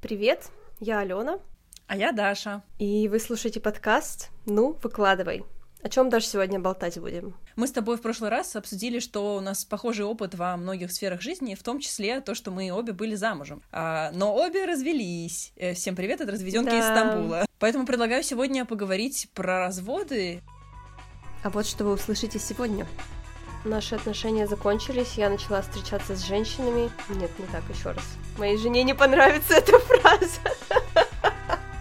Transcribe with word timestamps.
Привет, 0.00 0.48
я 0.80 1.00
Алена. 1.00 1.40
А 1.86 1.94
я 1.94 2.12
Даша. 2.12 2.62
И 2.78 3.06
вы 3.08 3.20
слушаете 3.20 3.60
подкаст 3.60 4.30
«Ну, 4.46 4.74
выкладывай». 4.82 5.44
О 5.82 5.90
чем 5.90 6.08
даже 6.08 6.24
сегодня 6.24 6.58
болтать 6.58 6.98
будем? 6.98 7.34
Мы 7.54 7.66
с 7.66 7.72
тобой 7.72 7.98
в 7.98 8.00
прошлый 8.00 8.30
раз 8.30 8.56
обсудили, 8.56 8.98
что 8.98 9.36
у 9.36 9.40
нас 9.40 9.66
похожий 9.66 10.06
опыт 10.06 10.34
во 10.34 10.56
многих 10.56 10.90
сферах 10.90 11.20
жизни, 11.20 11.54
в 11.54 11.62
том 11.62 11.80
числе 11.80 12.22
то, 12.22 12.34
что 12.34 12.50
мы 12.50 12.72
обе 12.72 12.94
были 12.94 13.14
замужем. 13.14 13.62
А, 13.72 14.10
но 14.14 14.34
обе 14.34 14.64
развелись. 14.64 15.52
Э, 15.56 15.74
всем 15.74 15.94
привет, 15.96 16.22
это 16.22 16.32
разведенки 16.32 16.70
да. 16.70 16.78
из 16.78 16.84
Стамбула. 16.84 17.44
Поэтому 17.58 17.84
предлагаю 17.84 18.22
сегодня 18.22 18.64
поговорить 18.64 19.28
про 19.34 19.58
разводы. 19.58 20.40
А 21.44 21.50
вот 21.50 21.66
что 21.66 21.84
вы 21.84 21.92
услышите 21.92 22.38
сегодня. 22.38 22.86
Наши 23.64 23.94
отношения 23.94 24.46
закончились, 24.46 25.14
я 25.16 25.28
начала 25.28 25.60
встречаться 25.60 26.16
с 26.16 26.24
женщинами. 26.24 26.90
Нет, 27.10 27.30
не 27.38 27.46
так, 27.46 27.62
еще 27.68 27.90
раз. 27.90 28.04
Моей 28.38 28.56
жене 28.56 28.82
не 28.84 28.94
понравится 28.94 29.54
эта 29.54 29.78
фраза. 29.78 30.40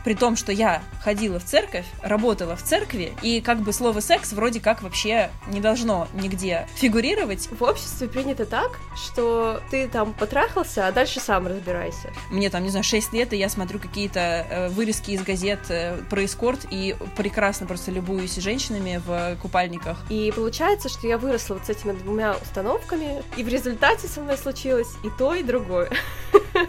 При 0.03 0.15
том, 0.15 0.35
что 0.35 0.51
я 0.51 0.81
ходила 1.01 1.39
в 1.39 1.45
церковь, 1.45 1.85
работала 2.01 2.55
в 2.55 2.63
церкви, 2.63 3.13
и 3.21 3.41
как 3.41 3.59
бы 3.59 3.73
слово 3.73 3.99
секс 3.99 4.33
вроде 4.33 4.59
как 4.59 4.81
вообще 4.81 5.29
не 5.47 5.59
должно 5.59 6.07
нигде 6.13 6.67
фигурировать. 6.75 7.49
В 7.51 7.63
обществе 7.63 8.07
принято 8.07 8.45
так, 8.45 8.79
что 8.95 9.61
ты 9.71 9.87
там 9.87 10.13
потрахался, 10.13 10.87
а 10.87 10.91
дальше 10.91 11.19
сам 11.19 11.47
разбирайся. 11.47 12.11
Мне 12.31 12.49
там, 12.49 12.63
не 12.63 12.69
знаю, 12.69 12.83
6 12.83 13.13
лет, 13.13 13.33
и 13.33 13.37
я 13.37 13.49
смотрю 13.49 13.79
какие-то 13.79 14.19
э, 14.19 14.69
вырезки 14.69 15.11
из 15.11 15.21
газет 15.21 15.59
э, 15.69 15.97
про 16.09 16.25
эскорт, 16.25 16.65
и 16.69 16.95
прекрасно 17.15 17.67
просто 17.67 17.91
любуюсь 17.91 18.35
женщинами 18.35 19.01
в 19.05 19.37
купальниках. 19.41 19.97
И 20.09 20.31
получается, 20.35 20.89
что 20.89 21.07
я 21.07 21.17
выросла 21.17 21.55
вот 21.55 21.65
с 21.65 21.69
этими 21.69 21.91
двумя 21.91 22.35
установками, 22.35 23.23
и 23.37 23.43
в 23.43 23.47
результате 23.47 24.07
со 24.07 24.21
мной 24.21 24.37
случилось 24.37 24.89
и 25.03 25.09
то, 25.17 25.33
и 25.33 25.43
другое. 25.43 25.89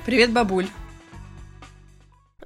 Привет, 0.05 0.33
бабуль. 0.33 0.67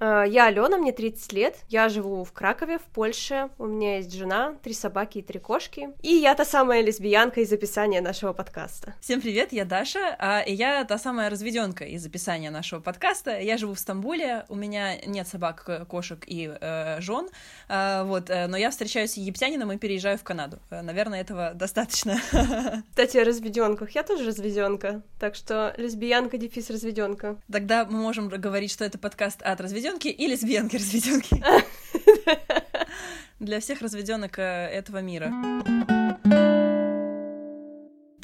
Э, 0.01 0.25
я 0.27 0.47
Алена, 0.47 0.77
мне 0.79 0.93
30 0.93 1.33
лет, 1.33 1.57
я 1.69 1.89
живу 1.89 2.25
в 2.25 2.33
Кракове, 2.33 2.79
в 2.79 2.83
Польше, 2.83 3.49
у 3.59 3.67
меня 3.67 3.97
есть 3.97 4.13
жена, 4.13 4.55
три 4.63 4.75
собаки 4.75 5.19
и 5.19 5.23
три 5.23 5.39
кошки, 5.39 5.91
и 6.03 6.15
я 6.15 6.35
та 6.35 6.45
самая 6.45 6.83
лесбиянка 6.83 7.41
из 7.41 7.53
описания 7.53 8.01
нашего 8.01 8.33
подкаста. 8.33 8.95
Всем 9.01 9.21
привет, 9.21 9.53
я 9.53 9.65
Даша, 9.65 10.17
а 10.19 10.43
я 10.47 10.85
та 10.85 10.99
самая 10.99 11.31
разведенка 11.31 11.85
из 11.85 12.05
описания 12.05 12.51
нашего 12.51 12.81
подкаста, 12.81 13.39
я 13.39 13.57
живу 13.57 13.75
в 13.75 13.79
Стамбуле, 13.79 14.45
у 14.49 14.55
меня 14.55 14.97
нет 15.07 15.29
собак, 15.29 15.87
кошек 15.89 16.25
и 16.27 16.53
э, 16.61 17.01
жен, 17.01 17.29
э, 17.69 18.03
вот, 18.05 18.31
э, 18.31 18.47
но 18.47 18.57
я 18.57 18.71
встречаюсь 18.71 19.13
с 19.13 19.17
египтянином 19.17 19.73
и 19.73 19.79
переезжаю 19.79 20.19
в 20.19 20.25
Канаду, 20.25 20.59
э, 20.71 20.83
наверное, 20.83 21.21
этого 21.21 21.53
достаточно. 21.55 22.21
Кстати, 22.91 23.19
о 23.19 23.25
разведенках, 23.25 23.91
я 23.91 24.03
тоже 24.03 24.27
разведенка, 24.27 25.03
так 25.21 25.35
что 25.35 25.75
лесбиянка, 25.77 26.37
дефис 26.37 26.71
разведенка. 26.71 27.37
Тогда 27.51 27.85
мы 27.85 27.99
можем 27.99 28.29
говорить, 28.29 28.71
что 28.73 28.85
это 28.85 28.99
подкаст 28.99 29.43
от 29.43 29.61
разведенки, 29.61 29.84
разведенки 29.85 30.09
и 30.09 30.27
лесбиянки 30.27 30.77
разведенки. 30.77 31.45
Для 33.41 33.61
всех 33.61 33.83
разведенок 33.83 34.39
э, 34.39 34.43
этого 34.43 35.03
мира. 35.03 35.31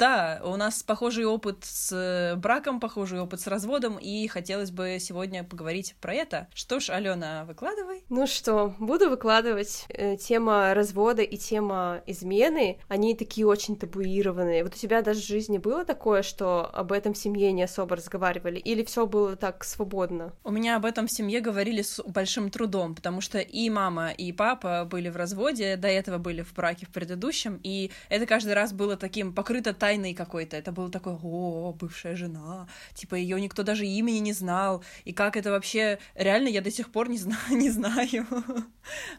Да, 0.01 0.41
у 0.43 0.55
нас 0.55 0.81
похожий 0.81 1.25
опыт 1.25 1.57
с 1.61 2.33
браком, 2.35 2.79
похожий 2.79 3.19
опыт 3.19 3.39
с 3.39 3.45
разводом, 3.45 3.99
и 3.99 4.25
хотелось 4.25 4.71
бы 4.71 4.97
сегодня 4.99 5.43
поговорить 5.43 5.93
про 6.01 6.15
это. 6.15 6.47
Что 6.55 6.79
ж, 6.79 6.89
Алена, 6.89 7.45
выкладывай. 7.45 8.03
Ну 8.09 8.25
что, 8.25 8.73
буду 8.79 9.11
выкладывать. 9.11 9.85
Э, 9.89 10.17
тема 10.17 10.73
развода 10.73 11.21
и 11.21 11.37
тема 11.37 12.01
измены, 12.07 12.79
они 12.87 13.13
такие 13.13 13.45
очень 13.45 13.75
табуированные. 13.75 14.63
Вот 14.63 14.73
у 14.73 14.75
тебя 14.75 15.03
даже 15.03 15.21
в 15.21 15.27
жизни 15.27 15.59
было 15.59 15.85
такое, 15.85 16.23
что 16.23 16.67
об 16.73 16.93
этом 16.93 17.13
в 17.13 17.17
семье 17.19 17.51
не 17.51 17.61
особо 17.61 17.95
разговаривали? 17.95 18.57
Или 18.57 18.83
все 18.83 19.05
было 19.05 19.35
так 19.35 19.63
свободно? 19.63 20.33
У 20.43 20.49
меня 20.49 20.77
об 20.77 20.85
этом 20.85 21.05
в 21.05 21.11
семье 21.11 21.41
говорили 21.41 21.83
с 21.83 22.01
большим 22.07 22.49
трудом, 22.49 22.95
потому 22.95 23.21
что 23.21 23.37
и 23.37 23.69
мама, 23.69 24.09
и 24.09 24.31
папа 24.31 24.83
были 24.83 25.09
в 25.09 25.15
разводе, 25.15 25.75
до 25.75 25.89
этого 25.89 26.17
были 26.17 26.41
в 26.41 26.55
браке 26.55 26.87
в 26.87 26.89
предыдущем, 26.89 27.59
и 27.61 27.91
это 28.09 28.25
каждый 28.25 28.55
раз 28.55 28.73
было 28.73 28.97
таким 28.97 29.31
покрыто 29.35 29.75
тайной 29.75 29.90
тайный 29.91 30.13
какой-то. 30.13 30.55
Это 30.55 30.71
было 30.71 30.89
такое, 30.89 31.17
о, 31.21 31.73
бывшая 31.73 32.15
жена, 32.15 32.67
типа 32.93 33.15
ее 33.15 33.41
никто 33.41 33.63
даже 33.63 33.85
имени 33.85 34.19
не 34.19 34.33
знал. 34.33 34.83
И 35.03 35.11
как 35.11 35.35
это 35.35 35.51
вообще, 35.51 35.99
реально 36.15 36.47
я 36.47 36.61
до 36.61 36.71
сих 36.71 36.91
пор 36.91 37.09
не 37.09 37.17
знаю, 37.17 37.37
не 37.49 37.69
знаю. 37.69 38.25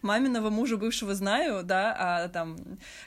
Маминого 0.03 0.51
мужа 0.51 0.77
бывшего 0.77 1.15
знаю, 1.15 1.63
да, 1.63 1.95
а 1.99 2.29
там, 2.29 2.57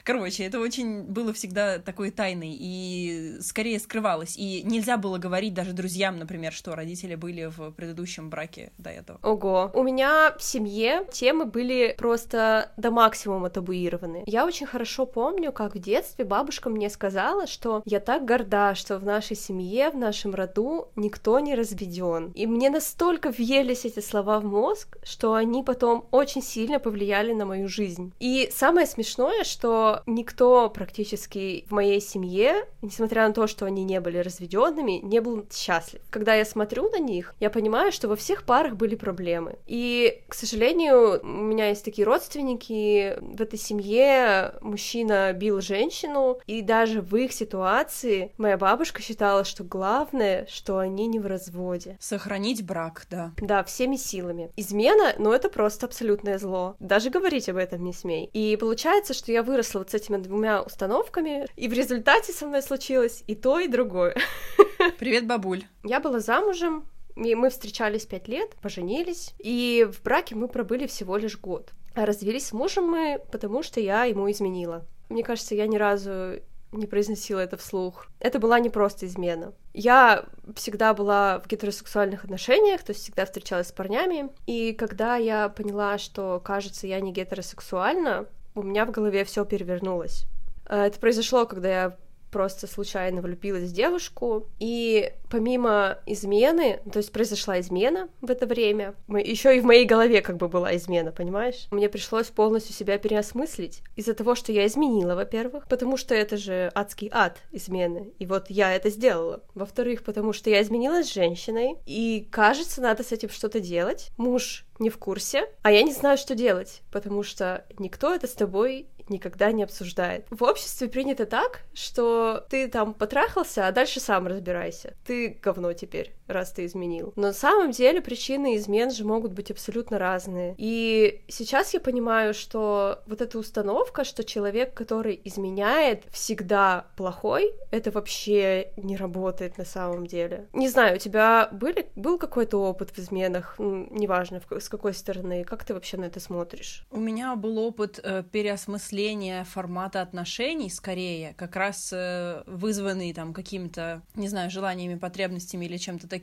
короче, 0.04 0.44
это 0.44 0.60
очень 0.60 1.02
было 1.02 1.32
всегда 1.32 1.78
такой 1.78 2.10
тайной 2.10 2.56
и 2.58 3.38
скорее 3.40 3.80
скрывалось. 3.80 4.36
И 4.36 4.62
нельзя 4.62 4.96
было 4.96 5.18
говорить 5.18 5.54
даже 5.54 5.72
друзьям, 5.72 6.18
например, 6.18 6.52
что 6.52 6.74
родители 6.76 7.16
были 7.16 7.46
в 7.46 7.72
предыдущем 7.72 8.30
браке 8.30 8.72
до 8.78 8.90
этого. 8.90 9.18
Ого. 9.22 9.70
У 9.74 9.82
меня 9.82 10.34
в 10.38 10.42
семье 10.42 11.06
темы 11.12 11.46
были 11.46 11.94
просто 11.98 12.72
до 12.76 12.90
максимума 12.90 13.50
табуированы. 13.50 14.22
Я 14.26 14.46
очень 14.46 14.66
хорошо 14.66 15.04
помню, 15.04 15.52
как 15.52 15.74
в 15.74 15.78
детстве 15.78 16.24
бабушка 16.24 16.70
мне 16.70 16.88
сказала, 16.90 17.46
что 17.56 17.82
я 17.86 18.00
так 18.00 18.26
горда, 18.26 18.74
что 18.74 18.98
в 18.98 19.04
нашей 19.04 19.34
семье, 19.34 19.90
в 19.90 19.96
нашем 19.96 20.34
роду 20.34 20.88
никто 20.94 21.40
не 21.40 21.54
разведен. 21.54 22.32
И 22.34 22.46
мне 22.46 22.68
настолько 22.68 23.30
въелись 23.30 23.86
эти 23.86 24.00
слова 24.00 24.40
в 24.40 24.44
мозг, 24.44 24.98
что 25.02 25.32
они 25.32 25.62
потом 25.62 26.06
очень 26.10 26.42
сильно 26.42 26.78
повлияли 26.78 27.32
на 27.32 27.46
мою 27.46 27.66
жизнь. 27.66 28.12
И 28.20 28.50
самое 28.52 28.86
смешное, 28.86 29.42
что 29.44 30.02
никто 30.06 30.68
практически 30.68 31.64
в 31.66 31.72
моей 31.72 32.00
семье, 32.02 32.66
несмотря 32.82 33.26
на 33.26 33.32
то, 33.32 33.46
что 33.46 33.64
они 33.64 33.84
не 33.84 34.00
были 34.00 34.18
разведенными, 34.18 35.00
не 35.02 35.20
был 35.20 35.46
счастлив. 35.50 36.02
Когда 36.10 36.34
я 36.34 36.44
смотрю 36.44 36.90
на 36.90 36.98
них, 36.98 37.34
я 37.40 37.48
понимаю, 37.48 37.90
что 37.90 38.08
во 38.08 38.16
всех 38.16 38.44
парах 38.44 38.76
были 38.76 38.96
проблемы. 38.96 39.56
И, 39.66 40.22
к 40.28 40.34
сожалению, 40.34 41.20
у 41.22 41.26
меня 41.26 41.70
есть 41.70 41.86
такие 41.86 42.04
родственники, 42.04 43.16
в 43.18 43.40
этой 43.40 43.58
семье 43.58 44.52
мужчина 44.60 45.32
бил 45.32 45.62
женщину, 45.62 46.38
и 46.46 46.60
даже 46.60 47.00
в 47.00 47.16
их 47.16 47.32
ситуации 47.32 47.45
ситуации 47.46 48.32
моя 48.38 48.58
бабушка 48.58 49.00
считала, 49.00 49.44
что 49.44 49.62
главное, 49.62 50.46
что 50.50 50.78
они 50.78 51.06
не 51.06 51.20
в 51.20 51.26
разводе. 51.26 51.96
Сохранить 52.00 52.64
брак, 52.64 53.06
да. 53.08 53.32
Да, 53.40 53.62
всеми 53.62 53.96
силами. 53.96 54.50
Измена, 54.56 55.14
ну 55.18 55.32
это 55.32 55.48
просто 55.48 55.86
абсолютное 55.86 56.38
зло. 56.38 56.74
Даже 56.80 57.10
говорить 57.10 57.48
об 57.48 57.56
этом 57.56 57.84
не 57.84 57.92
смей. 57.92 58.28
И 58.32 58.56
получается, 58.56 59.14
что 59.14 59.30
я 59.30 59.44
выросла 59.44 59.78
вот 59.80 59.90
с 59.90 59.94
этими 59.94 60.16
двумя 60.16 60.60
установками, 60.60 61.46
и 61.54 61.68
в 61.68 61.72
результате 61.72 62.32
со 62.32 62.46
мной 62.46 62.62
случилось 62.62 63.22
и 63.28 63.36
то, 63.36 63.60
и 63.60 63.68
другое. 63.68 64.16
Привет, 64.98 65.26
бабуль. 65.26 65.62
Я 65.84 66.00
была 66.00 66.18
замужем, 66.18 66.84
и 67.14 67.36
мы 67.36 67.50
встречались 67.50 68.06
пять 68.06 68.26
лет, 68.26 68.56
поженились, 68.60 69.34
и 69.38 69.88
в 69.88 70.02
браке 70.02 70.34
мы 70.34 70.48
пробыли 70.48 70.88
всего 70.88 71.16
лишь 71.16 71.38
год. 71.38 71.70
А 71.94 72.06
развелись 72.06 72.48
с 72.48 72.52
мужем 72.52 72.90
мы, 72.90 73.20
потому 73.30 73.62
что 73.62 73.78
я 73.78 74.04
ему 74.04 74.28
изменила. 74.30 74.84
Мне 75.08 75.22
кажется, 75.22 75.54
я 75.54 75.68
ни 75.68 75.76
разу 75.76 76.40
не 76.72 76.86
произносила 76.86 77.40
это 77.40 77.56
вслух. 77.56 78.06
Это 78.20 78.38
была 78.38 78.58
не 78.58 78.70
просто 78.70 79.06
измена. 79.06 79.52
Я 79.72 80.24
всегда 80.54 80.94
была 80.94 81.40
в 81.40 81.46
гетеросексуальных 81.46 82.24
отношениях, 82.24 82.82
то 82.82 82.90
есть 82.90 83.02
всегда 83.02 83.24
встречалась 83.24 83.68
с 83.68 83.72
парнями. 83.72 84.30
И 84.46 84.72
когда 84.72 85.16
я 85.16 85.48
поняла, 85.48 85.98
что, 85.98 86.40
кажется, 86.44 86.86
я 86.86 87.00
не 87.00 87.12
гетеросексуальна, 87.12 88.26
у 88.54 88.62
меня 88.62 88.86
в 88.86 88.90
голове 88.90 89.24
все 89.24 89.44
перевернулось. 89.44 90.26
Э, 90.68 90.84
это 90.84 90.98
произошло, 90.98 91.46
когда 91.46 91.68
я 91.68 91.96
просто 92.36 92.66
случайно 92.66 93.22
влюбилась 93.22 93.70
в 93.70 93.72
девушку, 93.72 94.46
и 94.58 95.10
помимо 95.30 95.96
измены, 96.04 96.80
то 96.92 96.98
есть 96.98 97.10
произошла 97.10 97.58
измена 97.60 98.10
в 98.20 98.30
это 98.30 98.44
время, 98.44 98.94
еще 99.08 99.56
и 99.56 99.60
в 99.60 99.64
моей 99.64 99.86
голове 99.86 100.20
как 100.20 100.36
бы 100.36 100.46
была 100.46 100.76
измена, 100.76 101.12
понимаешь? 101.12 101.66
Мне 101.70 101.88
пришлось 101.88 102.26
полностью 102.26 102.74
себя 102.74 102.98
переосмыслить 102.98 103.80
из-за 103.96 104.12
того, 104.12 104.34
что 104.34 104.52
я 104.52 104.66
изменила, 104.66 105.14
во-первых, 105.14 105.66
потому 105.66 105.96
что 105.96 106.14
это 106.14 106.36
же 106.36 106.70
адский 106.74 107.08
ад 107.10 107.38
измены, 107.52 108.12
и 108.18 108.26
вот 108.26 108.50
я 108.50 108.74
это 108.74 108.90
сделала. 108.90 109.42
Во-вторых, 109.54 110.04
потому 110.04 110.34
что 110.34 110.50
я 110.50 110.60
изменилась 110.60 111.08
с 111.08 111.14
женщиной, 111.14 111.76
и 111.86 112.28
кажется, 112.30 112.82
надо 112.82 113.02
с 113.02 113.12
этим 113.12 113.30
что-то 113.30 113.60
делать. 113.60 114.10
Муж 114.18 114.66
не 114.78 114.90
в 114.90 114.98
курсе, 114.98 115.48
а 115.62 115.72
я 115.72 115.82
не 115.82 115.94
знаю, 115.94 116.18
что 116.18 116.34
делать, 116.34 116.82
потому 116.92 117.22
что 117.22 117.64
никто 117.78 118.14
это 118.14 118.26
с 118.26 118.34
тобой 118.34 118.88
никогда 119.10 119.52
не 119.52 119.62
обсуждает. 119.62 120.26
В 120.30 120.42
обществе 120.42 120.88
принято 120.88 121.26
так, 121.26 121.60
что 121.74 122.44
ты 122.48 122.68
там 122.68 122.94
потрахался, 122.94 123.66
а 123.68 123.72
дальше 123.72 124.00
сам 124.00 124.26
разбирайся. 124.26 124.94
Ты 125.04 125.38
говно 125.42 125.72
теперь, 125.72 126.15
раз 126.28 126.52
ты 126.52 126.64
изменил. 126.64 127.12
Но 127.16 127.28
на 127.28 127.32
самом 127.32 127.70
деле 127.70 128.00
причины 128.00 128.56
измен 128.56 128.90
же 128.90 129.04
могут 129.04 129.32
быть 129.32 129.50
абсолютно 129.50 129.98
разные. 129.98 130.54
И 130.58 131.22
сейчас 131.28 131.74
я 131.74 131.80
понимаю, 131.80 132.34
что 132.34 133.02
вот 133.06 133.20
эта 133.20 133.38
установка, 133.38 134.04
что 134.04 134.24
человек, 134.24 134.74
который 134.74 135.20
изменяет, 135.24 136.04
всегда 136.10 136.86
плохой, 136.96 137.54
это 137.70 137.90
вообще 137.90 138.72
не 138.76 138.96
работает 138.96 139.58
на 139.58 139.64
самом 139.64 140.06
деле. 140.06 140.48
Не 140.52 140.68
знаю, 140.68 140.96
у 140.96 140.98
тебя 140.98 141.48
были, 141.52 141.88
был 141.96 142.18
какой-то 142.18 142.58
опыт 142.58 142.90
в 142.90 142.98
изменах, 142.98 143.56
неважно, 143.58 144.40
с 144.50 144.68
какой 144.68 144.94
стороны, 144.94 145.44
как 145.44 145.64
ты 145.64 145.74
вообще 145.74 145.96
на 145.96 146.04
это 146.04 146.20
смотришь? 146.20 146.86
У 146.90 146.98
меня 146.98 147.34
был 147.36 147.58
опыт 147.58 148.00
э, 148.02 148.22
переосмысления 148.30 149.44
формата 149.44 150.02
отношений, 150.02 150.70
скорее, 150.70 151.34
как 151.34 151.56
раз 151.56 151.90
э, 151.92 152.42
вызванный 152.46 153.12
там 153.12 153.32
какими-то, 153.32 154.02
не 154.14 154.28
знаю, 154.28 154.50
желаниями, 154.50 154.96
потребностями 154.98 155.66
или 155.66 155.76
чем-то 155.76 156.08
таким, 156.08 156.15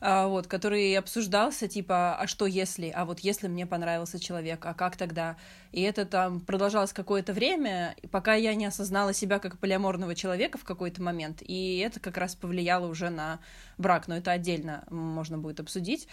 а, 0.00 0.28
вот, 0.28 0.46
который 0.46 0.96
обсуждался, 0.96 1.68
типа, 1.68 2.16
а 2.16 2.26
что 2.26 2.46
если, 2.46 2.90
а 2.90 3.04
вот 3.06 3.20
если 3.20 3.48
мне 3.48 3.66
понравился 3.66 4.20
человек, 4.20 4.64
а 4.66 4.74
как 4.74 4.96
тогда? 4.96 5.36
И 5.72 5.80
это 5.80 6.04
там 6.04 6.40
продолжалось 6.40 6.92
какое-то 6.92 7.32
время, 7.32 7.96
пока 8.10 8.34
я 8.34 8.54
не 8.54 8.66
осознала 8.66 9.14
себя 9.14 9.38
как 9.38 9.58
полиаморного 9.58 10.14
человека 10.14 10.58
в 10.58 10.64
какой-то 10.64 11.02
момент, 11.02 11.42
и 11.42 11.78
это 11.78 11.98
как 11.98 12.18
раз 12.18 12.34
повлияло 12.34 12.86
уже 12.86 13.08
на 13.08 13.40
брак, 13.78 14.06
но 14.06 14.16
это 14.16 14.32
отдельно 14.32 14.84
можно 14.90 15.38
будет 15.38 15.60
обсудить. 15.60 16.08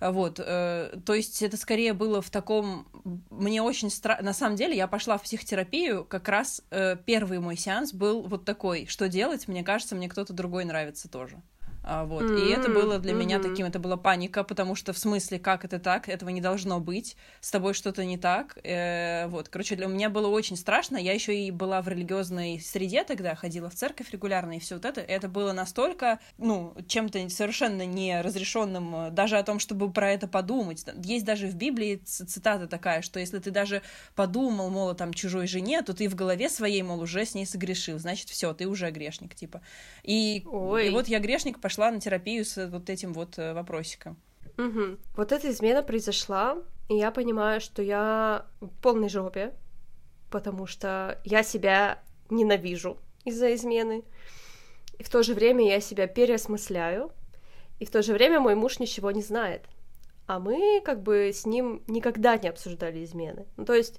Вот, 0.00 0.40
э, 0.44 0.98
то 1.06 1.14
есть 1.14 1.42
это 1.42 1.56
скорее 1.56 1.92
было 1.92 2.20
в 2.20 2.28
таком... 2.28 2.86
Мне 3.30 3.62
очень 3.62 3.88
страшно... 3.88 4.24
На 4.24 4.32
самом 4.32 4.56
деле 4.56 4.76
я 4.76 4.88
пошла 4.88 5.16
в 5.16 5.22
психотерапию, 5.22 6.04
как 6.04 6.28
раз 6.28 6.60
э, 6.70 6.96
первый 7.06 7.38
мой 7.38 7.56
сеанс 7.56 7.92
был 7.92 8.22
вот 8.22 8.44
такой. 8.44 8.86
Что 8.86 9.08
делать? 9.08 9.46
Мне 9.46 9.62
кажется, 9.62 9.94
мне 9.94 10.08
кто-то 10.08 10.32
другой 10.32 10.64
нравится 10.64 11.08
тоже. 11.08 11.40
А, 11.84 12.04
вот. 12.04 12.22
Mm-hmm. 12.22 12.48
И 12.48 12.52
это 12.52 12.68
было 12.68 12.98
для 12.98 13.12
mm-hmm. 13.12 13.16
меня 13.16 13.38
таким, 13.40 13.66
это 13.66 13.78
была 13.78 13.96
паника, 13.96 14.44
потому 14.44 14.74
что 14.74 14.92
в 14.92 14.98
смысле, 14.98 15.38
как 15.38 15.64
это 15.64 15.78
так, 15.78 16.08
этого 16.08 16.30
не 16.30 16.40
должно 16.40 16.80
быть, 16.80 17.16
с 17.40 17.50
тобой 17.50 17.74
что-то 17.74 18.04
не 18.04 18.18
так. 18.18 18.56
Э, 18.62 19.26
вот, 19.26 19.48
короче, 19.48 19.74
для 19.74 19.86
меня 19.86 20.08
было 20.08 20.28
очень 20.28 20.56
страшно. 20.56 20.96
Я 20.96 21.12
еще 21.12 21.36
и 21.36 21.50
была 21.50 21.82
в 21.82 21.88
религиозной 21.88 22.60
среде 22.60 23.02
тогда, 23.04 23.34
ходила 23.34 23.68
в 23.68 23.74
церковь 23.74 24.10
регулярно, 24.12 24.56
и 24.56 24.60
все 24.60 24.76
вот 24.76 24.84
это. 24.84 25.00
Это 25.00 25.28
было 25.28 25.52
настолько, 25.52 26.20
ну, 26.38 26.74
чем-то 26.86 27.28
совершенно 27.30 27.84
неразрешенным, 27.84 29.06
э, 29.06 29.10
даже 29.10 29.36
о 29.38 29.42
том, 29.42 29.58
чтобы 29.58 29.90
про 29.90 30.12
это 30.12 30.28
подумать. 30.28 30.84
Есть 31.02 31.24
даже 31.24 31.48
в 31.48 31.56
Библии 31.56 31.96
цитата 31.96 32.68
такая, 32.68 33.02
что 33.02 33.18
если 33.18 33.38
ты 33.40 33.50
даже 33.50 33.82
подумал, 34.14 34.70
мол, 34.70 34.90
о 34.90 34.94
там 34.94 35.12
чужой 35.12 35.48
жене, 35.48 35.82
то 35.82 35.94
ты 35.94 36.08
в 36.08 36.14
голове 36.14 36.48
своей, 36.48 36.82
мол, 36.82 37.00
уже 37.00 37.24
с 37.24 37.34
ней 37.34 37.44
согрешил, 37.44 37.98
значит, 37.98 38.28
все, 38.28 38.52
ты 38.52 38.68
уже 38.68 38.90
грешник, 38.90 39.34
типа. 39.34 39.62
И, 40.04 40.38
и 40.38 40.90
вот 40.90 41.08
я 41.08 41.18
грешник 41.18 41.60
по 41.60 41.71
пошла 41.72 41.90
на 41.90 42.00
терапию 42.00 42.44
с 42.44 42.68
вот 42.68 42.90
этим 42.90 43.14
вот 43.14 43.38
э, 43.38 43.54
вопросиком. 43.54 44.18
Угу. 44.58 44.98
Вот 45.16 45.32
эта 45.32 45.50
измена 45.50 45.82
произошла, 45.82 46.58
и 46.90 46.96
я 46.96 47.10
понимаю, 47.10 47.62
что 47.62 47.80
я 47.80 48.44
в 48.60 48.68
полной 48.82 49.08
жопе, 49.08 49.54
потому 50.30 50.66
что 50.66 51.18
я 51.24 51.42
себя 51.42 51.98
ненавижу 52.28 52.98
из-за 53.24 53.54
измены, 53.54 54.04
и 54.98 55.02
в 55.02 55.08
то 55.08 55.22
же 55.22 55.32
время 55.32 55.66
я 55.66 55.80
себя 55.80 56.06
переосмысляю, 56.06 57.10
и 57.80 57.86
в 57.86 57.90
то 57.90 58.02
же 58.02 58.12
время 58.12 58.38
мой 58.38 58.54
муж 58.54 58.78
ничего 58.78 59.10
не 59.10 59.22
знает. 59.22 59.62
А 60.26 60.38
мы 60.38 60.82
как 60.84 61.02
бы 61.02 61.30
с 61.32 61.46
ним 61.46 61.82
никогда 61.86 62.36
не 62.36 62.50
обсуждали 62.50 63.02
измены. 63.02 63.46
Ну, 63.56 63.64
то 63.64 63.72
есть 63.72 63.98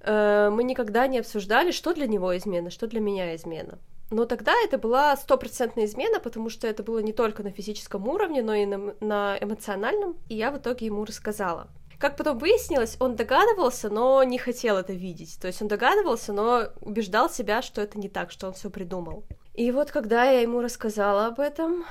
э, 0.00 0.50
мы 0.52 0.64
никогда 0.64 1.06
не 1.06 1.20
обсуждали, 1.20 1.70
что 1.70 1.94
для 1.94 2.06
него 2.06 2.36
измена, 2.36 2.68
что 2.68 2.86
для 2.86 3.00
меня 3.00 3.34
измена. 3.34 3.78
Но 4.10 4.26
тогда 4.26 4.52
это 4.64 4.78
была 4.78 5.16
стопроцентная 5.16 5.86
измена, 5.86 6.20
потому 6.20 6.50
что 6.50 6.66
это 6.66 6.82
было 6.82 6.98
не 6.98 7.12
только 7.12 7.42
на 7.42 7.50
физическом 7.50 8.06
уровне, 8.06 8.42
но 8.42 8.54
и 8.54 8.66
на, 8.66 8.94
на 9.00 9.38
эмоциональном. 9.40 10.16
И 10.28 10.36
я 10.36 10.50
в 10.50 10.58
итоге 10.58 10.86
ему 10.86 11.04
рассказала. 11.04 11.68
Как 11.98 12.16
потом 12.16 12.38
выяснилось, 12.38 12.96
он 13.00 13.16
догадывался, 13.16 13.88
но 13.88 14.22
не 14.24 14.38
хотел 14.38 14.76
это 14.76 14.92
видеть. 14.92 15.38
То 15.40 15.46
есть 15.46 15.62
он 15.62 15.68
догадывался, 15.68 16.32
но 16.32 16.64
убеждал 16.80 17.30
себя, 17.30 17.62
что 17.62 17.80
это 17.80 17.98
не 17.98 18.08
так, 18.08 18.30
что 18.30 18.48
он 18.48 18.52
все 18.52 18.68
придумал. 18.68 19.24
И 19.54 19.70
вот 19.70 19.90
когда 19.90 20.24
я 20.24 20.40
ему 20.40 20.60
рассказала 20.60 21.26
об 21.26 21.40
этом, 21.40 21.84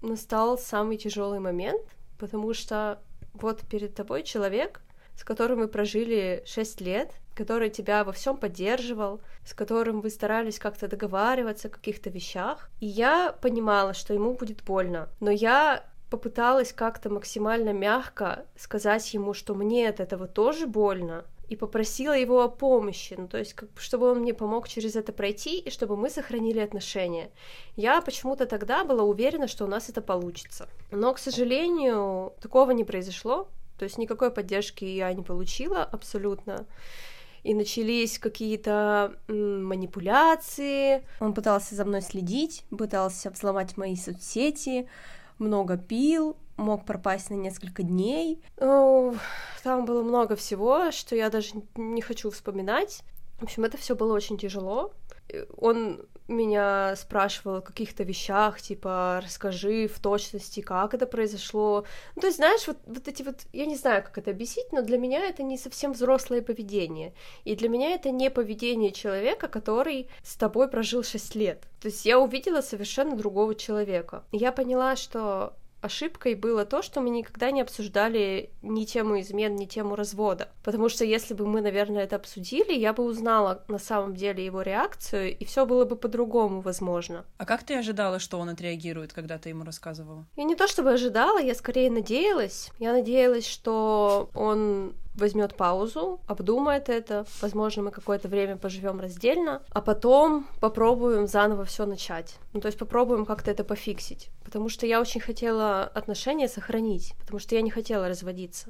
настал 0.00 0.56
самый 0.56 0.96
тяжелый 0.96 1.40
момент, 1.40 1.82
потому 2.18 2.54
что 2.54 3.02
вот 3.34 3.60
перед 3.68 3.94
тобой 3.94 4.22
человек, 4.22 4.80
с 5.16 5.24
которым 5.24 5.58
мы 5.58 5.68
прожили 5.68 6.42
6 6.46 6.80
лет, 6.80 7.12
который 7.36 7.70
тебя 7.70 8.02
во 8.02 8.12
всем 8.12 8.36
поддерживал, 8.36 9.20
с 9.44 9.52
которым 9.52 10.00
вы 10.00 10.10
старались 10.10 10.58
как-то 10.58 10.88
договариваться 10.88 11.68
о 11.68 11.70
каких-то 11.70 12.10
вещах. 12.10 12.70
И 12.80 12.86
я 12.86 13.32
понимала, 13.40 13.94
что 13.94 14.14
ему 14.14 14.34
будет 14.34 14.64
больно, 14.64 15.08
но 15.20 15.30
я 15.30 15.84
попыталась 16.10 16.72
как-то 16.72 17.10
максимально 17.10 17.72
мягко 17.72 18.46
сказать 18.56 19.12
ему, 19.12 19.34
что 19.34 19.54
мне 19.54 19.88
от 19.88 20.00
этого 20.00 20.26
тоже 20.26 20.66
больно, 20.66 21.24
и 21.48 21.56
попросила 21.56 22.12
его 22.12 22.42
о 22.42 22.48
помощи, 22.48 23.14
ну, 23.16 23.28
то 23.28 23.38
есть, 23.38 23.54
как, 23.54 23.68
чтобы 23.76 24.10
он 24.10 24.20
мне 24.20 24.34
помог 24.34 24.66
через 24.66 24.96
это 24.96 25.12
пройти, 25.12 25.58
и 25.58 25.70
чтобы 25.70 25.96
мы 25.96 26.10
сохранили 26.10 26.58
отношения. 26.58 27.30
Я 27.76 28.00
почему-то 28.00 28.46
тогда 28.46 28.84
была 28.84 29.04
уверена, 29.04 29.46
что 29.46 29.64
у 29.64 29.68
нас 29.68 29.88
это 29.88 30.00
получится. 30.00 30.68
Но, 30.90 31.14
к 31.14 31.18
сожалению, 31.18 32.32
такого 32.40 32.72
не 32.72 32.84
произошло, 32.84 33.48
то 33.78 33.84
есть 33.84 33.98
никакой 33.98 34.30
поддержки 34.30 34.84
я 34.84 35.12
не 35.12 35.22
получила 35.22 35.84
абсолютно 35.84 36.66
и 37.46 37.54
начались 37.54 38.18
какие-то 38.18 39.14
манипуляции. 39.28 41.06
Он 41.20 41.32
пытался 41.32 41.76
за 41.76 41.84
мной 41.84 42.02
следить, 42.02 42.64
пытался 42.76 43.30
взломать 43.30 43.76
мои 43.76 43.94
соцсети, 43.94 44.88
много 45.38 45.76
пил, 45.76 46.36
мог 46.56 46.84
пропасть 46.84 47.30
на 47.30 47.34
несколько 47.34 47.84
дней. 47.84 48.42
Там 48.56 49.84
было 49.84 50.02
много 50.02 50.34
всего, 50.34 50.90
что 50.90 51.14
я 51.14 51.30
даже 51.30 51.50
не 51.76 52.02
хочу 52.02 52.32
вспоминать. 52.32 53.02
В 53.38 53.44
общем, 53.44 53.62
это 53.62 53.76
все 53.76 53.94
было 53.94 54.12
очень 54.12 54.38
тяжело. 54.38 54.92
Он 55.56 56.04
меня 56.28 56.94
спрашивал 56.96 57.56
о 57.56 57.60
каких-то 57.60 58.02
вещах, 58.02 58.60
типа, 58.60 59.20
расскажи 59.24 59.88
в 59.88 60.00
точности, 60.00 60.60
как 60.60 60.94
это 60.94 61.06
произошло. 61.06 61.84
Ну, 62.14 62.20
то 62.20 62.26
есть, 62.26 62.38
знаешь, 62.38 62.66
вот, 62.66 62.78
вот 62.86 63.08
эти 63.08 63.22
вот, 63.22 63.42
я 63.52 63.66
не 63.66 63.76
знаю, 63.76 64.02
как 64.02 64.18
это 64.18 64.30
объяснить, 64.30 64.72
но 64.72 64.82
для 64.82 64.98
меня 64.98 65.24
это 65.24 65.42
не 65.42 65.58
совсем 65.58 65.92
взрослое 65.92 66.42
поведение. 66.42 67.14
И 67.44 67.54
для 67.54 67.68
меня 67.68 67.90
это 67.90 68.10
не 68.10 68.30
поведение 68.30 68.92
человека, 68.92 69.48
который 69.48 70.08
с 70.22 70.36
тобой 70.36 70.68
прожил 70.68 71.02
6 71.02 71.34
лет. 71.36 71.64
То 71.80 71.88
есть 71.88 72.04
я 72.04 72.18
увидела 72.18 72.60
совершенно 72.60 73.16
другого 73.16 73.54
человека. 73.54 74.24
Я 74.32 74.52
поняла, 74.52 74.96
что 74.96 75.54
ошибкой 75.86 76.34
было 76.34 76.64
то, 76.64 76.82
что 76.82 77.00
мы 77.00 77.10
никогда 77.10 77.50
не 77.50 77.62
обсуждали 77.62 78.50
ни 78.62 78.84
тему 78.84 79.20
измен, 79.20 79.56
ни 79.56 79.64
тему 79.64 79.96
развода. 79.96 80.50
Потому 80.62 80.88
что 80.88 81.04
если 81.04 81.34
бы 81.34 81.46
мы, 81.46 81.60
наверное, 81.60 82.04
это 82.04 82.16
обсудили, 82.16 82.72
я 82.72 82.92
бы 82.92 83.04
узнала 83.04 83.64
на 83.68 83.78
самом 83.78 84.14
деле 84.14 84.44
его 84.44 84.62
реакцию, 84.62 85.36
и 85.36 85.44
все 85.44 85.66
было 85.66 85.84
бы 85.84 85.96
по-другому, 85.96 86.60
возможно. 86.60 87.24
А 87.38 87.46
как 87.46 87.62
ты 87.62 87.74
ожидала, 87.74 88.18
что 88.18 88.38
он 88.38 88.48
отреагирует, 88.48 89.12
когда 89.12 89.38
ты 89.38 89.48
ему 89.48 89.64
рассказывала? 89.64 90.26
Я 90.36 90.44
не 90.44 90.54
то 90.54 90.68
чтобы 90.68 90.92
ожидала, 90.92 91.38
я 91.38 91.54
скорее 91.54 91.90
надеялась. 91.90 92.70
Я 92.78 92.92
надеялась, 92.92 93.46
что 93.46 94.30
он 94.34 94.94
возьмет 95.16 95.56
паузу, 95.56 96.20
обдумает 96.26 96.88
это, 96.88 97.26
возможно, 97.40 97.82
мы 97.82 97.90
какое-то 97.90 98.28
время 98.28 98.56
поживем 98.56 99.00
раздельно, 99.00 99.62
а 99.70 99.80
потом 99.80 100.46
попробуем 100.60 101.26
заново 101.26 101.64
все 101.64 101.86
начать. 101.86 102.36
Ну, 102.52 102.60
то 102.60 102.66
есть 102.66 102.78
попробуем 102.78 103.24
как-то 103.24 103.50
это 103.50 103.64
пофиксить. 103.64 104.28
Потому 104.44 104.68
что 104.68 104.86
я 104.86 105.00
очень 105.00 105.20
хотела 105.20 105.84
отношения 105.84 106.48
сохранить, 106.48 107.14
потому 107.18 107.38
что 107.38 107.54
я 107.54 107.62
не 107.62 107.70
хотела 107.70 108.08
разводиться. 108.08 108.68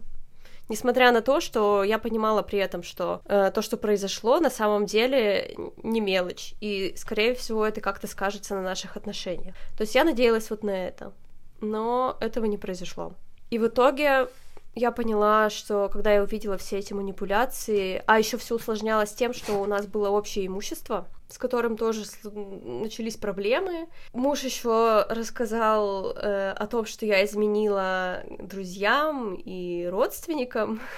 Несмотря 0.69 1.13
на 1.13 1.21
то, 1.21 1.41
что 1.41 1.85
я 1.85 1.99
понимала 1.99 2.43
при 2.43 2.59
этом, 2.59 2.83
что 2.83 3.21
э, 3.27 3.53
то, 3.55 3.63
что 3.63 3.77
произошло, 3.77 4.41
на 4.41 4.51
самом 4.51 4.87
деле 4.87 5.57
не 5.83 6.01
мелочь, 6.01 6.55
и, 6.61 6.95
скорее 6.97 7.35
всего, 7.35 7.65
это 7.65 7.81
как-то 7.81 8.09
скажется 8.09 8.57
на 8.57 8.63
наших 8.63 8.97
отношениях. 8.97 9.55
То 9.77 9.83
есть 9.83 9.95
я 9.95 10.03
надеялась 10.03 10.51
вот 10.51 10.65
на 10.65 10.71
это, 10.71 11.13
но 11.61 12.17
этого 12.21 12.47
не 12.47 12.59
произошло. 12.59 13.13
И 13.51 13.59
в 13.59 13.67
итоге 13.69 14.29
я 14.77 14.93
поняла, 14.93 15.49
что 15.49 15.89
когда 15.91 16.13
я 16.13 16.23
увидела 16.23 16.59
все 16.59 16.79
эти 16.79 16.93
манипуляции, 16.93 18.03
а 18.07 18.19
еще 18.19 18.37
все 18.37 18.57
усложнялось 18.57 19.13
тем, 19.13 19.33
что 19.33 19.55
у 19.55 19.65
нас 19.65 19.87
было 19.87 20.11
общее 20.11 20.47
имущество, 20.47 21.09
с 21.29 21.39
которым 21.39 21.79
тоже 21.79 22.05
начались 22.25 23.17
проблемы. 23.17 23.89
Муж 24.13 24.43
еще 24.43 25.07
рассказал 25.09 26.13
э, 26.13 26.51
о 26.53 26.67
том, 26.67 26.85
что 26.85 27.07
я 27.07 27.25
изменила 27.25 28.23
друзьям 28.39 29.35
и 29.35 29.87
родственникам. 29.87 30.81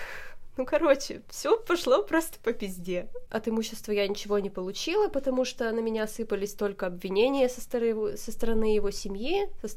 Ну, 0.59 0.67
короче, 0.67 1.23
все 1.29 1.57
пошло 1.57 2.03
просто 2.03 2.41
по 2.43 2.53
пизде. 2.53 3.09
От 3.31 3.47
имущества 3.47 3.93
я 3.93 4.09
ничего 4.09 4.41
не 4.41 4.51
получила, 4.51 5.07
потому 5.07 5.45
что 5.45 5.71
на 5.71 5.79
меня 5.79 6.09
сыпались 6.09 6.55
только 6.55 6.87
обвинения 6.87 7.49
со 7.49 7.61
стороны, 7.61 8.17
со 8.17 8.33
стороны 8.33 8.75
его 8.75 8.91
семьи, 8.91 9.49
со, 9.63 9.69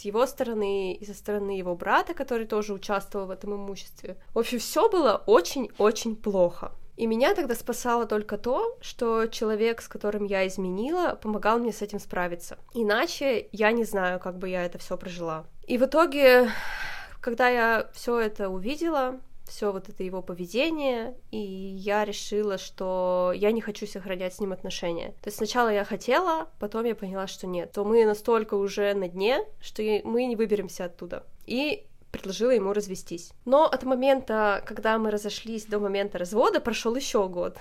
с 0.00 0.04
его 0.06 0.26
стороны 0.26 0.94
и 0.94 1.04
со 1.04 1.14
стороны 1.14 1.50
его 1.50 1.74
брата, 1.74 2.14
который 2.14 2.46
тоже 2.46 2.72
участвовал 2.72 3.26
в 3.26 3.30
этом 3.30 3.54
имуществе. 3.54 4.16
В 4.34 4.38
общем, 4.38 4.58
все 4.58 4.88
было 4.88 5.22
очень-очень 5.26 6.16
плохо. 6.16 6.72
И 6.96 7.06
меня 7.06 7.34
тогда 7.34 7.54
спасало 7.54 8.06
только 8.06 8.38
то, 8.38 8.76
что 8.80 9.26
человек, 9.26 9.80
с 9.82 9.88
которым 9.88 10.24
я 10.24 10.46
изменила, 10.46 11.18
помогал 11.22 11.58
мне 11.58 11.72
с 11.72 11.82
этим 11.82 11.98
справиться. 11.98 12.58
Иначе 12.74 13.48
я 13.52 13.72
не 13.72 13.84
знаю, 13.84 14.20
как 14.20 14.38
бы 14.38 14.48
я 14.48 14.64
это 14.64 14.78
все 14.78 14.96
прожила. 14.96 15.44
И 15.66 15.78
в 15.78 15.84
итоге, 15.84 16.50
когда 17.20 17.48
я 17.48 17.88
все 17.92 18.18
это 18.18 18.48
увидела, 18.48 19.20
все 19.50 19.72
вот 19.72 19.88
это 19.88 20.02
его 20.02 20.22
поведение, 20.22 21.14
и 21.30 21.38
я 21.38 22.04
решила, 22.04 22.56
что 22.56 23.32
я 23.34 23.52
не 23.52 23.60
хочу 23.60 23.86
сохранять 23.86 24.34
с 24.34 24.40
ним 24.40 24.52
отношения. 24.52 25.08
То 25.20 25.28
есть 25.28 25.38
сначала 25.38 25.68
я 25.68 25.84
хотела, 25.84 26.48
потом 26.58 26.84
я 26.84 26.94
поняла, 26.94 27.26
что 27.26 27.46
нет, 27.46 27.72
то 27.72 27.84
мы 27.84 28.04
настолько 28.06 28.54
уже 28.54 28.94
на 28.94 29.08
дне, 29.08 29.44
что 29.60 29.82
мы 30.04 30.26
не 30.26 30.36
выберемся 30.36 30.84
оттуда. 30.84 31.24
И 31.46 31.84
предложила 32.12 32.50
ему 32.50 32.72
развестись. 32.72 33.32
Но 33.44 33.64
от 33.64 33.82
момента, 33.84 34.62
когда 34.66 34.98
мы 34.98 35.10
разошлись, 35.10 35.66
до 35.66 35.78
момента 35.78 36.18
развода 36.18 36.60
прошел 36.60 36.94
еще 36.94 37.28
год. 37.28 37.56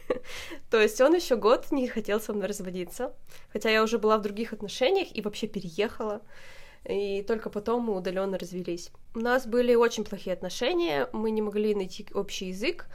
То 0.70 0.80
есть 0.80 1.00
он 1.00 1.14
еще 1.14 1.36
год 1.36 1.70
не 1.70 1.88
хотел 1.88 2.20
со 2.20 2.32
мной 2.32 2.48
разводиться, 2.48 3.14
хотя 3.52 3.70
я 3.70 3.82
уже 3.82 3.98
была 3.98 4.18
в 4.18 4.22
других 4.22 4.52
отношениях 4.52 5.08
и 5.14 5.22
вообще 5.22 5.46
переехала. 5.46 6.22
И 6.84 7.22
только 7.22 7.50
потом 7.50 7.84
мы 7.84 7.96
удаленно 7.96 8.38
развелись. 8.38 8.90
У 9.14 9.20
нас 9.20 9.46
были 9.46 9.74
очень 9.74 10.04
плохие 10.04 10.34
отношения, 10.34 11.08
мы 11.12 11.30
не 11.30 11.42
могли 11.42 11.74
найти 11.74 12.06
общий 12.14 12.46
язык, 12.46 12.86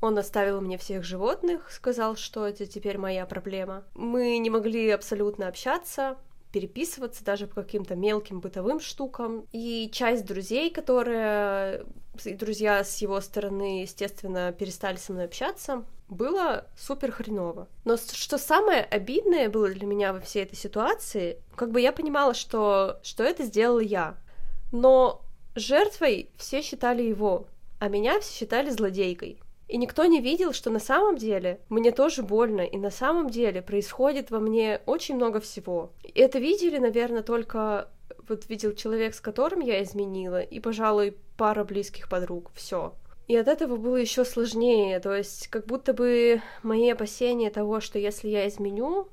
он 0.00 0.16
оставил 0.18 0.60
мне 0.60 0.78
всех 0.78 1.04
животных, 1.04 1.70
сказал, 1.70 2.16
что 2.16 2.46
это 2.46 2.66
теперь 2.66 2.98
моя 2.98 3.26
проблема. 3.26 3.84
Мы 3.94 4.38
не 4.38 4.48
могли 4.48 4.90
абсолютно 4.90 5.46
общаться, 5.46 6.16
переписываться 6.52 7.24
даже 7.24 7.46
по 7.46 7.62
каким-то 7.62 7.94
мелким 7.94 8.40
бытовым 8.40 8.80
штукам. 8.80 9.46
И 9.52 9.90
часть 9.92 10.24
друзей, 10.24 10.70
которые 10.70 11.84
друзья 12.24 12.82
с 12.82 12.98
его 12.98 13.20
стороны, 13.20 13.82
естественно, 13.82 14.52
перестали 14.52 14.96
со 14.96 15.12
мной 15.12 15.26
общаться, 15.26 15.84
было 16.10 16.66
супер 16.76 17.12
хреново. 17.12 17.68
Но 17.84 17.96
что 17.96 18.36
самое 18.36 18.82
обидное 18.82 19.48
было 19.48 19.68
для 19.70 19.86
меня 19.86 20.12
во 20.12 20.20
всей 20.20 20.42
этой 20.42 20.56
ситуации, 20.56 21.38
как 21.54 21.70
бы 21.70 21.80
я 21.80 21.92
понимала, 21.92 22.34
что, 22.34 22.98
что 23.02 23.22
это 23.22 23.44
сделала 23.44 23.80
я. 23.80 24.16
Но 24.72 25.22
жертвой 25.54 26.30
все 26.36 26.62
считали 26.62 27.02
его, 27.02 27.46
а 27.78 27.88
меня 27.88 28.20
все 28.20 28.40
считали 28.40 28.70
злодейкой. 28.70 29.40
И 29.68 29.76
никто 29.76 30.04
не 30.04 30.20
видел, 30.20 30.52
что 30.52 30.68
на 30.68 30.80
самом 30.80 31.16
деле 31.16 31.60
мне 31.68 31.92
тоже 31.92 32.24
больно, 32.24 32.62
и 32.62 32.76
на 32.76 32.90
самом 32.90 33.30
деле 33.30 33.62
происходит 33.62 34.32
во 34.32 34.40
мне 34.40 34.80
очень 34.84 35.14
много 35.14 35.38
всего. 35.38 35.92
И 36.02 36.18
это 36.20 36.40
видели, 36.40 36.78
наверное, 36.78 37.22
только 37.22 37.88
вот 38.28 38.48
видел 38.48 38.74
человек, 38.74 39.14
с 39.14 39.20
которым 39.20 39.60
я 39.60 39.80
изменила, 39.82 40.40
и, 40.40 40.58
пожалуй, 40.58 41.16
пара 41.36 41.62
близких 41.62 42.08
подруг. 42.08 42.50
Все. 42.54 42.94
И 43.30 43.36
от 43.36 43.46
этого 43.46 43.76
было 43.76 43.94
еще 43.94 44.24
сложнее, 44.24 44.98
то 44.98 45.14
есть 45.14 45.46
как 45.46 45.64
будто 45.64 45.92
бы 45.92 46.42
мои 46.64 46.90
опасения 46.90 47.48
того, 47.50 47.78
что 47.78 47.96
если 47.96 48.26
я 48.26 48.48
изменю, 48.48 49.06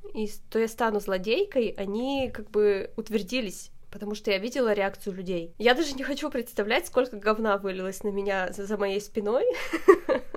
то 0.50 0.57
я 0.57 0.67
стану 0.67 1.00
злодейкой, 1.00 1.75
они 1.77 2.31
как 2.33 2.50
бы 2.50 2.89
утвердились 2.97 3.69
потому 3.91 4.15
что 4.15 4.31
я 4.31 4.39
видела 4.39 4.74
реакцию 4.74 5.15
людей. 5.15 5.53
Я 5.59 5.74
даже 5.74 5.93
не 5.93 6.03
хочу 6.03 6.29
представлять, 6.31 6.88
сколько 6.88 7.17
говна 7.17 7.57
вылилось 7.57 8.03
на 8.03 8.09
меня 8.09 8.51
за, 8.51 8.65
за 8.65 8.77
моей 8.77 9.00
спиной. 9.00 9.45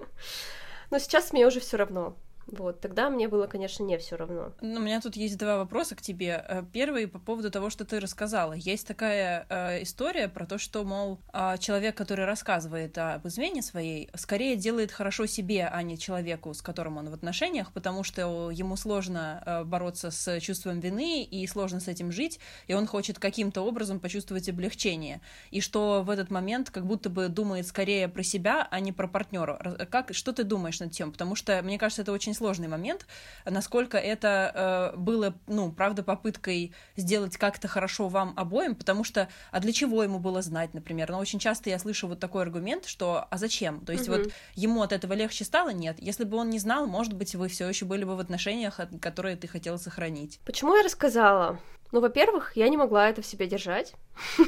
Но 0.91 0.99
сейчас 0.99 1.33
мне 1.33 1.47
уже 1.47 1.61
все 1.61 1.77
равно. 1.77 2.17
Вот, 2.47 2.81
тогда 2.81 3.11
мне 3.11 3.29
было, 3.29 3.47
конечно, 3.47 3.85
не 3.85 3.97
все 3.99 4.17
равно. 4.17 4.53
Ну, 4.61 4.81
у 4.81 4.83
меня 4.83 5.01
тут 5.01 5.17
есть 5.17 5.39
два 5.39 5.59
вопроса 5.59 5.95
к 5.95 6.03
тебе. 6.03 6.45
Э, 6.49 6.65
первый 6.73 7.07
по 7.07 7.19
поводу 7.19 7.51
того, 7.51 7.71
что 7.71 7.85
ты 7.85 8.01
рассказала. 8.01 8.55
Есть 8.55 8.87
такая 8.87 9.47
э, 9.49 9.83
история 9.83 10.29
про 10.29 10.47
то, 10.47 10.59
что, 10.59 10.83
мол, 10.85 11.21
э, 11.33 11.57
человек, 11.59 11.97
который 11.97 12.25
рассказывает 12.25 12.99
об 12.99 13.27
измене 13.29 13.63
своей, 13.63 14.11
скорее 14.15 14.57
делает 14.57 14.91
хорошо 14.91 15.27
себе, 15.27 15.67
а 15.67 15.83
не 15.83 15.97
человеку, 15.97 16.53
с 16.53 16.61
которым 16.61 16.97
он 16.97 17.11
в 17.11 17.15
отношениях, 17.15 17.73
потому 17.73 18.03
что 18.03 18.51
ему 18.51 18.77
сложно 18.77 19.43
э, 19.47 19.65
бороться 19.65 20.11
с 20.11 20.41
чувством 20.41 20.81
вины 20.81 21.23
и 21.23 21.47
сложно 21.47 21.79
с 21.79 21.89
этим 21.89 22.11
жить, 22.11 22.41
и 22.67 22.75
он 22.75 22.87
хочет 22.87 23.19
каким-то 23.19 23.63
образом 23.63 24.01
почувствовать 24.01 24.49
облегчение. 24.49 25.21
И 25.51 25.61
что 25.61 26.03
в 26.03 26.11
этот 26.11 26.31
момент 26.31 26.71
как 26.71 26.85
будто 26.85 27.11
бы 27.11 27.29
думает 27.29 27.67
скорее 27.67 28.09
про 28.09 28.23
себя, 28.23 28.67
а 28.71 28.81
не 28.81 28.93
про 28.93 29.07
партнера. 29.07 29.87
Как, 29.91 30.15
что 30.15 30.33
ты 30.33 30.43
думаешь 30.43 30.81
над 30.81 30.93
тем? 30.93 31.13
Потому 31.13 31.37
что, 31.37 31.61
мне 31.63 31.79
кажется, 31.79 32.03
это 32.03 32.13
очень 32.13 32.30
сложный 32.35 32.69
момент, 32.69 33.07
насколько 33.45 33.99
это 33.99 34.93
э, 34.95 34.97
было, 34.97 35.35
ну, 35.47 35.73
правда, 35.73 36.03
попыткой 36.03 36.73
сделать 36.97 37.37
как-то 37.37 37.69
хорошо 37.69 38.09
вам 38.09 38.35
обоим, 38.37 38.75
потому 38.75 39.05
что, 39.05 39.29
а 39.51 39.61
для 39.61 39.73
чего 39.73 40.03
ему 40.03 40.19
было 40.19 40.43
знать, 40.43 40.75
например? 40.75 41.11
Но 41.11 41.19
очень 41.19 41.39
часто 41.39 41.71
я 41.71 41.79
слышу 41.79 42.09
вот 42.09 42.21
такой 42.21 42.43
аргумент, 42.43 42.87
что, 42.87 43.27
а 43.31 43.39
зачем? 43.39 43.85
То 43.85 43.93
есть 43.93 44.09
угу. 44.09 44.19
вот 44.19 44.33
ему 44.55 44.83
от 44.83 44.93
этого 44.93 45.13
легче 45.13 45.45
стало? 45.45 45.71
Нет. 45.71 45.97
Если 45.99 46.25
бы 46.25 46.37
он 46.37 46.51
не 46.51 46.59
знал, 46.59 46.87
может 46.87 47.13
быть, 47.13 47.35
вы 47.35 47.49
все 47.49 47.69
еще 47.69 47.85
были 47.85 48.05
бы 48.05 48.17
в 48.17 48.21
отношениях, 48.21 48.81
которые 49.01 49.37
ты 49.37 49.49
хотела 49.49 49.77
сохранить. 49.77 50.41
Почему 50.45 50.77
я 50.77 50.83
рассказала? 50.83 51.59
Ну, 51.93 52.01
во-первых, 52.01 52.57
я 52.57 52.69
не 52.69 52.77
могла 52.77 53.09
это 53.09 53.21
в 53.21 53.27
себе 53.27 53.47
держать. 53.47 53.95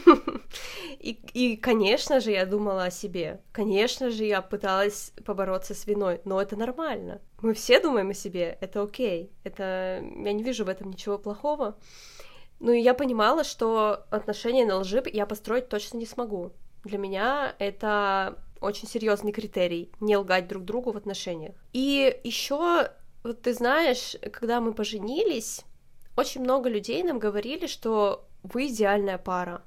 и, 1.01 1.19
и, 1.35 1.57
конечно 1.57 2.21
же, 2.21 2.31
я 2.31 2.47
думала 2.47 2.85
о 2.85 2.91
себе. 2.91 3.41
Конечно 3.53 4.11
же, 4.11 4.25
я 4.25 4.43
пыталась 4.43 5.13
побороться 5.25 5.75
с 5.75 5.87
виной, 5.87 6.21
но 6.25 6.41
это 6.41 6.57
нормально. 6.57 7.21
Мы 7.41 7.55
все 7.55 7.81
думаем 7.81 8.11
о 8.11 8.15
себе, 8.15 8.57
это 8.61 8.83
окей. 8.83 9.33
Это... 9.43 10.03
Я 10.03 10.33
не 10.33 10.43
вижу 10.43 10.65
в 10.65 10.69
этом 10.69 10.91
ничего 10.91 11.19
плохого. 11.19 11.77
Ну, 12.61 12.71
и 12.71 12.81
я 12.81 12.95
понимала, 12.95 13.43
что 13.43 14.05
отношения 14.11 14.65
на 14.65 14.79
лжи 14.79 15.03
я 15.13 15.27
построить 15.27 15.69
точно 15.69 15.99
не 15.99 16.07
смогу. 16.07 16.53
Для 16.85 16.99
меня 16.99 17.57
это 17.59 18.39
очень 18.61 18.87
серьезный 18.87 19.33
критерий 19.33 19.91
не 19.99 20.17
лгать 20.17 20.47
друг 20.47 20.65
другу 20.65 20.93
в 20.93 20.97
отношениях. 20.97 21.57
И 21.73 22.21
еще, 22.23 22.91
вот 23.25 23.43
ты 23.43 23.53
знаешь, 23.53 24.17
когда 24.33 24.61
мы 24.61 24.73
поженились, 24.73 25.65
очень 26.17 26.43
много 26.43 26.69
людей 26.69 27.03
нам 27.03 27.19
говорили, 27.19 27.67
что 27.67 28.29
вы 28.43 28.67
идеальная 28.67 29.19
пара. 29.19 29.63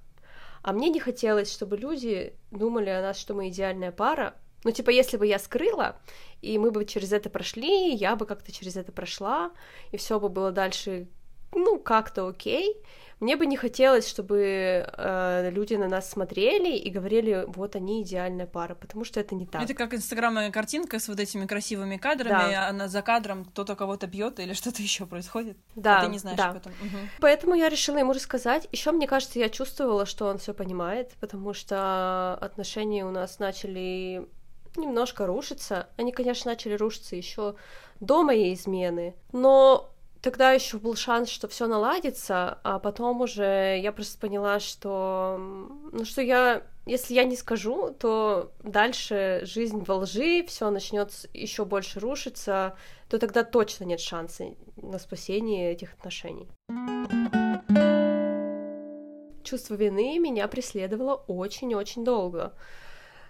А 0.62 0.74
мне 0.74 0.90
не 0.90 1.00
хотелось, 1.00 1.52
чтобы 1.52 1.78
люди 1.78 2.34
думали 2.52 2.90
о 2.90 3.02
нас, 3.02 3.18
что 3.18 3.34
мы 3.34 3.50
идеальная 3.50 3.92
пара. 3.92 4.36
Ну, 4.64 4.72
типа, 4.72 4.90
если 4.90 5.18
бы 5.18 5.28
я 5.28 5.38
скрыла, 5.38 5.98
и 6.42 6.58
мы 6.58 6.72
бы 6.72 6.86
через 6.86 7.14
это 7.14 7.30
прошли, 7.30 7.94
я 7.94 8.16
бы 8.16 8.26
как-то 8.26 8.52
через 8.52 8.76
это 8.76 8.92
прошла, 8.92 9.52
и 9.92 9.98
все 9.98 10.20
бы 10.20 10.28
было 10.28 10.52
дальше, 10.52 11.08
ну, 11.54 11.80
как-то 11.80 12.28
окей, 12.28 12.82
мне 13.20 13.38
бы 13.38 13.46
не 13.46 13.56
хотелось, 13.56 14.08
чтобы 14.08 14.86
э, 14.86 15.50
люди 15.52 15.76
на 15.76 15.88
нас 15.88 16.10
смотрели 16.10 16.76
и 16.76 16.90
говорили, 16.90 17.46
вот 17.48 17.76
они 17.76 18.02
идеальная 18.02 18.46
пара, 18.46 18.76
потому 18.76 19.06
что 19.06 19.20
это 19.20 19.36
не 19.36 19.46
так. 19.46 19.64
Это 19.64 19.74
как 19.74 19.94
инстаграмная 19.94 20.52
картинка 20.52 21.00
с 21.00 21.08
вот 21.08 21.20
этими 21.20 21.46
красивыми 21.46 21.98
кадрами, 21.98 22.52
да. 22.52 22.68
а 22.68 22.88
за 22.88 23.02
кадром 23.02 23.46
кто-то 23.46 23.76
кого-то 23.76 24.08
бьет 24.08 24.40
или 24.40 24.54
что-то 24.66 24.82
еще 24.82 25.06
происходит. 25.06 25.58
Да. 25.76 26.00
А 26.00 26.06
ты 26.06 26.12
не 26.12 26.20
знаешь 26.20 26.38
да. 26.38 26.50
об 26.50 26.58
этом. 26.58 26.74
Угу. 26.74 26.98
Поэтому 27.22 27.56
я 27.56 27.70
решила 27.70 27.98
ему 27.98 28.12
рассказать. 28.12 28.68
Еще 28.72 28.92
мне 28.92 29.08
кажется, 29.08 29.40
я 29.40 29.50
чувствовала, 29.50 30.06
что 30.06 30.26
он 30.26 30.38
все 30.38 30.54
понимает, 30.54 31.12
потому 31.22 31.54
что 31.54 32.36
отношения 32.42 33.06
у 33.06 33.12
нас 33.12 33.40
начали 33.40 34.28
немножко 34.76 35.26
рушиться. 35.26 35.88
Они, 35.98 36.12
конечно, 36.12 36.52
начали 36.52 36.74
рушиться 36.74 37.16
еще 37.16 37.56
до 38.00 38.24
моей 38.24 38.54
измены, 38.54 39.16
но 39.32 39.90
тогда 40.26 40.54
еще 40.54 40.80
был 40.80 40.96
шанс, 40.96 41.30
что 41.30 41.48
все 41.48 41.68
наладится, 41.68 42.58
а 42.64 42.80
потом 42.80 43.22
уже 43.22 43.80
я 43.80 43.92
просто 43.92 44.18
поняла, 44.18 44.60
что, 44.60 45.38
ну, 45.92 46.04
что 46.04 46.24
я, 46.24 46.64
если 46.88 47.14
я 47.14 47.26
не 47.26 47.36
скажу, 47.36 47.92
то 47.92 48.52
дальше 48.64 49.42
жизнь 49.44 49.84
во 49.84 49.98
лжи, 49.98 50.44
все 50.48 50.72
начнет 50.72 51.12
еще 51.32 51.64
больше 51.64 52.00
рушиться, 52.00 52.76
то 53.08 53.20
тогда 53.20 53.44
точно 53.44 53.84
нет 53.84 54.00
шанса 54.00 54.56
на 54.78 54.98
спасение 54.98 55.72
этих 55.72 55.94
отношений. 55.94 56.48
Чувство 59.44 59.76
вины 59.76 60.18
меня 60.18 60.48
преследовало 60.48 61.24
очень-очень 61.28 62.04
долго. 62.04 62.56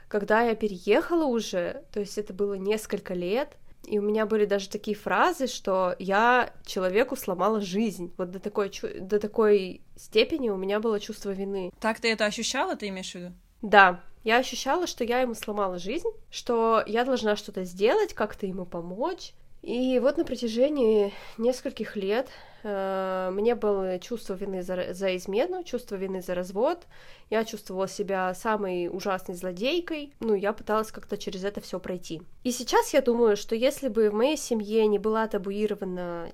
Когда 0.07 0.43
я 0.43 0.55
переехала 0.55 1.25
уже, 1.25 1.83
то 1.91 1.99
есть 1.99 2.17
это 2.17 2.31
было 2.31 2.53
несколько 2.53 3.13
лет, 3.13 3.57
и 3.87 3.99
у 3.99 4.01
меня 4.01 4.25
были 4.25 4.45
даже 4.45 4.69
такие 4.69 4.95
фразы, 4.95 5.47
что 5.47 5.95
я 5.99 6.53
человеку 6.65 7.15
сломала 7.15 7.61
жизнь. 7.61 8.13
Вот 8.17 8.31
до 8.31 8.39
такой, 8.39 8.71
до 8.99 9.19
такой 9.19 9.81
степени 9.95 10.49
у 10.49 10.57
меня 10.57 10.79
было 10.79 10.99
чувство 10.99 11.31
вины. 11.31 11.71
Так 11.79 11.99
ты 11.99 12.11
это 12.11 12.25
ощущала, 12.25 12.75
ты 12.75 12.89
имеешь 12.89 13.11
в 13.11 13.15
виду? 13.15 13.33
Да, 13.61 14.01
я 14.23 14.37
ощущала, 14.37 14.87
что 14.87 15.03
я 15.03 15.21
ему 15.21 15.35
сломала 15.35 15.77
жизнь, 15.77 16.09
что 16.31 16.83
я 16.87 17.05
должна 17.05 17.35
что-то 17.35 17.63
сделать, 17.63 18.13
как-то 18.13 18.45
ему 18.45 18.65
помочь. 18.65 19.33
И 19.65 19.98
вот 19.98 20.17
на 20.17 20.25
протяжении 20.25 21.12
нескольких 21.39 21.95
лет 21.95 22.29
э, 22.62 23.31
мне 23.34 23.55
было 23.55 23.98
чувство 23.98 24.36
вины 24.36 24.62
за, 24.62 24.93
за 24.93 25.17
измену, 25.17 25.63
чувство 25.63 25.95
вины 25.95 26.22
за 26.22 26.36
развод. 26.36 26.86
Я 27.31 27.43
чувствовала 27.45 27.88
себя 27.88 28.31
самой 28.36 28.89
ужасной 28.89 29.36
злодейкой. 29.36 30.13
Ну, 30.19 30.36
я 30.36 30.53
пыталась 30.53 30.91
как-то 30.91 31.17
через 31.17 31.43
это 31.43 31.62
все 31.62 31.79
пройти. 31.79 32.22
И 32.43 32.51
сейчас 32.51 32.93
я 32.93 33.01
думаю, 33.01 33.36
что 33.36 33.55
если 33.55 33.88
бы 33.88 34.12
в 34.12 34.13
моей 34.13 34.38
семье 34.38 34.86
не 34.86 35.00
была 35.00 35.27
табуирована 35.27 36.29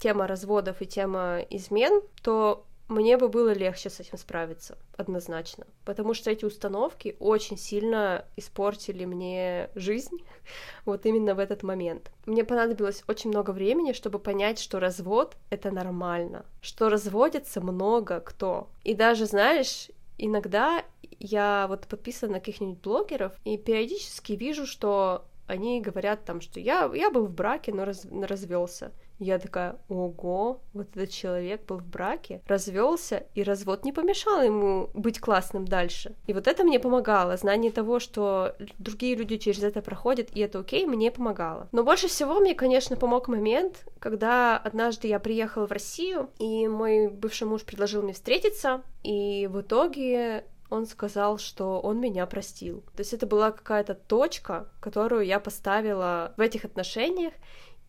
тема 0.00 0.26
разводов 0.26 0.80
и 0.80 0.86
тема 0.86 1.40
измен, 1.50 2.00
то 2.22 2.64
мне 2.88 3.16
бы 3.16 3.28
было 3.28 3.52
легче 3.52 3.90
с 3.90 4.00
этим 4.00 4.18
справиться, 4.18 4.76
однозначно. 4.96 5.66
Потому 5.84 6.14
что 6.14 6.30
эти 6.30 6.44
установки 6.44 7.16
очень 7.20 7.56
сильно 7.56 8.24
испортили 8.36 9.04
мне 9.04 9.70
жизнь 9.74 10.18
вот 10.84 11.06
именно 11.06 11.34
в 11.34 11.38
этот 11.38 11.62
момент. 11.62 12.10
Мне 12.26 12.44
понадобилось 12.44 13.04
очень 13.08 13.30
много 13.30 13.52
времени, 13.52 13.92
чтобы 13.92 14.18
понять, 14.18 14.58
что 14.58 14.80
развод— 14.80 15.36
это 15.50 15.70
нормально, 15.70 16.44
что 16.60 16.88
разводится 16.88 17.60
много 17.60 18.20
кто. 18.20 18.68
И 18.84 18.94
даже, 18.94 19.26
знаешь, 19.26 19.88
иногда 20.18 20.84
я 21.18 21.66
вот 21.68 21.86
подписана 21.86 22.34
на 22.34 22.40
каких-нибудь 22.40 22.80
блогеров 22.80 23.32
и 23.44 23.56
периодически 23.56 24.32
вижу, 24.32 24.66
что 24.66 25.24
они 25.46 25.80
говорят 25.80 26.24
там, 26.24 26.40
что 26.40 26.60
я, 26.60 26.90
я 26.94 27.10
был 27.10 27.26
в 27.26 27.34
браке, 27.34 27.72
но 27.72 27.84
раз, 27.84 28.06
развелся. 28.10 28.92
Я 29.18 29.38
такая, 29.38 29.76
ого, 29.88 30.60
вот 30.72 30.88
этот 30.94 31.10
человек 31.10 31.64
был 31.66 31.78
в 31.78 31.86
браке, 31.86 32.42
развелся, 32.46 33.26
и 33.34 33.42
развод 33.42 33.84
не 33.84 33.92
помешал 33.92 34.42
ему 34.42 34.90
быть 34.94 35.20
классным 35.20 35.64
дальше. 35.64 36.14
И 36.26 36.32
вот 36.32 36.48
это 36.48 36.64
мне 36.64 36.80
помогало, 36.80 37.36
знание 37.36 37.70
того, 37.70 38.00
что 38.00 38.56
другие 38.78 39.14
люди 39.14 39.36
через 39.36 39.62
это 39.62 39.80
проходят, 39.80 40.30
и 40.34 40.40
это 40.40 40.58
окей, 40.58 40.86
мне 40.86 41.10
помогало. 41.10 41.68
Но 41.72 41.84
больше 41.84 42.08
всего 42.08 42.40
мне, 42.40 42.54
конечно, 42.54 42.96
помог 42.96 43.28
момент, 43.28 43.86
когда 43.98 44.56
однажды 44.56 45.08
я 45.08 45.20
приехала 45.20 45.66
в 45.66 45.72
Россию, 45.72 46.30
и 46.38 46.66
мой 46.66 47.08
бывший 47.08 47.46
муж 47.46 47.62
предложил 47.62 48.02
мне 48.02 48.12
встретиться, 48.12 48.82
и 49.02 49.46
в 49.46 49.60
итоге 49.60 50.44
он 50.72 50.86
сказал, 50.86 51.36
что 51.38 51.80
он 51.80 52.00
меня 52.00 52.24
простил. 52.26 52.80
То 52.96 53.00
есть 53.00 53.12
это 53.12 53.26
была 53.26 53.50
какая-то 53.50 53.94
точка, 53.94 54.68
которую 54.80 55.26
я 55.26 55.38
поставила 55.38 56.32
в 56.38 56.40
этих 56.40 56.64
отношениях 56.64 57.34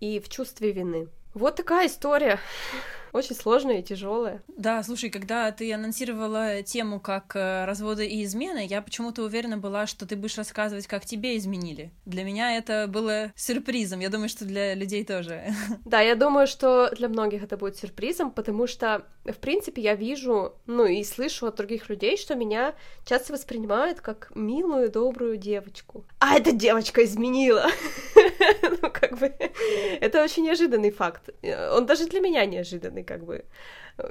и 0.03 0.19
в 0.19 0.27
чувстве 0.27 0.71
вины. 0.71 1.07
Вот 1.33 1.55
такая 1.55 1.87
история. 1.87 2.39
Очень 3.13 3.35
сложная 3.35 3.79
и 3.79 3.83
тяжелая. 3.83 4.41
Да, 4.47 4.81
слушай, 4.81 5.09
когда 5.11 5.51
ты 5.51 5.71
анонсировала 5.71 6.63
тему 6.63 6.99
как 6.99 7.35
э, 7.35 7.65
разводы 7.65 8.07
и 8.07 8.23
измены, 8.23 8.65
я 8.65 8.81
почему-то 8.81 9.21
уверена 9.23 9.57
была, 9.57 9.85
что 9.85 10.07
ты 10.07 10.15
будешь 10.15 10.37
рассказывать, 10.37 10.87
как 10.87 11.05
тебе 11.05 11.37
изменили. 11.37 11.91
Для 12.05 12.23
меня 12.23 12.57
это 12.57 12.87
было 12.89 13.31
сюрпризом. 13.35 13.99
Я 13.99 14.09
думаю, 14.09 14.29
что 14.29 14.45
для 14.45 14.73
людей 14.73 15.05
тоже. 15.05 15.45
Да, 15.85 16.01
я 16.01 16.15
думаю, 16.15 16.47
что 16.47 16.89
для 16.95 17.07
многих 17.07 17.43
это 17.43 17.55
будет 17.55 17.77
сюрпризом, 17.77 18.31
потому 18.31 18.65
что, 18.65 19.05
в 19.25 19.37
принципе, 19.37 19.81
я 19.81 19.93
вижу, 19.93 20.53
ну 20.65 20.85
и 20.85 21.03
слышу 21.03 21.45
от 21.45 21.55
других 21.55 21.89
людей, 21.89 22.17
что 22.17 22.33
меня 22.33 22.73
часто 23.05 23.33
воспринимают 23.33 24.01
как 24.01 24.31
милую, 24.33 24.91
добрую 24.91 25.37
девочку. 25.37 26.03
А 26.19 26.35
эта 26.35 26.51
девочка 26.51 27.03
изменила! 27.03 27.67
Ну, 28.81 28.89
как 28.91 29.17
бы, 29.17 29.33
это 30.01 30.23
очень 30.23 30.43
неожиданный 30.43 30.91
факт. 30.91 31.29
Он 31.71 31.85
даже 31.85 32.07
для 32.07 32.19
меня 32.19 32.45
неожиданный 32.45 33.03
как 33.03 33.23
бы. 33.25 33.45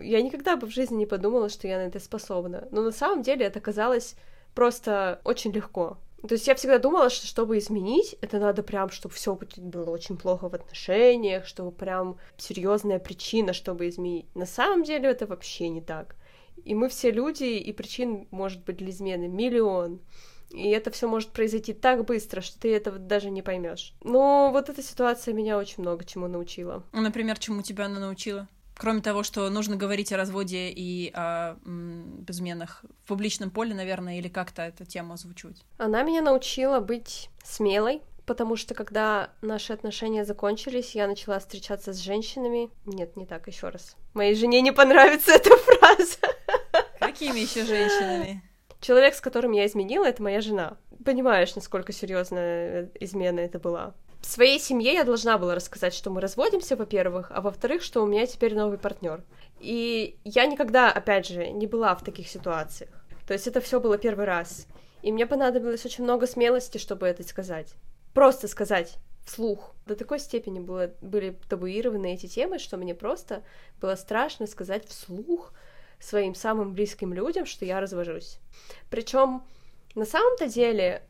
Я 0.00 0.22
никогда 0.22 0.56
бы 0.56 0.66
в 0.66 0.70
жизни 0.70 0.96
не 0.96 1.06
подумала, 1.06 1.48
что 1.48 1.68
я 1.68 1.78
на 1.78 1.88
это 1.88 1.98
способна. 1.98 2.68
Но 2.70 2.82
на 2.82 2.92
самом 2.92 3.22
деле 3.22 3.46
это 3.46 3.60
казалось 3.60 4.14
просто 4.54 5.20
очень 5.24 5.52
легко. 5.52 5.98
То 6.26 6.34
есть 6.34 6.46
я 6.46 6.54
всегда 6.54 6.78
думала, 6.78 7.10
что 7.10 7.26
чтобы 7.26 7.58
изменить, 7.58 8.16
это 8.20 8.38
надо 8.38 8.62
прям, 8.62 8.90
чтобы 8.90 9.12
все 9.14 9.36
было 9.56 9.90
очень 9.90 10.16
плохо 10.16 10.48
в 10.48 10.54
отношениях, 10.54 11.46
чтобы 11.46 11.72
прям 11.72 12.16
серьезная 12.36 13.00
причина, 13.00 13.52
чтобы 13.52 13.88
изменить. 13.88 14.26
На 14.36 14.46
самом 14.46 14.84
деле 14.84 15.08
это 15.08 15.26
вообще 15.26 15.68
не 15.68 15.80
так. 15.80 16.14
И 16.64 16.76
мы 16.76 16.88
все 16.88 17.10
люди, 17.10 17.44
и 17.44 17.72
причин 17.72 18.28
может 18.30 18.64
быть 18.64 18.76
для 18.76 18.90
измены 18.90 19.26
миллион. 19.26 20.00
И 20.52 20.68
это 20.68 20.90
все 20.90 21.08
может 21.08 21.30
произойти 21.30 21.72
так 21.72 22.04
быстро, 22.04 22.40
что 22.40 22.60
ты 22.60 22.74
этого 22.74 22.98
даже 22.98 23.30
не 23.30 23.42
поймешь. 23.42 23.94
Но 24.02 24.50
вот 24.52 24.68
эта 24.68 24.82
ситуация 24.82 25.34
меня 25.34 25.58
очень 25.58 25.82
много 25.82 26.04
чему 26.04 26.28
научила. 26.28 26.84
Например, 26.92 27.38
чему 27.38 27.62
тебя 27.62 27.86
она 27.86 28.00
научила? 28.00 28.48
Кроме 28.74 29.00
того, 29.00 29.22
что 29.22 29.48
нужно 29.50 29.76
говорить 29.76 30.12
о 30.12 30.16
разводе 30.16 30.70
и 30.70 31.10
о 31.14 31.56
м, 31.64 32.24
изменах 32.28 32.84
в 33.04 33.08
публичном 33.08 33.50
поле, 33.50 33.74
наверное, 33.74 34.18
или 34.18 34.28
как-то 34.28 34.62
эту 34.62 34.84
тему 34.84 35.14
озвучивать. 35.14 35.62
Она 35.78 36.02
меня 36.02 36.22
научила 36.22 36.80
быть 36.80 37.28
смелой, 37.44 38.02
потому 38.26 38.56
что 38.56 38.74
когда 38.74 39.30
наши 39.42 39.72
отношения 39.72 40.24
закончились, 40.24 40.94
я 40.94 41.06
начала 41.06 41.38
встречаться 41.38 41.92
с 41.92 41.98
женщинами. 41.98 42.70
Нет, 42.86 43.16
не 43.16 43.26
так, 43.26 43.46
еще 43.46 43.68
раз. 43.68 43.96
Моей 44.14 44.34
жене 44.34 44.60
не 44.62 44.72
понравится 44.72 45.32
эта 45.34 45.50
фраза. 45.56 46.16
Какими 46.98 47.40
еще 47.40 47.64
женщинами? 47.64 48.42
Человек, 48.82 49.14
с 49.14 49.22
которым 49.22 49.52
я 49.52 49.64
изменила, 49.66 50.04
это 50.04 50.22
моя 50.22 50.42
жена. 50.42 50.76
Понимаешь, 51.02 51.54
насколько 51.54 51.92
серьезная 51.92 52.90
измена 53.00 53.40
это 53.40 53.58
была 53.58 53.94
в 54.22 54.26
своей 54.26 54.60
семье 54.60 54.94
я 54.94 55.04
должна 55.04 55.36
была 55.36 55.54
рассказать, 55.54 55.92
что 55.92 56.08
мы 56.10 56.20
разводимся, 56.20 56.76
во-первых, 56.76 57.32
а 57.34 57.40
во-вторых, 57.40 57.82
что 57.82 58.02
у 58.02 58.06
меня 58.06 58.24
теперь 58.26 58.54
новый 58.54 58.78
партнер. 58.78 59.24
И 59.58 60.16
я 60.24 60.46
никогда, 60.46 60.90
опять 60.90 61.26
же, 61.26 61.48
не 61.48 61.66
была 61.66 61.94
в 61.96 62.04
таких 62.04 62.28
ситуациях. 62.28 62.90
То 63.26 63.34
есть 63.34 63.46
это 63.48 63.60
все 63.60 63.80
было 63.80 63.98
первый 63.98 64.24
раз. 64.24 64.66
И 65.02 65.10
мне 65.10 65.26
понадобилось 65.26 65.84
очень 65.84 66.04
много 66.04 66.28
смелости, 66.28 66.78
чтобы 66.78 67.06
это 67.06 67.24
сказать. 67.24 67.74
Просто 68.14 68.46
сказать 68.46 68.94
вслух. 69.24 69.74
До 69.86 69.96
такой 69.96 70.20
степени 70.20 70.60
было, 70.60 70.92
были 71.00 71.36
табуированы 71.48 72.14
эти 72.14 72.26
темы, 72.26 72.60
что 72.60 72.76
мне 72.76 72.94
просто 72.94 73.42
было 73.80 73.96
страшно 73.96 74.46
сказать 74.46 74.86
вслух 74.86 75.52
своим 76.02 76.34
самым 76.34 76.74
близким 76.74 77.12
людям, 77.12 77.46
что 77.46 77.64
я 77.64 77.80
развожусь. 77.80 78.38
Причем 78.90 79.44
на 79.94 80.04
самом-то 80.04 80.48
деле 80.48 81.02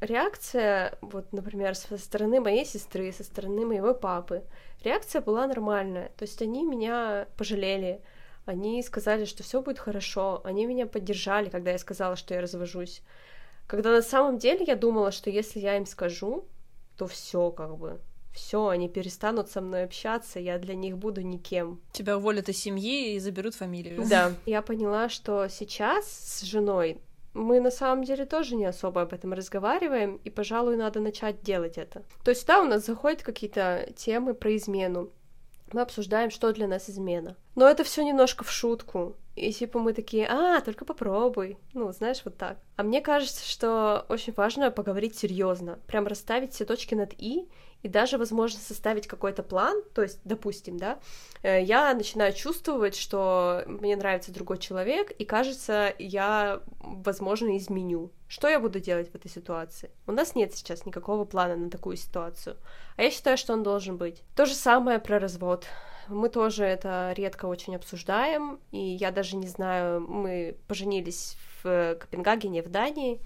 реакция, 0.00 0.98
вот, 1.00 1.32
например, 1.32 1.74
со 1.74 1.98
стороны 1.98 2.40
моей 2.40 2.64
сестры, 2.64 3.12
со 3.12 3.24
стороны 3.24 3.66
моего 3.66 3.94
папы, 3.94 4.44
реакция 4.82 5.20
была 5.20 5.46
нормальная. 5.46 6.10
То 6.16 6.24
есть 6.24 6.40
они 6.40 6.64
меня 6.64 7.28
пожалели, 7.36 8.00
они 8.46 8.82
сказали, 8.82 9.24
что 9.24 9.42
все 9.42 9.60
будет 9.60 9.78
хорошо, 9.78 10.40
они 10.44 10.66
меня 10.66 10.86
поддержали, 10.86 11.50
когда 11.50 11.72
я 11.72 11.78
сказала, 11.78 12.16
что 12.16 12.34
я 12.34 12.40
развожусь. 12.40 13.02
Когда 13.66 13.90
на 13.90 14.02
самом 14.02 14.38
деле 14.38 14.64
я 14.64 14.76
думала, 14.76 15.12
что 15.12 15.28
если 15.28 15.60
я 15.60 15.76
им 15.76 15.84
скажу, 15.84 16.46
то 16.96 17.06
все 17.06 17.50
как 17.50 17.76
бы, 17.76 18.00
все, 18.32 18.68
они 18.68 18.88
перестанут 18.88 19.50
со 19.50 19.60
мной 19.60 19.84
общаться, 19.84 20.38
я 20.38 20.58
для 20.58 20.74
них 20.74 20.96
буду 20.96 21.22
никем. 21.22 21.80
Тебя 21.92 22.16
уволят 22.16 22.48
из 22.48 22.58
семьи 22.58 23.14
и 23.14 23.18
заберут 23.18 23.54
фамилию. 23.54 24.04
Да. 24.08 24.32
Я 24.46 24.62
поняла, 24.62 25.08
что 25.08 25.48
сейчас 25.48 26.06
с 26.06 26.42
женой 26.42 27.00
мы 27.34 27.60
на 27.60 27.70
самом 27.70 28.04
деле 28.04 28.24
тоже 28.24 28.56
не 28.56 28.64
особо 28.64 29.02
об 29.02 29.12
этом 29.12 29.32
разговариваем, 29.32 30.20
и, 30.24 30.30
пожалуй, 30.30 30.76
надо 30.76 31.00
начать 31.00 31.42
делать 31.42 31.78
это. 31.78 32.02
То 32.24 32.30
есть, 32.30 32.46
да, 32.46 32.60
у 32.60 32.64
нас 32.64 32.84
заходят 32.86 33.22
какие-то 33.22 33.88
темы 33.96 34.34
про 34.34 34.56
измену. 34.56 35.10
Мы 35.72 35.82
обсуждаем, 35.82 36.30
что 36.30 36.52
для 36.52 36.66
нас 36.66 36.88
измена. 36.88 37.36
Но 37.54 37.68
это 37.68 37.84
все 37.84 38.02
немножко 38.02 38.44
в 38.44 38.50
шутку. 38.50 39.16
И 39.38 39.52
типа 39.52 39.78
мы 39.78 39.92
такие, 39.92 40.26
а, 40.26 40.60
только 40.60 40.84
попробуй. 40.84 41.56
Ну, 41.74 41.92
знаешь, 41.92 42.22
вот 42.24 42.36
так. 42.36 42.58
А 42.76 42.82
мне 42.82 43.00
кажется, 43.00 43.48
что 43.48 44.04
очень 44.08 44.32
важно 44.34 44.70
поговорить 44.70 45.16
серьезно, 45.16 45.78
прям 45.86 46.06
расставить 46.06 46.52
все 46.52 46.64
точки 46.64 46.94
над 46.94 47.14
и 47.16 47.48
и 47.82 47.88
даже, 47.88 48.18
возможно, 48.18 48.58
составить 48.58 49.06
какой-то 49.06 49.42
план, 49.42 49.82
то 49.94 50.02
есть, 50.02 50.20
допустим, 50.24 50.78
да, 50.78 50.98
э, 51.42 51.62
я 51.62 51.94
начинаю 51.94 52.32
чувствовать, 52.32 52.96
что 52.96 53.62
мне 53.66 53.94
нравится 53.96 54.32
другой 54.32 54.58
человек, 54.58 55.12
и 55.12 55.24
кажется, 55.24 55.94
я, 55.98 56.60
возможно, 56.80 57.56
изменю. 57.56 58.10
Что 58.26 58.48
я 58.48 58.58
буду 58.58 58.80
делать 58.80 59.10
в 59.10 59.14
этой 59.14 59.30
ситуации? 59.30 59.90
У 60.06 60.12
нас 60.12 60.34
нет 60.34 60.54
сейчас 60.54 60.86
никакого 60.86 61.24
плана 61.24 61.56
на 61.56 61.70
такую 61.70 61.96
ситуацию, 61.96 62.56
а 62.96 63.02
я 63.02 63.10
считаю, 63.10 63.38
что 63.38 63.52
он 63.52 63.62
должен 63.62 63.96
быть. 63.96 64.22
То 64.34 64.44
же 64.44 64.54
самое 64.54 64.98
про 64.98 65.20
развод. 65.20 65.66
Мы 66.08 66.28
тоже 66.28 66.64
это 66.64 67.12
редко 67.16 67.46
очень 67.46 67.76
обсуждаем, 67.76 68.60
и 68.70 68.78
я 68.78 69.10
даже 69.10 69.36
не 69.36 69.46
знаю, 69.46 70.00
мы 70.00 70.56
поженились 70.66 71.36
в 71.62 71.96
Копенгагене, 72.00 72.62
в 72.62 72.68
Дании, 72.68 73.20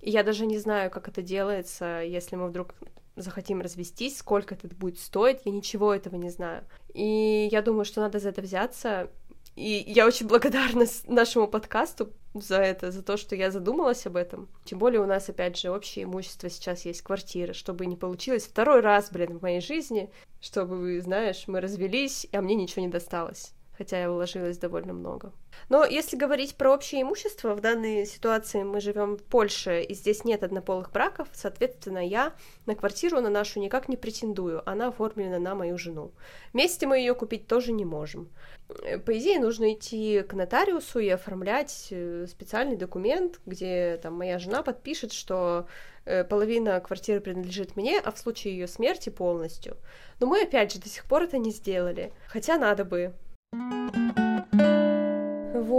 и 0.00 0.10
я 0.10 0.22
даже 0.22 0.46
не 0.46 0.58
знаю, 0.58 0.90
как 0.90 1.08
это 1.08 1.22
делается, 1.22 2.02
если 2.02 2.36
мы 2.36 2.48
вдруг 2.48 2.74
захотим 3.16 3.60
развестись, 3.60 4.18
сколько 4.18 4.54
это 4.54 4.68
будет 4.74 4.98
стоить, 4.98 5.40
я 5.44 5.52
ничего 5.52 5.94
этого 5.94 6.16
не 6.16 6.30
знаю. 6.30 6.64
И 6.94 7.48
я 7.50 7.62
думаю, 7.62 7.84
что 7.84 8.00
надо 8.00 8.18
за 8.18 8.30
это 8.30 8.42
взяться. 8.42 9.10
И 9.54 9.84
я 9.86 10.06
очень 10.06 10.26
благодарна 10.26 10.86
нашему 11.06 11.46
подкасту 11.46 12.10
за 12.34 12.56
это, 12.56 12.90
за 12.90 13.02
то, 13.02 13.16
что 13.16 13.36
я 13.36 13.50
задумалась 13.50 14.06
об 14.06 14.16
этом. 14.16 14.48
Тем 14.64 14.78
более 14.78 15.00
у 15.00 15.06
нас, 15.06 15.28
опять 15.28 15.58
же, 15.58 15.70
общее 15.70 16.04
имущество 16.04 16.48
сейчас 16.48 16.84
есть 16.84 17.02
квартира, 17.02 17.52
чтобы 17.52 17.86
не 17.86 17.96
получилось 17.96 18.46
второй 18.46 18.80
раз, 18.80 19.10
блин, 19.10 19.38
в 19.38 19.42
моей 19.42 19.60
жизни, 19.60 20.10
чтобы, 20.40 21.00
знаешь, 21.00 21.44
мы 21.46 21.60
развелись, 21.60 22.26
а 22.32 22.40
мне 22.40 22.54
ничего 22.54 22.82
не 22.82 22.88
досталось 22.90 23.52
хотя 23.76 24.00
я 24.00 24.10
вложилась 24.10 24.58
довольно 24.58 24.92
много. 24.92 25.32
Но 25.68 25.84
если 25.84 26.16
говорить 26.16 26.56
про 26.56 26.72
общее 26.72 27.02
имущество, 27.02 27.54
в 27.54 27.60
данной 27.60 28.06
ситуации 28.06 28.62
мы 28.62 28.80
живем 28.80 29.16
в 29.16 29.22
Польше, 29.22 29.82
и 29.82 29.94
здесь 29.94 30.24
нет 30.24 30.42
однополых 30.42 30.92
браков, 30.92 31.28
соответственно, 31.32 32.06
я 32.06 32.34
на 32.66 32.74
квартиру 32.74 33.20
на 33.20 33.30
нашу 33.30 33.60
никак 33.60 33.88
не 33.88 33.96
претендую, 33.96 34.68
она 34.68 34.88
оформлена 34.88 35.38
на 35.38 35.54
мою 35.54 35.78
жену. 35.78 36.12
Вместе 36.52 36.86
мы 36.86 36.98
ее 36.98 37.14
купить 37.14 37.46
тоже 37.46 37.72
не 37.72 37.84
можем. 37.84 38.28
По 38.68 39.18
идее, 39.18 39.38
нужно 39.38 39.72
идти 39.72 40.22
к 40.22 40.32
нотариусу 40.34 40.98
и 40.98 41.08
оформлять 41.08 41.88
э, 41.90 42.26
специальный 42.28 42.76
документ, 42.76 43.40
где 43.44 43.98
там 44.02 44.14
моя 44.14 44.38
жена 44.38 44.62
подпишет, 44.62 45.12
что 45.12 45.66
э, 46.04 46.24
половина 46.24 46.80
квартиры 46.80 47.20
принадлежит 47.20 47.76
мне, 47.76 48.00
а 48.00 48.10
в 48.12 48.18
случае 48.18 48.54
ее 48.54 48.68
смерти 48.68 49.10
полностью. 49.10 49.76
Но 50.20 50.26
мы, 50.26 50.42
опять 50.42 50.72
же, 50.72 50.80
до 50.80 50.88
сих 50.88 51.04
пор 51.04 51.24
это 51.24 51.38
не 51.38 51.50
сделали. 51.50 52.12
Хотя 52.28 52.56
надо 52.56 52.84
бы. 52.84 53.12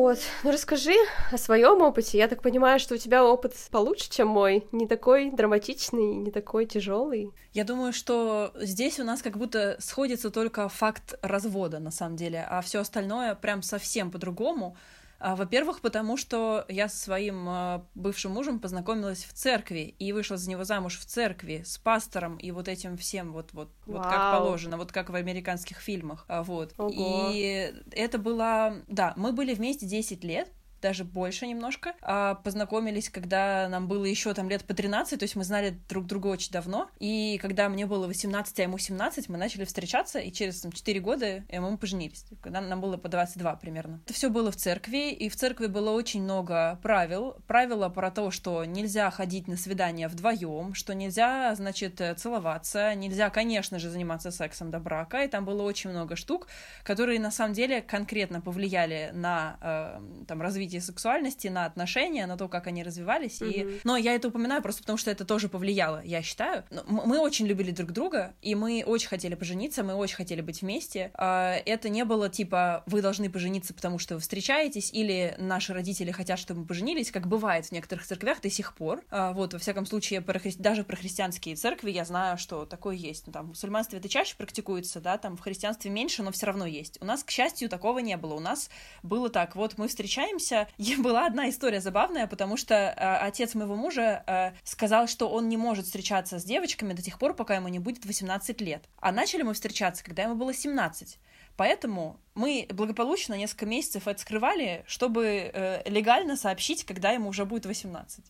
Вот. 0.04 0.20
Ну 0.44 0.52
расскажи 0.52 0.96
о 1.32 1.38
своем 1.38 1.82
опыте. 1.82 2.18
Я 2.18 2.28
так 2.28 2.42
понимаю, 2.42 2.80
что 2.80 2.96
у 2.96 2.98
тебя 2.98 3.26
опыт 3.26 3.54
получше, 3.72 4.10
чем 4.10 4.28
мой. 4.28 4.68
Не 4.72 4.88
такой 4.88 5.32
драматичный, 5.32 6.16
не 6.16 6.32
такой 6.32 6.66
тяжелый. 6.66 7.32
Я 7.52 7.64
думаю, 7.64 7.94
что 7.94 8.52
здесь 8.60 9.00
у 9.00 9.04
нас 9.04 9.22
как 9.22 9.38
будто 9.38 9.76
сходится 9.80 10.30
только 10.30 10.70
факт 10.70 11.16
развода, 11.22 11.80
на 11.80 11.92
самом 11.92 12.16
деле, 12.16 12.46
а 12.50 12.62
все 12.62 12.80
остальное 12.80 13.36
прям 13.36 13.62
совсем 13.62 14.12
по-другому. 14.12 14.78
А, 15.24 15.38
во-первых, 15.38 15.80
потому 15.80 16.18
что 16.18 16.66
я 16.68 16.90
со 16.90 16.98
своим 16.98 17.46
а, 17.48 17.86
бывшим 17.96 18.34
мужем 18.34 18.60
познакомилась 18.60 19.24
в 19.24 19.32
церкви 19.32 19.96
и 19.98 20.12
вышла 20.12 20.36
за 20.36 20.50
него 20.50 20.66
замуж 20.66 21.00
в 21.00 21.06
церкви 21.06 21.64
с 21.66 21.78
пастором 21.78 22.36
и 22.36 22.52
вот 22.52 22.68
этим 22.68 22.98
всем 22.98 23.32
вот 23.32 23.54
вот 23.54 23.70
вот 23.86 24.04
как 24.04 24.38
положено, 24.38 24.76
вот 24.76 24.92
как 24.92 25.10
в 25.10 25.16
американских 25.16 25.78
фильмах, 25.78 26.26
а, 26.28 26.44
вот. 26.44 26.74
Ого. 26.78 27.30
И 27.32 27.74
это 27.92 28.18
было, 28.18 28.82
да, 28.90 29.14
мы 29.16 29.32
были 29.32 29.54
вместе 29.54 29.86
10 29.86 30.26
лет, 30.26 30.50
даже 30.84 31.06
больше 31.06 31.48
немножко. 31.48 31.94
А 32.02 32.36
познакомились, 32.36 33.10
когда 33.10 33.68
нам 33.70 33.88
было 33.88 34.06
еще 34.06 34.34
там 34.34 34.50
лет 34.50 34.66
по 34.66 34.74
13, 34.74 35.18
то 35.18 35.24
есть 35.24 35.36
мы 35.36 35.44
знали 35.44 35.80
друг 35.90 36.06
друга 36.06 36.28
очень 36.28 36.52
давно. 36.52 36.90
И 37.00 37.40
когда 37.42 37.70
мне 37.70 37.86
было 37.86 38.06
18, 38.06 38.60
а 38.60 38.64
ему 38.64 38.78
17, 38.78 39.30
мы 39.30 39.38
начали 39.38 39.64
встречаться, 39.64 40.20
и 40.20 40.32
через 40.32 40.62
там, 40.62 40.72
4 40.72 41.00
года 41.00 41.44
мы 41.52 41.78
поженились. 41.78 42.26
Когда 42.42 42.62
нам 42.62 42.82
было 42.82 42.98
по 42.98 43.08
22 43.08 43.56
примерно. 43.56 44.02
Это 44.06 44.14
все 44.14 44.30
было 44.30 44.52
в 44.52 44.58
церкви, 44.58 45.12
и 45.12 45.30
в 45.30 45.36
церкви 45.36 45.68
было 45.68 45.92
очень 45.92 46.22
много 46.22 46.78
правил. 46.84 47.38
Правила 47.48 47.88
про 47.90 48.12
то, 48.12 48.30
что 48.30 48.66
нельзя 48.66 49.10
ходить 49.10 49.48
на 49.48 49.56
свидания 49.56 50.10
вдвоем, 50.10 50.74
что 50.74 50.94
нельзя, 50.94 51.56
значит, 51.56 52.02
э, 52.02 52.14
целоваться, 52.16 52.94
нельзя, 52.96 53.30
конечно 53.30 53.80
же, 53.80 53.90
заниматься 53.90 54.32
сексом 54.32 54.70
до 54.70 54.80
брака, 54.80 55.24
и 55.24 55.28
там 55.30 55.46
было 55.46 55.64
очень 55.64 55.92
много 55.92 56.18
штук, 56.18 56.48
которые 56.84 57.20
на 57.22 57.32
самом 57.32 57.54
деле 57.54 57.82
конкретно 57.82 58.42
повлияли 58.42 59.12
на 59.14 59.58
э, 59.62 60.26
там 60.28 60.42
развитие 60.42 60.73
развитие 60.74 60.82
сексуальности, 60.82 61.48
на 61.48 61.66
отношения, 61.66 62.26
на 62.26 62.38
то, 62.38 62.48
как 62.48 62.68
они 62.68 62.84
развивались. 62.84 63.42
Mm-hmm. 63.42 63.78
И... 63.78 63.82
Но 63.84 63.98
я 63.98 64.16
это 64.16 64.28
упоминаю 64.30 64.62
просто 64.62 64.82
потому, 64.82 64.98
что 64.98 65.12
это 65.12 65.26
тоже 65.26 65.50
повлияло, 65.50 66.02
я 66.04 66.22
считаю. 66.22 66.64
Мы 66.88 67.20
очень 67.20 67.48
любили 67.48 67.72
друг 67.72 67.92
друга, 67.92 68.34
и 68.42 68.56
мы 68.56 68.84
очень 68.86 69.08
хотели 69.08 69.36
пожениться, 69.36 69.84
мы 69.84 69.94
очень 69.94 70.16
хотели 70.16 70.42
быть 70.42 70.62
вместе. 70.62 71.12
А, 71.14 71.56
это 71.66 71.90
не 71.90 72.06
было 72.06 72.30
типа 72.30 72.84
«вы 72.86 73.02
должны 73.02 73.30
пожениться, 73.30 73.74
потому 73.74 74.00
что 74.00 74.16
вы 74.16 74.22
встречаетесь», 74.22 74.92
или 74.94 75.36
«наши 75.38 75.74
родители 75.74 76.12
хотят, 76.12 76.40
чтобы 76.40 76.62
мы 76.62 76.66
поженились», 76.66 77.12
как 77.12 77.28
бывает 77.28 77.66
в 77.66 77.72
некоторых 77.72 78.06
церквях 78.06 78.42
до 78.42 78.50
сих 78.50 78.74
пор. 78.76 79.04
А, 79.10 79.32
вот, 79.34 79.54
во 79.54 79.60
всяком 79.60 79.86
случае, 79.86 80.22
про 80.22 80.40
хри... 80.40 80.54
даже 80.58 80.84
про 80.84 80.96
христианские 80.96 81.56
церкви 81.56 81.92
я 81.92 82.06
знаю, 82.06 82.38
что 82.38 82.66
такое 82.66 82.96
есть. 82.96 83.28
Ну, 83.28 83.34
там, 83.34 83.46
в 83.46 83.50
мусульманстве 83.50 84.00
это 84.00 84.10
чаще 84.10 84.36
практикуется, 84.36 85.00
да, 85.00 85.18
там 85.18 85.38
в 85.38 85.42
христианстве 85.42 85.92
меньше, 85.92 86.24
но 86.24 86.32
все 86.32 86.48
равно 86.48 86.66
есть. 86.66 86.98
У 87.02 87.06
нас, 87.06 87.24
к 87.24 87.32
счастью, 87.32 87.70
такого 87.70 88.00
не 88.00 88.18
было. 88.18 88.34
У 88.34 88.40
нас 88.40 88.70
было 89.04 89.30
так, 89.30 89.56
вот 89.56 89.78
мы 89.78 89.88
встречаемся, 89.88 90.63
была 91.00 91.26
одна 91.26 91.50
история 91.50 91.82
забавная, 91.82 92.28
потому 92.28 92.58
что 92.58 92.76
э, 92.76 93.18
отец 93.18 93.56
моего 93.56 93.76
мужа 93.76 94.24
э, 94.26 94.52
сказал, 94.64 95.08
что 95.08 95.30
он 95.30 95.50
не 95.50 95.58
может 95.58 95.86
встречаться 95.86 96.40
с 96.40 96.44
девочками 96.44 96.94
до 96.94 97.02
тех 97.02 97.20
пор, 97.20 97.34
пока 97.34 97.56
ему 97.56 97.68
не 97.68 97.80
будет 97.80 98.06
18 98.06 98.62
лет. 98.62 98.84
А 99.00 99.12
начали 99.12 99.44
мы 99.44 99.54
встречаться, 99.54 100.04
когда 100.04 100.24
ему 100.24 100.36
было 100.36 100.54
17. 100.54 101.20
Поэтому 101.56 102.20
мы 102.34 102.68
благополучно 102.72 103.36
несколько 103.36 103.66
месяцев 103.66 104.08
это 104.08 104.20
скрывали, 104.20 104.84
чтобы 104.88 105.52
э, 105.54 105.90
легально 105.90 106.36
сообщить, 106.36 106.84
когда 106.84 107.12
ему 107.12 107.30
уже 107.30 107.46
будет 107.46 107.66
18. 107.66 108.26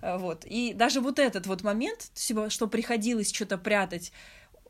Э, 0.00 0.18
вот. 0.18 0.44
И 0.44 0.72
даже 0.74 1.00
вот 1.00 1.18
этот 1.18 1.46
вот 1.46 1.62
момент, 1.62 2.10
что 2.14 2.66
приходилось 2.66 3.32
что-то 3.32 3.58
прятать, 3.58 4.12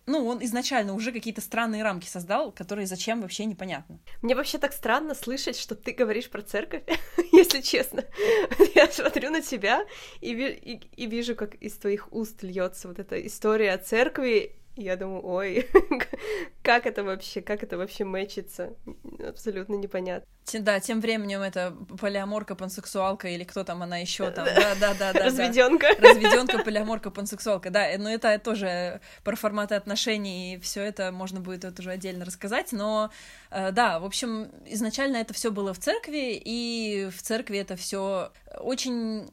ну, 0.07 0.27
он 0.27 0.45
изначально 0.45 0.95
уже 0.95 1.13
какие-то 1.13 1.41
странные 1.41 1.83
рамки 1.83 2.07
создал, 2.07 2.53
которые 2.53 2.87
зачем 2.87 3.21
вообще 3.21 3.45
непонятно. 3.45 4.01
Мне 4.23 4.35
вообще 4.35 4.59
так 4.59 4.73
странно 4.73 5.15
слышать, 5.15 5.57
что 5.57 5.75
ты 5.75 5.93
говоришь 5.93 6.29
про 6.29 6.43
церковь, 6.43 6.83
если 7.33 7.61
честно. 7.61 8.05
Я 8.75 8.89
смотрю 8.89 9.31
на 9.31 9.41
тебя 9.41 9.85
и, 10.21 10.33
и, 10.33 10.81
и 10.97 11.07
вижу, 11.07 11.35
как 11.35 11.55
из 11.57 11.77
твоих 11.77 12.13
уст 12.13 12.43
льется 12.43 12.89
вот 12.89 12.99
эта 12.99 13.25
история 13.27 13.73
о 13.73 13.79
церкви, 13.79 14.57
я 14.77 14.97
думаю, 14.97 15.25
ой, 15.25 15.69
как 16.63 16.87
это 16.87 17.05
вообще, 17.05 17.41
как 17.41 17.63
это 17.63 17.79
вообще 17.79 18.05
мэчится? 18.05 18.75
Абсолютно 19.25 19.75
непонятно. 19.75 20.29
Да, 20.53 20.79
тем 20.79 21.01
временем 21.01 21.41
это 21.41 21.75
полиаморка, 22.01 22.55
пансексуалка 22.55 23.29
или 23.29 23.45
кто 23.45 23.65
там 23.65 23.83
она 23.83 23.99
еще 23.99 24.31
там. 24.31 24.45
Да, 24.55 24.75
да, 24.79 24.95
да, 24.95 25.13
да. 25.13 25.25
Разведенка. 25.25 25.89
Да. 26.01 26.11
Разведенка, 26.11 26.59
полиаморка, 26.59 27.11
пансексуалка. 27.11 27.71
Да, 27.71 27.87
но 27.99 28.11
это 28.11 28.39
тоже 28.39 29.01
про 29.25 29.37
форматы 29.37 29.75
отношений, 29.75 30.55
и 30.55 30.61
все 30.61 30.83
это 30.83 31.13
можно 31.13 31.41
будет 31.41 31.65
это 31.65 31.81
уже 31.81 31.91
отдельно 31.91 32.25
рассказать. 32.25 32.73
Но 32.73 33.11
э, 33.51 33.73
да, 33.73 33.99
в 33.99 34.05
общем, 34.05 34.51
изначально 34.67 35.17
это 35.17 35.35
все 35.35 35.51
было 35.51 35.73
в 35.73 35.79
церкви, 35.79 36.41
и 36.45 37.09
в 37.11 37.23
церкви 37.23 37.59
это 37.59 37.77
все 37.77 38.31
очень. 38.61 39.31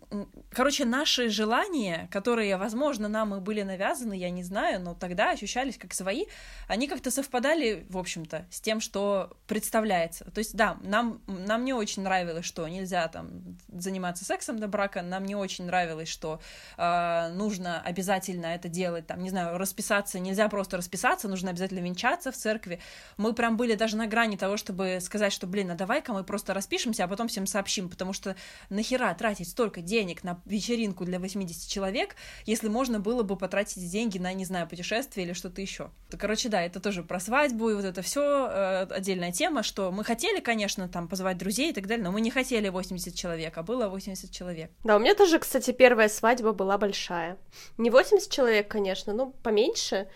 Короче, 0.52 0.86
наши 0.86 1.30
желания, 1.30 2.08
которые, 2.12 2.58
возможно, 2.58 3.08
нам 3.08 3.36
и 3.36 3.40
были 3.40 3.62
навязаны, 3.62 4.14
я 4.14 4.30
не 4.30 4.44
знаю, 4.44 4.82
но 4.82 4.96
тогда 4.96 5.32
ощущались 5.32 5.78
как 5.78 5.94
свои, 5.94 6.26
они 6.68 6.88
как-то 6.88 7.12
совпадали, 7.12 7.86
в 7.90 7.98
общем-то, 7.98 8.46
с 8.50 8.62
тем, 8.62 8.80
что 8.80 9.38
представляется. 9.48 10.26
То 10.32 10.40
есть, 10.40 10.56
да, 10.56 10.78
нам 10.82 11.01
нам, 11.02 11.22
нам 11.28 11.66
не 11.66 11.74
очень 11.74 12.04
нравилось, 12.04 12.46
что 12.46 12.68
нельзя 12.68 13.08
там 13.08 13.58
заниматься 13.70 14.24
сексом 14.26 14.60
до 14.60 14.68
брака, 14.68 15.02
нам 15.02 15.26
не 15.26 15.36
очень 15.36 15.66
нравилось, 15.66 16.08
что 16.08 16.40
э, 16.78 17.30
нужно 17.34 17.82
обязательно 17.82 18.48
это 18.48 18.70
делать, 18.70 19.08
там, 19.08 19.22
не 19.22 19.30
знаю, 19.30 19.58
расписаться, 19.58 20.20
нельзя 20.20 20.48
просто 20.50 20.78
расписаться, 20.78 21.28
нужно 21.28 21.50
обязательно 21.50 21.80
венчаться 21.80 22.32
в 22.32 22.36
церкви. 22.36 22.80
Мы 23.18 23.34
прям 23.34 23.58
были 23.58 23.76
даже 23.76 23.98
на 23.98 24.08
грани 24.08 24.38
того, 24.38 24.58
чтобы 24.58 25.00
сказать, 25.02 25.34
что, 25.34 25.48
блин, 25.48 25.72
а 25.72 25.76
давай-ка 25.76 26.14
мы 26.14 26.24
просто 26.24 26.54
распишемся, 26.54 27.06
а 27.06 27.08
потом 27.08 27.28
всем 27.28 27.48
сообщим, 27.48 27.90
потому 27.90 28.14
что 28.14 28.36
нахера 28.70 29.14
тратить 29.14 29.50
столько 29.50 29.82
денег 29.82 30.24
на 30.24 30.40
вечеринку 30.46 31.06
для 31.06 31.20
80 31.20 31.70
человек, 31.70 32.16
если 32.46 32.68
можно 32.68 33.00
было 33.00 33.24
бы 33.24 33.36
потратить 33.36 33.90
деньги 33.90 34.18
на, 34.18 34.34
не 34.34 34.46
знаю, 34.46 34.68
путешествие 34.68 35.26
или 35.26 35.34
что-то 35.34 35.62
еще. 35.62 35.90
Короче, 36.18 36.50
да, 36.50 36.62
это 36.62 36.80
тоже 36.80 37.04
про 37.04 37.20
свадьбу 37.20 37.70
и 37.70 37.74
вот 37.74 37.86
это 37.86 38.02
все 38.02 38.48
э, 38.48 38.88
отдельная 38.90 39.32
тема, 39.32 39.64
что 39.64 39.92
мы 39.92 40.04
хотели, 40.04 40.40
конечно, 40.40 40.88
там 40.92 41.08
позвать 41.08 41.38
друзей 41.38 41.72
и 41.72 41.74
так 41.74 41.88
далее, 41.88 42.04
но 42.04 42.12
мы 42.12 42.22
не 42.22 42.32
хотели 42.32 42.70
80 42.70 43.16
человек, 43.16 43.58
а 43.58 43.64
было 43.64 43.88
80 43.88 44.32
человек. 44.32 44.72
Да, 44.84 44.96
у 44.96 45.00
меня 45.00 45.16
тоже, 45.16 45.40
кстати, 45.40 45.72
первая 45.72 46.10
свадьба 46.10 46.54
была 46.54 46.78
большая. 46.78 47.38
Не 47.78 47.90
80 47.90 48.30
человек, 48.30 48.68
конечно, 48.68 49.14
ну, 49.14 49.34
поменьше, 49.44 50.08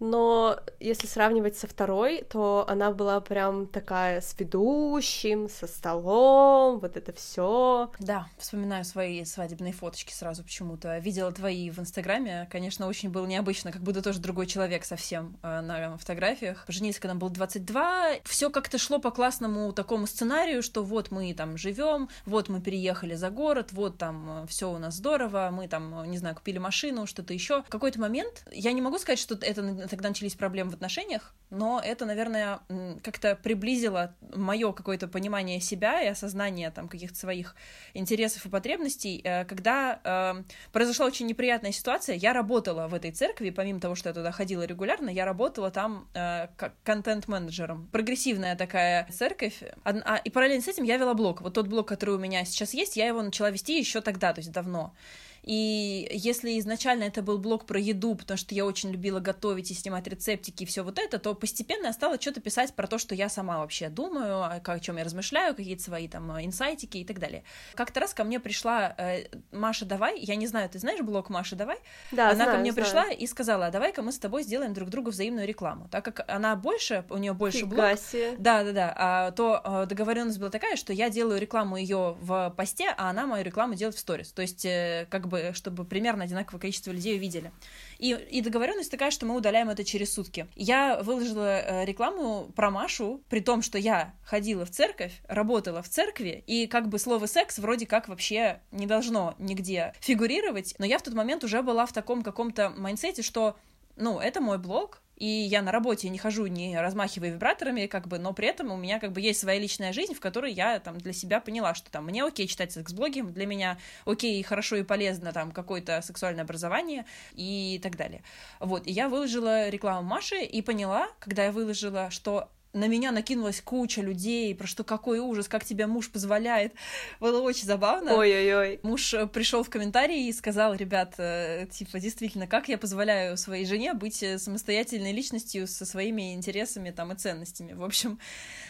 но 0.00 0.58
если 0.80 1.06
сравнивать 1.06 1.56
со 1.56 1.66
второй, 1.66 2.22
то 2.22 2.64
она 2.68 2.92
была 2.92 3.20
прям 3.20 3.66
такая 3.66 4.20
с 4.20 4.34
ведущим, 4.38 5.48
со 5.48 5.66
столом, 5.66 6.78
вот 6.78 6.96
это 6.96 7.12
все. 7.12 7.90
Да, 7.98 8.28
вспоминаю 8.38 8.84
свои 8.84 9.24
свадебные 9.24 9.72
фоточки 9.72 10.12
сразу 10.12 10.44
почему-то. 10.44 10.98
Видела 10.98 11.32
твои 11.32 11.70
в 11.70 11.78
Инстаграме, 11.78 12.48
конечно, 12.50 12.86
очень 12.86 13.10
было 13.10 13.26
необычно, 13.26 13.72
как 13.72 13.82
будто 13.82 14.02
тоже 14.02 14.20
другой 14.20 14.46
человек 14.46 14.84
совсем 14.84 15.36
э, 15.42 15.60
на 15.60 15.96
фотографиях. 15.98 16.64
Поженились, 16.66 16.98
когда 16.98 17.14
нам 17.14 17.18
было 17.18 17.30
22, 17.30 18.20
все 18.24 18.50
как-то 18.50 18.78
шло 18.78 18.98
по 18.98 19.10
классному 19.10 19.72
такому 19.72 20.06
сценарию, 20.06 20.62
что 20.62 20.82
вот 20.82 21.10
мы 21.10 21.34
там 21.34 21.56
живем, 21.56 22.08
вот 22.24 22.48
мы 22.48 22.60
переехали 22.60 23.14
за 23.14 23.30
город, 23.30 23.72
вот 23.72 23.98
там 23.98 24.44
э, 24.44 24.46
все 24.46 24.70
у 24.70 24.78
нас 24.78 24.94
здорово, 24.94 25.50
мы 25.52 25.68
там, 25.68 26.02
э, 26.02 26.06
не 26.06 26.18
знаю, 26.18 26.36
купили 26.36 26.58
машину, 26.58 27.06
что-то 27.06 27.34
еще. 27.34 27.62
В 27.62 27.68
какой-то 27.68 28.00
момент, 28.00 28.44
я 28.52 28.72
не 28.72 28.82
могу 28.82 28.98
сказать, 28.98 29.18
что 29.18 29.34
это 29.34 29.87
тогда 29.88 30.08
начались 30.08 30.34
проблемы 30.34 30.70
в 30.70 30.74
отношениях, 30.74 31.34
но 31.50 31.80
это, 31.82 32.04
наверное, 32.06 32.60
как-то 33.02 33.36
приблизило 33.36 34.14
мое 34.34 34.72
какое-то 34.72 35.08
понимание 35.08 35.60
себя 35.60 36.02
и 36.02 36.06
осознание 36.06 36.70
там 36.70 36.88
каких-то 36.88 37.18
своих 37.18 37.54
интересов 37.94 38.44
и 38.46 38.48
потребностей, 38.48 39.20
э, 39.24 39.44
когда 39.44 40.00
э, 40.04 40.42
произошла 40.72 41.06
очень 41.06 41.26
неприятная 41.26 41.72
ситуация. 41.72 42.16
Я 42.16 42.32
работала 42.32 42.86
в 42.88 42.94
этой 42.94 43.12
церкви, 43.12 43.50
помимо 43.50 43.80
того, 43.80 43.94
что 43.94 44.10
я 44.10 44.14
туда 44.14 44.30
ходила 44.30 44.62
регулярно, 44.62 45.08
я 45.08 45.24
работала 45.24 45.70
там 45.70 46.08
э, 46.14 46.48
как 46.56 46.74
контент-менеджером. 46.84 47.88
Прогрессивная 47.92 48.56
такая 48.56 49.08
церковь. 49.10 49.62
А, 49.84 50.16
и 50.16 50.30
параллельно 50.30 50.62
с 50.62 50.68
этим 50.68 50.84
я 50.84 50.96
вела 50.96 51.14
блог. 51.14 51.40
Вот 51.40 51.54
тот 51.54 51.66
блог, 51.68 51.88
который 51.88 52.16
у 52.16 52.18
меня 52.18 52.44
сейчас 52.44 52.74
есть, 52.74 52.96
я 52.96 53.06
его 53.06 53.22
начала 53.22 53.50
вести 53.50 53.78
еще 53.78 54.00
тогда, 54.00 54.32
то 54.32 54.40
есть 54.40 54.52
давно. 54.52 54.94
И 55.42 56.08
если 56.12 56.58
изначально 56.58 57.04
это 57.04 57.22
был 57.22 57.38
блог 57.38 57.66
про 57.66 57.78
еду, 57.78 58.14
потому 58.14 58.36
что 58.36 58.54
я 58.54 58.64
очень 58.64 58.90
любила 58.90 59.20
готовить 59.20 59.70
и 59.70 59.74
снимать 59.74 60.06
рецептики 60.06 60.62
и 60.64 60.66
все 60.66 60.82
вот 60.82 60.98
это, 60.98 61.18
то 61.18 61.34
постепенно 61.34 61.86
я 61.86 61.92
стала 61.92 62.20
что-то 62.20 62.40
писать 62.40 62.74
про 62.74 62.86
то, 62.86 62.98
что 62.98 63.14
я 63.14 63.28
сама 63.28 63.58
вообще 63.58 63.88
думаю, 63.88 64.42
о 64.44 64.80
чем 64.80 64.96
я 64.96 65.04
размышляю, 65.04 65.54
какие-то 65.54 65.82
свои 65.82 66.08
там 66.08 66.30
инсайтики 66.40 66.98
и 66.98 67.04
так 67.04 67.18
далее. 67.18 67.44
Как-то 67.74 68.00
раз 68.00 68.14
ко 68.14 68.24
мне 68.24 68.40
пришла 68.40 68.94
э, 68.96 69.26
Маша 69.52 69.84
Давай, 69.84 70.18
я 70.20 70.36
не 70.36 70.46
знаю, 70.46 70.68
ты 70.68 70.78
знаешь 70.78 71.00
блог 71.00 71.30
Маша 71.30 71.56
Давай? 71.56 71.78
Да, 72.12 72.26
Она 72.26 72.34
знаю, 72.34 72.52
ко 72.52 72.58
мне 72.58 72.72
знаю. 72.72 72.86
пришла 72.86 73.10
и 73.10 73.26
сказала, 73.26 73.66
а 73.66 73.70
давай-ка 73.70 74.02
мы 74.02 74.12
с 74.12 74.18
тобой 74.18 74.42
сделаем 74.42 74.74
друг 74.74 74.90
другу 74.90 75.10
взаимную 75.10 75.46
рекламу. 75.46 75.88
Так 75.90 76.04
как 76.04 76.24
она 76.28 76.56
больше, 76.56 77.04
у 77.10 77.16
нее 77.16 77.32
больше 77.32 77.58
Фига 77.58 77.74
блог. 77.74 77.98
Себе. 77.98 78.34
Да, 78.38 78.64
да, 78.64 78.72
да. 78.72 78.94
А, 78.96 79.30
то 79.32 79.60
а, 79.62 79.86
договоренность 79.86 80.38
была 80.38 80.50
такая, 80.50 80.76
что 80.76 80.92
я 80.92 81.10
делаю 81.10 81.40
рекламу 81.40 81.76
ее 81.76 82.16
в 82.20 82.52
посте, 82.56 82.94
а 82.96 83.10
она 83.10 83.26
мою 83.26 83.44
рекламу 83.44 83.74
делает 83.74 83.96
в 83.96 83.98
сторис. 83.98 84.32
То 84.32 84.42
есть, 84.42 84.64
э, 84.64 85.06
бы, 85.28 85.52
чтобы 85.54 85.84
пример 85.84 86.08
примерно 86.08 86.24
одинаковое 86.24 86.60
количество 86.60 86.90
людей 86.90 87.16
увидели. 87.16 87.52
И, 87.98 88.12
и 88.12 88.40
договоренность 88.40 88.90
такая, 88.90 89.10
что 89.10 89.26
мы 89.26 89.36
удаляем 89.36 89.68
это 89.68 89.84
через 89.84 90.14
сутки. 90.14 90.46
Я 90.56 91.02
выложила 91.02 91.60
э, 91.60 91.84
рекламу 91.84 92.50
про 92.56 92.70
Машу, 92.70 93.20
при 93.28 93.40
том, 93.40 93.60
что 93.60 93.76
я 93.76 94.14
ходила 94.24 94.64
в 94.64 94.70
церковь, 94.70 95.20
работала 95.28 95.82
в 95.82 95.88
церкви, 95.88 96.42
и 96.46 96.66
как 96.66 96.88
бы 96.88 96.98
слово 96.98 97.26
секс 97.26 97.58
вроде 97.58 97.84
как 97.84 98.08
вообще 98.08 98.60
не 98.70 98.86
должно 98.86 99.34
нигде 99.38 99.92
фигурировать, 100.00 100.74
но 100.78 100.86
я 100.86 100.98
в 100.98 101.02
тот 101.02 101.12
момент 101.12 101.44
уже 101.44 101.62
была 101.62 101.84
в 101.84 101.92
таком 101.92 102.22
каком-то 102.22 102.70
майнсете, 102.70 103.22
что 103.22 103.56
ну, 103.96 104.20
это 104.20 104.40
мой 104.40 104.58
блог, 104.58 105.02
и 105.18 105.26
я 105.26 105.62
на 105.62 105.72
работе 105.72 106.08
не 106.08 106.18
хожу, 106.18 106.46
не 106.46 106.80
размахивая 106.80 107.30
вибраторами, 107.30 107.86
как 107.86 108.06
бы, 108.06 108.18
но 108.18 108.32
при 108.32 108.46
этом 108.46 108.70
у 108.70 108.76
меня 108.76 109.00
как 109.00 109.12
бы 109.12 109.20
есть 109.20 109.40
своя 109.40 109.58
личная 109.58 109.92
жизнь, 109.92 110.14
в 110.14 110.20
которой 110.20 110.52
я 110.52 110.78
там 110.78 110.98
для 110.98 111.12
себя 111.12 111.40
поняла, 111.40 111.74
что 111.74 111.90
там 111.90 112.04
мне 112.06 112.24
окей 112.24 112.46
читать 112.46 112.70
секс-блоги, 112.72 113.22
для 113.22 113.46
меня 113.46 113.78
окей, 114.04 114.40
хорошо 114.44 114.76
и 114.76 114.84
полезно 114.84 115.32
там 115.32 115.50
какое-то 115.50 116.00
сексуальное 116.02 116.44
образование 116.44 117.04
и 117.34 117.80
так 117.82 117.96
далее. 117.96 118.22
Вот, 118.60 118.86
и 118.86 118.92
я 118.92 119.08
выложила 119.08 119.68
рекламу 119.68 120.08
Маши 120.08 120.42
и 120.42 120.62
поняла, 120.62 121.08
когда 121.18 121.46
я 121.46 121.52
выложила, 121.52 122.10
что 122.10 122.48
на 122.72 122.86
меня 122.86 123.12
накинулась 123.12 123.60
куча 123.60 124.02
людей, 124.02 124.54
про 124.54 124.66
что 124.66 124.84
какой 124.84 125.18
ужас, 125.20 125.48
как 125.48 125.64
тебя 125.64 125.86
муж 125.86 126.10
позволяет. 126.10 126.74
Было 127.18 127.40
очень 127.40 127.64
забавно. 127.64 128.14
Ой-ой-ой. 128.14 128.80
Муж 128.82 129.14
э, 129.14 129.26
пришел 129.26 129.62
в 129.62 129.70
комментарии 129.70 130.28
и 130.28 130.32
сказал, 130.32 130.74
ребят, 130.74 131.14
э, 131.18 131.66
типа, 131.70 131.98
действительно, 131.98 132.46
как 132.46 132.68
я 132.68 132.76
позволяю 132.76 133.36
своей 133.38 133.64
жене 133.64 133.94
быть 133.94 134.22
э, 134.22 134.38
самостоятельной 134.38 135.12
личностью 135.12 135.66
со 135.66 135.86
своими 135.86 136.34
интересами 136.34 136.90
там 136.90 137.12
и 137.12 137.16
ценностями. 137.16 137.72
В 137.72 137.82
общем, 137.82 138.18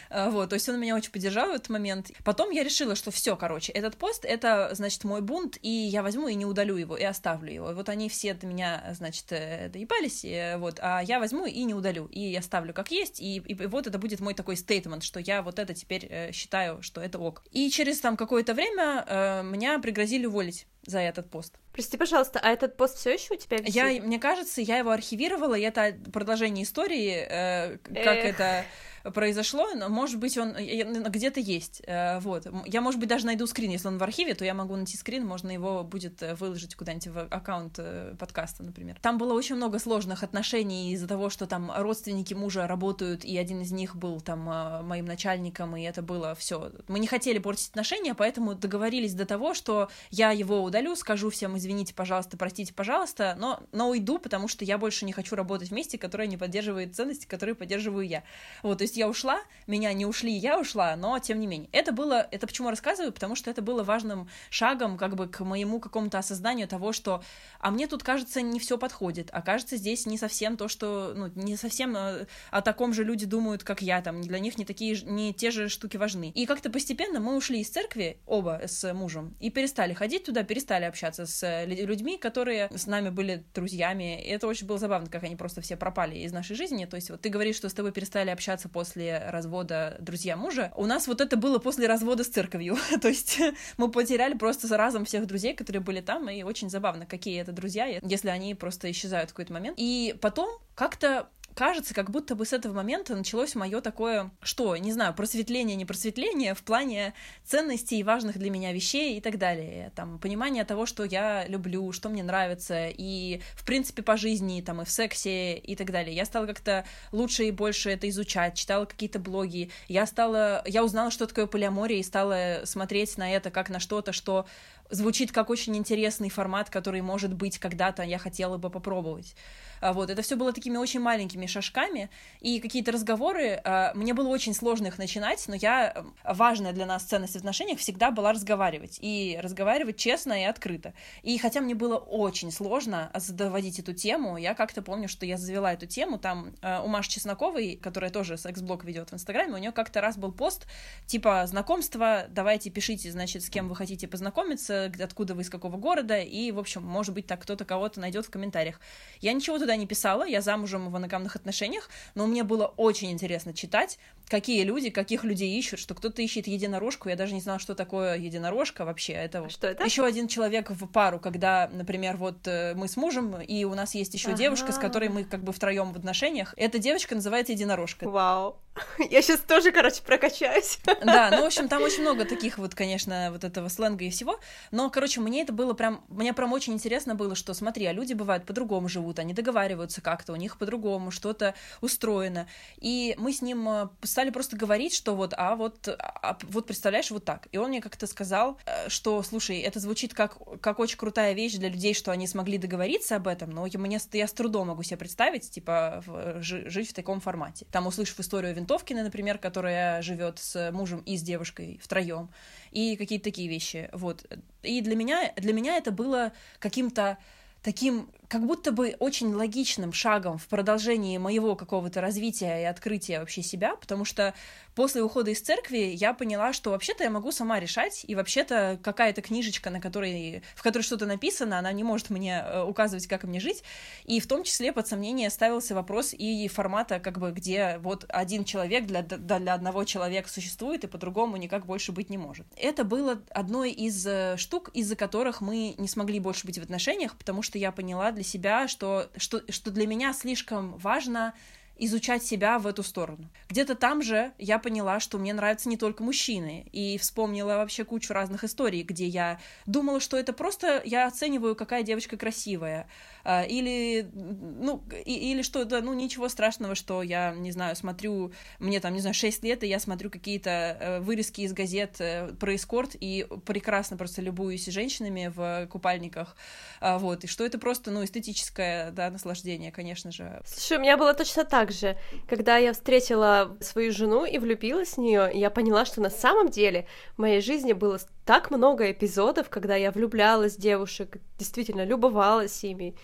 вот, 0.09 0.49
то 0.49 0.55
есть 0.55 0.67
он 0.69 0.79
меня 0.79 0.95
очень 0.95 1.11
поддержал 1.11 1.49
в 1.49 1.55
этот 1.55 1.69
момент. 1.69 2.11
Потом 2.23 2.49
я 2.51 2.63
решила, 2.63 2.95
что 2.95 3.11
все, 3.11 3.35
короче, 3.35 3.71
этот 3.73 3.97
пост— 3.97 4.23
это, 4.25 4.69
значит, 4.73 5.03
мой 5.03 5.21
бунт, 5.21 5.57
и 5.61 5.69
я 5.69 6.01
возьму 6.01 6.27
и 6.27 6.35
не 6.35 6.45
удалю 6.45 6.77
его, 6.77 6.97
и 6.97 7.03
оставлю 7.03 7.53
его. 7.53 7.73
Вот 7.73 7.89
они 7.89 8.09
все 8.09 8.33
до 8.33 8.47
меня, 8.47 8.83
значит, 8.97 9.25
доебались, 9.27 10.25
вот, 10.57 10.79
а 10.81 11.01
я 11.01 11.19
возьму 11.19 11.45
и 11.45 11.63
не 11.63 11.75
удалю, 11.75 12.05
и 12.07 12.35
оставлю 12.35 12.73
как 12.73 12.91
есть, 12.91 13.19
и, 13.19 13.37
и 13.37 13.67
вот 13.67 13.88
это 13.89 13.99
будет 13.99 14.19
мой 14.19 14.33
такой 14.33 14.55
стейтмент, 14.55 15.03
что 15.03 15.19
я 15.19 15.41
вот 15.41 15.59
это 15.59 15.73
теперь 15.73 16.07
э, 16.09 16.31
считаю, 16.31 16.81
что 16.81 17.01
это 17.01 17.19
ок. 17.19 17.43
И 17.51 17.69
через 17.69 17.99
там 17.99 18.15
какое-то 18.15 18.53
время 18.53 19.03
э, 19.05 19.43
меня 19.43 19.79
пригрозили 19.79 20.25
уволить 20.25 20.65
за 20.85 20.99
этот 20.99 21.29
пост. 21.29 21.53
Прости, 21.73 21.97
пожалуйста, 21.97 22.39
а 22.41 22.49
этот 22.49 22.77
пост 22.77 22.97
все 22.97 23.13
еще 23.13 23.33
у 23.33 23.37
тебя 23.37 23.57
висит? 23.57 23.75
Я, 23.75 24.01
мне 24.01 24.19
кажется, 24.19 24.61
я 24.61 24.77
его 24.77 24.91
архивировала, 24.91 25.55
и 25.55 25.61
это 25.61 25.95
продолжение 26.11 26.63
истории, 26.63 27.25
э, 27.29 27.77
как 27.77 28.17
Эх. 28.17 28.25
это 28.25 28.65
произошло, 29.13 29.67
но, 29.75 29.89
может 29.89 30.19
быть, 30.19 30.37
он 30.37 30.53
где-то 30.53 31.39
есть, 31.39 31.81
э, 31.85 32.19
вот. 32.19 32.47
Я, 32.65 32.81
может 32.81 32.99
быть, 32.99 33.09
даже 33.09 33.25
найду 33.25 33.47
скрин, 33.47 33.71
если 33.71 33.87
он 33.87 33.97
в 33.97 34.03
архиве, 34.03 34.33
то 34.33 34.45
я 34.45 34.53
могу 34.53 34.75
найти 34.75 34.97
скрин, 34.97 35.25
можно 35.25 35.51
его 35.51 35.83
будет 35.83 36.21
э, 36.21 36.35
выложить 36.35 36.75
куда-нибудь 36.75 37.07
в 37.07 37.19
аккаунт 37.29 37.75
э, 37.77 38.15
подкаста, 38.17 38.63
например. 38.63 38.97
Там 39.01 39.17
было 39.17 39.33
очень 39.33 39.55
много 39.55 39.79
сложных 39.79 40.23
отношений 40.23 40.93
из-за 40.93 41.07
того, 41.07 41.29
что 41.29 41.47
там 41.47 41.71
родственники 41.75 42.33
мужа 42.33 42.67
работают, 42.67 43.23
и 43.23 43.37
один 43.37 43.61
из 43.61 43.71
них 43.71 43.95
был 43.95 44.21
там 44.21 44.39
моим 44.85 45.05
начальником, 45.05 45.75
и 45.75 45.83
это 45.83 46.01
было 46.01 46.35
все. 46.35 46.71
Мы 46.87 46.99
не 46.99 47.07
хотели 47.07 47.39
портить 47.39 47.69
отношения, 47.69 48.13
поэтому 48.13 48.55
договорились 48.55 49.13
до 49.13 49.25
того, 49.25 49.53
что 49.53 49.89
я 50.09 50.31
его 50.31 50.61
удалю, 50.69 50.95
скажу 50.95 51.29
всем, 51.29 51.57
извините, 51.57 51.93
пожалуйста, 51.93 52.37
простите, 52.37 52.73
пожалуйста, 52.73 53.35
но, 53.37 53.61
но 53.71 53.89
уйду, 53.89 54.17
потому 54.17 54.47
что 54.47 54.63
я 54.63 54.77
больше 54.77 55.05
не 55.05 55.11
хочу 55.11 55.35
работать 55.35 55.69
вместе, 55.69 55.97
которое 55.97 56.27
не 56.27 56.37
поддерживает 56.37 56.95
ценности, 56.95 57.25
которые 57.25 57.55
поддерживаю 57.55 58.07
я. 58.07 58.23
Вот, 58.63 58.77
то 58.77 58.83
есть 58.83 58.95
я 58.95 59.09
ушла, 59.09 59.41
меня 59.67 59.91
не 59.93 60.05
ушли, 60.05 60.31
я 60.31 60.59
ушла, 60.59 60.95
но 60.95 61.19
тем 61.19 61.39
не 61.39 61.47
менее. 61.47 61.69
Это 61.71 61.91
было, 61.91 62.27
это 62.31 62.47
почему 62.47 62.69
рассказываю, 62.69 63.11
потому 63.11 63.35
что 63.35 63.51
это 63.51 63.61
было 63.61 63.83
важным 63.83 64.29
шагом 64.49 64.97
как 64.97 65.15
бы 65.15 65.27
к 65.27 65.41
моему 65.41 65.79
какому-то 65.79 66.17
осознанию 66.17 66.67
того, 66.67 66.93
что, 66.93 67.23
а 67.59 67.71
мне 67.71 67.87
тут, 67.87 68.03
кажется, 68.03 68.41
не 68.41 68.59
все 68.59 68.77
подходит, 68.77 69.29
а 69.33 69.41
кажется, 69.41 69.75
здесь 69.75 70.05
не 70.05 70.17
совсем 70.17 70.55
то, 70.55 70.67
что, 70.67 71.13
ну, 71.15 71.31
не 71.35 71.57
совсем 71.57 71.95
э, 71.97 72.27
о 72.51 72.61
таком 72.61 72.93
же 72.93 73.03
люди 73.03 73.25
думают, 73.25 73.63
как 73.63 73.81
я, 73.81 74.01
там, 74.01 74.21
для 74.21 74.39
них 74.39 74.57
не 74.57 74.65
такие, 74.65 74.99
не 75.03 75.33
те 75.33 75.51
же 75.51 75.67
штуки 75.69 75.97
важны. 75.97 76.31
И 76.35 76.45
как-то 76.45 76.69
постепенно 76.69 77.19
мы 77.19 77.35
ушли 77.35 77.59
из 77.59 77.69
церкви, 77.69 78.19
оба 78.25 78.61
с 78.65 78.93
мужем, 78.93 79.35
и 79.39 79.49
перестали 79.49 79.93
ходить 79.93 80.25
туда, 80.25 80.43
перестали 80.43 80.58
общаться 80.85 81.25
с 81.25 81.65
людьми, 81.65 82.17
которые 82.17 82.69
с 82.75 82.87
нами 82.87 83.09
были 83.09 83.43
друзьями, 83.53 84.21
и 84.21 84.29
это 84.29 84.47
очень 84.47 84.67
было 84.67 84.77
забавно, 84.77 85.09
как 85.09 85.23
они 85.23 85.35
просто 85.35 85.61
все 85.61 85.75
пропали 85.75 86.17
из 86.17 86.31
нашей 86.31 86.55
жизни, 86.55 86.85
то 86.85 86.95
есть 86.95 87.09
вот 87.09 87.21
ты 87.21 87.29
говоришь, 87.29 87.55
что 87.55 87.69
с 87.69 87.73
тобой 87.73 87.91
перестали 87.91 88.29
общаться 88.29 88.69
после 88.69 89.19
развода 89.29 89.97
друзья 89.99 90.35
мужа. 90.35 90.71
У 90.75 90.85
нас 90.85 91.07
вот 91.07 91.21
это 91.21 91.37
было 91.37 91.59
после 91.59 91.87
развода 91.87 92.23
с 92.23 92.27
церковью. 92.27 92.77
То 93.01 93.07
есть 93.07 93.39
мы 93.77 93.91
потеряли 93.91 94.35
просто 94.35 94.75
разом 94.77 95.05
всех 95.05 95.27
друзей, 95.27 95.53
которые 95.53 95.81
были 95.81 96.01
там, 96.01 96.29
и 96.29 96.43
очень 96.43 96.69
забавно, 96.69 97.05
какие 97.05 97.41
это 97.41 97.51
друзья, 97.51 97.85
если 97.85 98.29
они 98.29 98.55
просто 98.55 98.89
исчезают 98.91 99.29
в 99.29 99.33
какой-то 99.33 99.53
момент. 99.53 99.75
И 99.79 100.15
потом 100.21 100.49
как-то 100.75 101.29
кажется, 101.55 101.93
как 101.93 102.09
будто 102.09 102.35
бы 102.35 102.45
с 102.45 102.53
этого 102.53 102.73
момента 102.73 103.15
началось 103.15 103.55
мое 103.55 103.81
такое, 103.81 104.31
что, 104.41 104.75
не 104.77 104.91
знаю, 104.91 105.13
просветление, 105.13 105.75
не 105.75 105.85
просветление 105.85 106.53
в 106.53 106.63
плане 106.63 107.13
ценностей 107.45 107.99
и 107.99 108.03
важных 108.03 108.37
для 108.37 108.49
меня 108.49 108.71
вещей 108.71 109.17
и 109.17 109.21
так 109.21 109.37
далее. 109.37 109.91
Там, 109.95 110.19
понимание 110.19 110.63
того, 110.63 110.85
что 110.85 111.03
я 111.03 111.47
люблю, 111.47 111.91
что 111.91 112.09
мне 112.09 112.23
нравится, 112.23 112.87
и, 112.89 113.41
в 113.55 113.65
принципе, 113.65 114.01
по 114.01 114.17
жизни, 114.17 114.61
там, 114.61 114.81
и 114.81 114.85
в 114.85 114.89
сексе, 114.89 115.55
и 115.55 115.75
так 115.75 115.91
далее. 115.91 116.15
Я 116.15 116.25
стала 116.25 116.45
как-то 116.45 116.85
лучше 117.11 117.45
и 117.45 117.51
больше 117.51 117.89
это 117.89 118.07
изучать, 118.09 118.55
читала 118.55 118.85
какие-то 118.85 119.19
блоги, 119.19 119.71
я 119.87 120.05
стала, 120.05 120.63
я 120.65 120.83
узнала, 120.83 121.11
что 121.11 121.27
такое 121.27 121.47
полиамория, 121.47 121.99
и 121.99 122.03
стала 122.03 122.61
смотреть 122.65 123.17
на 123.17 123.31
это 123.31 123.51
как 123.51 123.69
на 123.69 123.79
что-то, 123.79 124.13
что 124.13 124.45
звучит 124.89 125.31
как 125.31 125.49
очень 125.49 125.75
интересный 125.77 126.29
формат, 126.29 126.69
который, 126.69 127.01
может 127.01 127.33
быть, 127.33 127.59
когда-то 127.59 128.03
я 128.03 128.17
хотела 128.17 128.57
бы 128.57 128.69
попробовать. 128.69 129.35
А, 129.81 129.93
вот, 129.93 130.09
это 130.09 130.21
все 130.21 130.35
было 130.35 130.53
такими 130.53 130.77
очень 130.77 130.99
маленькими 130.99 131.45
шажками, 131.45 132.09
и 132.41 132.59
какие-то 132.59 132.91
разговоры, 132.91 133.61
а, 133.63 133.93
мне 133.93 134.13
было 134.13 134.27
очень 134.27 134.53
сложно 134.53 134.87
их 134.87 134.97
начинать, 134.97 135.43
но 135.47 135.55
я, 135.55 136.05
важная 136.23 136.73
для 136.73 136.85
нас 136.85 137.03
ценность 137.03 137.33
в 137.33 137.37
отношениях 137.37 137.79
всегда 137.79 138.11
была 138.11 138.33
разговаривать, 138.33 138.97
и 139.01 139.39
разговаривать 139.41 139.97
честно 139.97 140.41
и 140.41 140.45
открыто. 140.45 140.93
И 141.23 141.37
хотя 141.37 141.61
мне 141.61 141.75
было 141.75 141.95
очень 141.95 142.51
сложно 142.51 143.11
заводить 143.15 143.79
эту 143.79 143.93
тему, 143.93 144.37
я 144.37 144.53
как-то 144.53 144.81
помню, 144.81 145.07
что 145.07 145.25
я 145.25 145.37
завела 145.37 145.73
эту 145.73 145.85
тему, 145.85 146.17
там 146.19 146.53
а, 146.61 146.81
у 146.81 146.87
Маши 146.87 147.09
Чесноковой, 147.09 147.79
которая 147.81 148.11
тоже 148.11 148.37
секс-блог 148.37 148.83
ведет 148.83 149.11
в 149.11 149.13
Инстаграме, 149.13 149.53
у 149.53 149.57
нее 149.57 149.71
как-то 149.71 150.01
раз 150.01 150.17
был 150.17 150.31
пост, 150.31 150.67
типа, 151.05 151.45
знакомство, 151.47 152.25
давайте 152.29 152.69
пишите, 152.69 153.11
значит, 153.11 153.43
с 153.43 153.49
кем 153.49 153.69
вы 153.69 153.75
хотите 153.75 154.07
познакомиться, 154.07 154.78
откуда 154.85 155.35
вы, 155.35 155.41
из 155.41 155.49
какого 155.49 155.77
города, 155.77 156.19
и, 156.19 156.51
в 156.51 156.59
общем, 156.59 156.83
может 156.83 157.13
быть, 157.13 157.27
так 157.27 157.41
кто-то 157.41 157.65
кого-то 157.65 157.99
найдет 157.99 158.25
в 158.25 158.29
комментариях. 158.29 158.79
Я 159.21 159.33
ничего 159.33 159.59
туда 159.59 159.75
не 159.75 159.87
писала, 159.87 160.25
я 160.25 160.41
замужем 160.41 160.87
в 160.87 160.91
моногамных 160.91 161.35
отношениях, 161.35 161.89
но 162.15 162.27
мне 162.27 162.43
было 162.43 162.65
очень 162.65 163.11
интересно 163.11 163.53
читать, 163.53 163.99
какие 164.27 164.63
люди, 164.63 164.89
каких 164.89 165.23
людей 165.23 165.57
ищут, 165.57 165.79
что 165.79 165.95
кто-то 165.95 166.21
ищет 166.21 166.47
единорожку, 166.47 167.09
я 167.09 167.15
даже 167.15 167.33
не 167.33 167.41
знала, 167.41 167.59
что 167.59 167.75
такое 167.75 168.17
единорожка 168.17 168.85
вообще. 168.85 169.13
Это, 169.13 169.49
что 169.49 169.67
это? 169.67 169.83
Еще 169.83 170.05
один 170.05 170.27
человек 170.27 170.69
в 170.69 170.87
пару, 170.87 171.19
когда, 171.19 171.69
например, 171.71 172.17
вот 172.17 172.47
э, 172.47 172.73
мы 172.75 172.87
с 172.87 172.95
мужем, 172.97 173.41
и 173.41 173.63
у 173.63 173.75
нас 173.75 173.95
есть 173.95 174.13
еще 174.13 174.29
ага. 174.29 174.37
девушка, 174.37 174.71
с 174.71 174.77
которой 174.77 175.09
мы 175.09 175.23
как 175.23 175.43
бы 175.43 175.51
втроем 175.51 175.93
в 175.93 175.97
отношениях. 175.97 176.53
Эта 176.57 176.79
девочка 176.79 177.15
называется 177.15 177.53
единорожка. 177.53 178.09
Вау. 178.09 178.59
Я 179.09 179.21
сейчас 179.21 179.39
тоже, 179.41 179.71
короче, 179.71 180.01
прокачаюсь. 180.03 180.79
Да, 181.09 181.29
ну, 181.31 181.43
в 181.43 181.45
общем, 181.45 181.67
там 181.67 181.81
очень 181.81 182.01
много 182.01 182.25
таких 182.25 182.57
вот, 182.57 182.75
конечно, 182.75 183.29
вот 183.31 183.43
этого 183.43 183.69
сленга 183.69 184.05
и 184.05 184.09
всего. 184.09 184.39
Но, 184.71 184.89
короче, 184.89 185.21
мне 185.21 185.41
это 185.41 185.53
было 185.53 185.73
прям, 185.73 186.03
мне 186.09 186.33
прям 186.33 186.53
очень 186.53 186.73
интересно 186.73 187.15
было, 187.15 187.35
что, 187.35 187.53
смотри, 187.53 187.85
а 187.85 187.93
люди 187.93 188.13
бывают 188.13 188.45
по-другому 188.45 188.89
живут, 188.89 189.19
они 189.19 189.33
договариваются 189.33 190.01
как-то, 190.01 190.33
у 190.33 190.35
них 190.35 190.57
по-другому 190.57 191.11
что-то 191.11 191.55
устроено. 191.81 192.47
И 192.77 193.15
мы 193.17 193.33
с 193.33 193.41
ним 193.41 193.67
э, 193.69 193.89
стали 194.03 194.29
просто 194.29 194.55
говорить, 194.57 194.93
что 194.93 195.15
вот, 195.15 195.33
а 195.37 195.55
вот, 195.55 195.87
а, 195.87 196.37
вот 196.43 196.67
представляешь, 196.67 197.11
вот 197.11 197.25
так. 197.25 197.47
И 197.51 197.57
он 197.57 197.69
мне 197.69 197.81
как-то 197.81 198.07
сказал, 198.07 198.57
э, 198.65 198.89
что, 198.89 199.23
слушай, 199.23 199.59
это 199.59 199.79
звучит 199.79 200.13
как, 200.13 200.37
как 200.61 200.79
очень 200.79 200.97
крутая 200.97 201.33
вещь 201.33 201.55
для 201.55 201.69
людей, 201.69 201.93
что 201.93 202.11
они 202.11 202.27
смогли 202.27 202.57
договориться 202.57 203.15
об 203.15 203.27
этом, 203.27 203.51
но 203.51 203.65
я, 203.65 203.79
мне, 203.79 203.99
я 204.13 204.27
с 204.27 204.33
трудом 204.33 204.67
могу 204.67 204.83
себе 204.83 204.97
представить, 204.97 205.49
типа, 205.49 206.03
в, 206.05 206.41
жить 206.41 206.89
в 206.89 206.93
таком 206.93 207.19
формате. 207.19 207.65
Там, 207.71 207.87
услышав 207.87 208.19
историю 208.19 208.53
Винтовкина, 208.69 209.03
например, 209.03 209.39
которая 209.39 210.01
живет 210.01 210.37
с 210.37 210.71
мужем 210.71 210.99
и 210.99 211.17
с 211.17 211.23
девушкой 211.23 211.79
втроем, 211.81 212.29
и 212.71 212.95
какие-то 212.95 213.25
такие 213.25 213.49
вещи, 213.49 213.89
вот. 213.93 214.25
И 214.61 214.81
для 214.81 214.95
меня, 214.95 215.33
для 215.37 215.53
меня 215.53 215.77
это 215.77 215.91
было 215.91 216.31
каким-то 216.59 217.17
таким 217.63 218.09
как 218.27 218.45
будто 218.45 218.71
бы 218.71 218.95
очень 218.99 219.33
логичным 219.33 219.91
шагом 219.91 220.37
в 220.37 220.47
продолжении 220.47 221.17
моего 221.17 221.55
какого-то 221.55 221.99
развития 221.99 222.61
и 222.61 222.65
открытия 222.65 223.19
вообще 223.19 223.41
себя, 223.41 223.75
потому 223.75 224.05
что 224.05 224.33
после 224.75 225.01
ухода 225.01 225.31
из 225.31 225.41
церкви 225.41 225.93
я 225.95 226.13
поняла, 226.13 226.53
что 226.53 226.71
вообще-то 226.71 227.03
я 227.03 227.09
могу 227.09 227.31
сама 227.31 227.59
решать, 227.59 228.03
и 228.07 228.15
вообще-то 228.15 228.79
какая-то 228.83 229.21
книжечка, 229.21 229.69
на 229.69 229.79
которой, 229.81 230.43
в 230.55 230.63
которой 230.63 230.83
что-то 230.83 231.05
написано, 231.05 231.59
она 231.59 231.71
не 231.71 231.83
может 231.83 232.09
мне 232.09 232.43
э, 232.45 232.63
указывать, 232.63 233.07
как 233.07 233.23
мне 233.23 233.39
жить, 233.39 233.63
и 234.05 234.19
в 234.19 234.27
том 234.27 234.43
числе 234.43 234.71
под 234.71 234.87
сомнение 234.87 235.29
ставился 235.29 235.75
вопрос 235.75 236.13
и 236.13 236.47
формата, 236.47 236.99
как 236.99 237.19
бы, 237.19 237.31
где 237.31 237.77
вот 237.79 238.05
один 238.09 238.43
человек 238.45 238.85
для, 238.85 239.01
для 239.01 239.53
одного 239.53 239.83
человека 239.83 240.29
существует, 240.29 240.83
и 240.83 240.87
по-другому 240.87 241.37
никак 241.37 241.65
больше 241.65 241.91
быть 241.91 242.09
не 242.09 242.17
может. 242.17 242.45
Это 242.55 242.83
было 242.83 243.21
одной 243.29 243.71
из 243.71 244.05
э, 244.05 244.37
штук, 244.37 244.69
из-за 244.73 244.95
которых 244.95 245.41
мы 245.41 245.75
не 245.77 245.87
смогли 245.87 246.19
больше 246.19 246.45
быть 246.45 246.59
в 246.59 246.63
отношениях, 246.63 247.17
потому 247.17 247.41
что 247.41 247.57
я 247.57 247.71
поняла 247.71 248.11
для 248.11 248.23
себя, 248.23 248.67
что, 248.67 249.09
что, 249.17 249.41
что 249.49 249.71
для 249.71 249.87
меня 249.87 250.13
слишком 250.13 250.77
важно 250.77 251.33
изучать 251.79 252.23
себя 252.23 252.59
в 252.59 252.67
эту 252.67 252.83
сторону. 252.83 253.29
Где-то 253.49 253.75
там 253.75 254.01
же 254.01 254.33
я 254.37 254.59
поняла, 254.59 254.99
что 254.99 255.17
мне 255.17 255.33
нравятся 255.33 255.69
не 255.69 255.77
только 255.77 256.03
мужчины, 256.03 256.67
и 256.71 256.97
вспомнила 256.97 257.55
вообще 257.55 257.83
кучу 257.83 258.13
разных 258.13 258.43
историй, 258.43 258.83
где 258.83 259.05
я 259.05 259.39
думала, 259.65 259.99
что 259.99 260.17
это 260.17 260.33
просто 260.33 260.81
я 260.85 261.07
оцениваю, 261.07 261.55
какая 261.55 261.83
девочка 261.83 262.17
красивая, 262.17 262.87
а, 263.23 263.43
или, 263.43 264.09
ну, 264.13 264.83
или 265.05 265.41
что 265.41 265.61
это, 265.61 265.81
ну, 265.81 265.93
ничего 265.93 266.29
страшного, 266.29 266.75
что 266.75 267.03
я, 267.03 267.33
не 267.33 267.51
знаю, 267.51 267.75
смотрю, 267.75 268.33
мне 268.59 268.79
там, 268.79 268.93
не 268.93 268.99
знаю, 268.99 269.13
6 269.13 269.43
лет, 269.43 269.63
и 269.63 269.67
я 269.67 269.79
смотрю 269.79 270.09
какие-то 270.09 270.49
э, 270.49 270.99
вырезки 270.99 271.41
из 271.41 271.53
газет 271.53 271.95
э, 271.99 272.29
про 272.39 272.55
эскорт, 272.55 272.95
и 272.99 273.27
прекрасно 273.45 273.97
просто 273.97 274.21
любуюсь 274.21 274.65
женщинами 274.65 275.31
в 275.33 275.67
купальниках, 275.67 276.35
а, 276.79 276.97
вот, 276.97 277.23
и 277.23 277.27
что 277.27 277.45
это 277.45 277.59
просто, 277.59 277.91
ну, 277.91 278.03
эстетическое, 278.03 278.91
да, 278.91 279.09
наслаждение, 279.09 279.71
конечно 279.71 280.11
же. 280.11 280.41
Слушай, 280.45 280.77
у 280.77 280.81
меня 280.81 280.97
было 280.97 281.13
точно 281.13 281.45
так 281.45 281.68
же. 281.71 281.97
Когда 282.27 282.57
я 282.57 282.73
встретила 282.73 283.57
свою 283.59 283.91
жену 283.91 284.25
и 284.25 284.37
влюбилась 284.37 284.93
в 284.93 284.97
нее, 284.97 285.29
я 285.33 285.49
поняла, 285.49 285.85
что 285.85 286.01
на 286.01 286.09
самом 286.09 286.49
деле 286.49 286.87
в 287.15 287.21
моей 287.21 287.41
жизни 287.41 287.73
было 287.73 287.99
так 288.25 288.51
много 288.51 288.91
эпизодов, 288.91 289.49
когда 289.49 289.75
я 289.75 289.91
влюблялась 289.91 290.55
в 290.55 290.59
девушек, 290.59 291.17
действительно 291.37 291.85
любовалась 291.85 292.63
ими. 292.63 292.95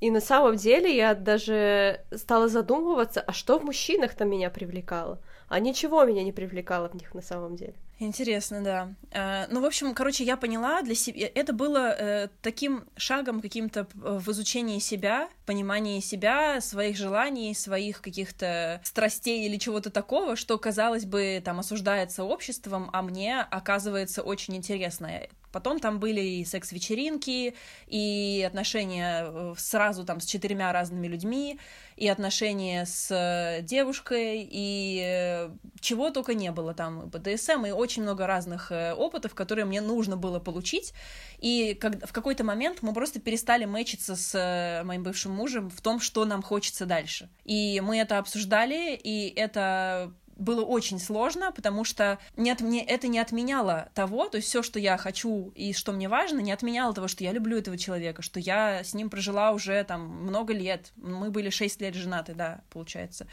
И 0.00 0.10
на 0.10 0.20
самом 0.20 0.56
деле 0.56 0.94
я 0.96 1.14
даже 1.14 2.00
стала 2.12 2.48
задумываться, 2.48 3.20
а 3.20 3.32
что 3.32 3.58
в 3.58 3.64
мужчинах 3.64 4.14
там 4.14 4.30
меня 4.30 4.50
привлекало? 4.50 5.20
А 5.52 5.60
ничего 5.60 6.02
меня 6.04 6.24
не 6.24 6.32
привлекало 6.32 6.88
в 6.88 6.94
них 6.94 7.12
на 7.12 7.20
самом 7.20 7.56
деле. 7.56 7.74
Интересно, 7.98 8.62
да. 8.62 8.94
Э, 9.10 9.44
ну, 9.50 9.60
в 9.60 9.66
общем, 9.66 9.92
короче, 9.92 10.24
я 10.24 10.38
поняла 10.38 10.80
для 10.80 10.94
себя, 10.94 11.28
это 11.34 11.52
было 11.52 11.90
э, 11.90 12.28
таким 12.40 12.84
шагом 12.96 13.42
каким-то 13.42 13.86
в 13.92 14.30
изучении 14.30 14.78
себя, 14.78 15.28
понимании 15.44 16.00
себя, 16.00 16.62
своих 16.62 16.96
желаний, 16.96 17.54
своих 17.54 18.00
каких-то 18.00 18.80
страстей 18.82 19.46
или 19.46 19.58
чего-то 19.58 19.90
такого, 19.90 20.36
что, 20.36 20.56
казалось 20.56 21.04
бы, 21.04 21.42
там 21.44 21.60
осуждается 21.60 22.24
обществом, 22.24 22.88
а 22.94 23.02
мне 23.02 23.38
оказывается 23.42 24.22
очень 24.22 24.56
интересно. 24.56 25.20
Потом 25.52 25.78
там 25.78 26.00
были 26.00 26.20
и 26.20 26.44
секс-вечеринки, 26.44 27.54
и 27.86 28.44
отношения 28.46 29.24
э, 29.26 29.54
сразу 29.58 30.04
там 30.04 30.20
с 30.20 30.24
четырьмя 30.24 30.72
разными 30.72 31.06
людьми, 31.06 31.60
и 31.96 32.08
отношения 32.08 32.86
с 32.86 33.10
э, 33.10 33.62
девушкой, 33.62 34.48
и 34.50 35.02
э, 35.04 35.50
чего 35.80 36.10
только 36.10 36.34
не 36.34 36.50
было 36.50 36.74
там, 36.74 37.02
и 37.02 37.06
БДСМ, 37.06 37.66
и 37.66 37.70
очень 37.70 38.02
много 38.02 38.26
разных 38.26 38.72
опытов, 38.72 39.34
которые 39.34 39.66
мне 39.66 39.80
нужно 39.80 40.16
было 40.16 40.40
получить. 40.40 40.94
И 41.38 41.78
в 41.80 42.12
какой-то 42.12 42.44
момент 42.44 42.78
мы 42.82 42.94
просто 42.94 43.20
перестали 43.20 43.66
мэчиться 43.66 44.16
с 44.16 44.82
моим 44.84 45.02
бывшим 45.02 45.32
мужем 45.32 45.68
в 45.68 45.80
том, 45.80 46.00
что 46.00 46.24
нам 46.24 46.42
хочется 46.42 46.86
дальше. 46.86 47.28
И 47.44 47.80
мы 47.80 47.98
это 47.98 48.18
обсуждали, 48.18 48.94
и 48.94 49.28
это 49.28 50.12
было 50.36 50.64
очень 50.64 50.98
сложно, 50.98 51.52
потому 51.52 51.84
что 51.84 52.18
не 52.36 52.50
от, 52.50 52.60
мне, 52.60 52.84
это 52.84 53.08
не 53.08 53.18
отменяло 53.18 53.90
того, 53.94 54.28
то 54.28 54.36
есть 54.36 54.48
все, 54.48 54.62
что 54.62 54.78
я 54.78 54.96
хочу 54.96 55.52
и 55.54 55.72
что 55.72 55.92
мне 55.92 56.08
важно, 56.08 56.40
не 56.40 56.52
отменяло 56.52 56.94
того, 56.94 57.08
что 57.08 57.24
я 57.24 57.32
люблю 57.32 57.58
этого 57.58 57.78
человека, 57.78 58.22
что 58.22 58.40
я 58.40 58.84
с 58.84 58.94
ним 58.94 59.10
прожила 59.10 59.52
уже 59.52 59.82
там 59.84 60.02
много 60.02 60.52
лет, 60.52 60.92
мы 60.96 61.30
были 61.30 61.50
шесть 61.50 61.80
лет 61.80 61.94
женаты, 61.94 62.34
да, 62.34 62.62
получается, 62.70 63.26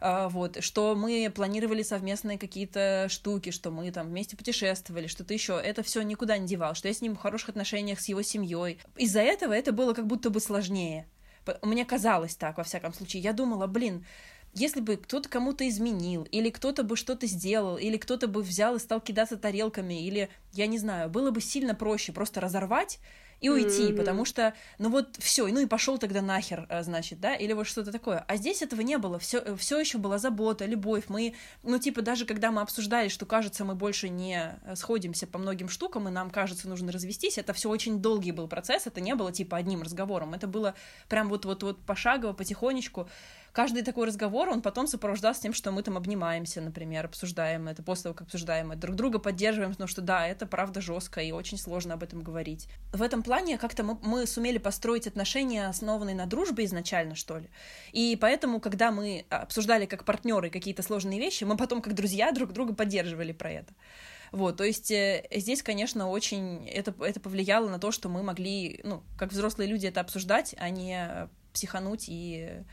а, 0.00 0.28
вот, 0.28 0.62
что 0.62 0.94
мы 0.94 1.30
планировали 1.34 1.82
совместные 1.82 2.38
какие-то 2.38 3.06
штуки, 3.08 3.50
что 3.50 3.70
мы 3.70 3.90
там 3.90 4.08
вместе 4.08 4.36
путешествовали, 4.36 5.06
что-то 5.06 5.32
еще, 5.32 5.60
это 5.62 5.82
все 5.82 6.02
никуда 6.02 6.38
не 6.38 6.46
девал, 6.46 6.74
что 6.74 6.88
я 6.88 6.94
с 6.94 7.00
ним 7.00 7.14
в 7.14 7.20
хороших 7.20 7.50
отношениях 7.50 8.00
с 8.00 8.08
его 8.08 8.22
семьей. 8.22 8.78
Из-за 8.96 9.20
этого 9.20 9.52
это 9.52 9.72
было 9.72 9.94
как 9.94 10.06
будто 10.06 10.30
бы 10.30 10.40
сложнее. 10.40 11.06
Мне 11.62 11.84
казалось 11.84 12.36
так, 12.36 12.56
во 12.58 12.64
всяком 12.64 12.92
случае. 12.92 13.22
Я 13.22 13.32
думала, 13.32 13.66
блин, 13.66 14.06
если 14.54 14.80
бы 14.80 14.96
кто-то 14.96 15.28
кому-то 15.28 15.66
изменил, 15.68 16.24
или 16.30 16.50
кто-то 16.50 16.82
бы 16.82 16.96
что-то 16.96 17.26
сделал, 17.26 17.76
или 17.76 17.96
кто-то 17.96 18.28
бы 18.28 18.42
взял 18.42 18.76
и 18.76 18.78
стал 18.78 19.00
кидаться 19.00 19.36
тарелками, 19.36 20.06
или, 20.06 20.28
я 20.52 20.66
не 20.66 20.78
знаю, 20.78 21.08
было 21.08 21.30
бы 21.30 21.40
сильно 21.40 21.74
проще 21.74 22.12
просто 22.12 22.40
разорвать 22.40 22.98
и 23.42 23.48
уйти, 23.48 23.88
mm-hmm. 23.88 23.96
потому 23.96 24.24
что, 24.24 24.54
ну 24.78 24.88
вот 24.88 25.16
все, 25.18 25.46
ну 25.48 25.60
и 25.60 25.66
пошел 25.66 25.98
тогда 25.98 26.22
нахер, 26.22 26.66
э, 26.68 26.84
значит, 26.84 27.20
да, 27.20 27.34
или 27.34 27.52
вот 27.52 27.66
что-то 27.66 27.90
такое. 27.90 28.24
А 28.28 28.36
здесь 28.36 28.62
этого 28.62 28.82
не 28.82 28.98
было, 28.98 29.18
все, 29.18 29.38
э, 29.38 29.56
все 29.56 29.80
еще 29.80 29.98
была 29.98 30.18
забота, 30.18 30.64
любовь. 30.64 31.04
Мы, 31.08 31.34
ну 31.64 31.78
типа 31.78 32.02
даже 32.02 32.24
когда 32.24 32.52
мы 32.52 32.62
обсуждали, 32.62 33.08
что 33.08 33.26
кажется, 33.26 33.64
мы 33.64 33.74
больше 33.74 34.08
не 34.08 34.56
э, 34.64 34.76
сходимся 34.76 35.26
по 35.26 35.38
многим 35.38 35.68
штукам, 35.68 36.08
и 36.08 36.12
нам 36.12 36.30
кажется, 36.30 36.68
нужно 36.68 36.92
развестись, 36.92 37.36
это 37.36 37.52
все 37.52 37.68
очень 37.68 37.98
долгий 38.00 38.30
был 38.30 38.46
процесс, 38.46 38.86
это 38.86 39.00
не 39.00 39.16
было 39.16 39.32
типа 39.32 39.56
одним 39.56 39.82
разговором, 39.82 40.34
это 40.34 40.46
было 40.46 40.74
прям 41.08 41.28
вот 41.28 41.44
вот 41.44 41.64
вот 41.64 41.84
пошагово, 41.84 42.34
потихонечку 42.34 43.08
каждый 43.52 43.82
такой 43.82 44.06
разговор, 44.06 44.48
он 44.48 44.62
потом 44.62 44.86
сопровождался 44.86 45.42
тем, 45.42 45.52
что 45.52 45.70
мы 45.70 45.82
там 45.82 45.96
обнимаемся, 45.96 46.60
например, 46.60 47.04
обсуждаем 47.04 47.68
это, 47.68 47.82
после 47.82 48.04
того, 48.04 48.14
как 48.14 48.26
обсуждаем 48.26 48.72
это, 48.72 48.80
друг 48.80 48.96
друга 48.96 49.18
поддерживаем, 49.18 49.72
потому 49.72 49.88
что 49.88 50.00
да, 50.00 50.26
это 50.26 50.46
правда 50.46 50.80
жестко 50.80 51.20
и 51.20 51.32
очень 51.32 51.58
сложно 51.58 51.94
об 51.94 52.02
этом 52.02 52.22
говорить. 52.22 52.68
В 52.92 53.02
этом 53.02 53.22
плане 53.22 53.58
как-то 53.58 53.84
мы, 53.84 53.98
мы 54.02 54.26
сумели 54.26 54.58
построить 54.58 55.06
отношения, 55.06 55.68
основанные 55.68 56.16
на 56.16 56.26
дружбе 56.26 56.64
изначально, 56.64 57.14
что 57.14 57.38
ли. 57.38 57.48
И 57.92 58.16
поэтому, 58.20 58.60
когда 58.60 58.90
мы 58.90 59.26
обсуждали 59.28 59.86
как 59.86 60.04
партнеры 60.04 60.50
какие-то 60.50 60.82
сложные 60.82 61.18
вещи, 61.18 61.44
мы 61.44 61.56
потом 61.56 61.82
как 61.82 61.94
друзья 61.94 62.32
друг 62.32 62.52
друга 62.52 62.74
поддерживали 62.74 63.32
про 63.32 63.50
это. 63.50 63.72
Вот, 64.32 64.56
то 64.56 64.64
есть 64.64 64.90
э, 64.90 65.26
здесь, 65.30 65.62
конечно, 65.62 66.08
очень 66.08 66.66
это, 66.66 66.94
это 67.04 67.20
повлияло 67.20 67.68
на 67.68 67.78
то, 67.78 67.92
что 67.92 68.08
мы 68.08 68.22
могли, 68.22 68.80
ну, 68.82 69.02
как 69.18 69.30
взрослые 69.30 69.68
люди 69.68 69.86
это 69.86 70.00
обсуждать, 70.00 70.54
а 70.58 70.70
не 70.70 71.28
психануть 71.52 72.06
и 72.08 72.64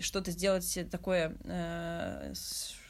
что-то 0.00 0.30
сделать 0.30 0.78
такое 0.90 1.36
э, 1.44 2.32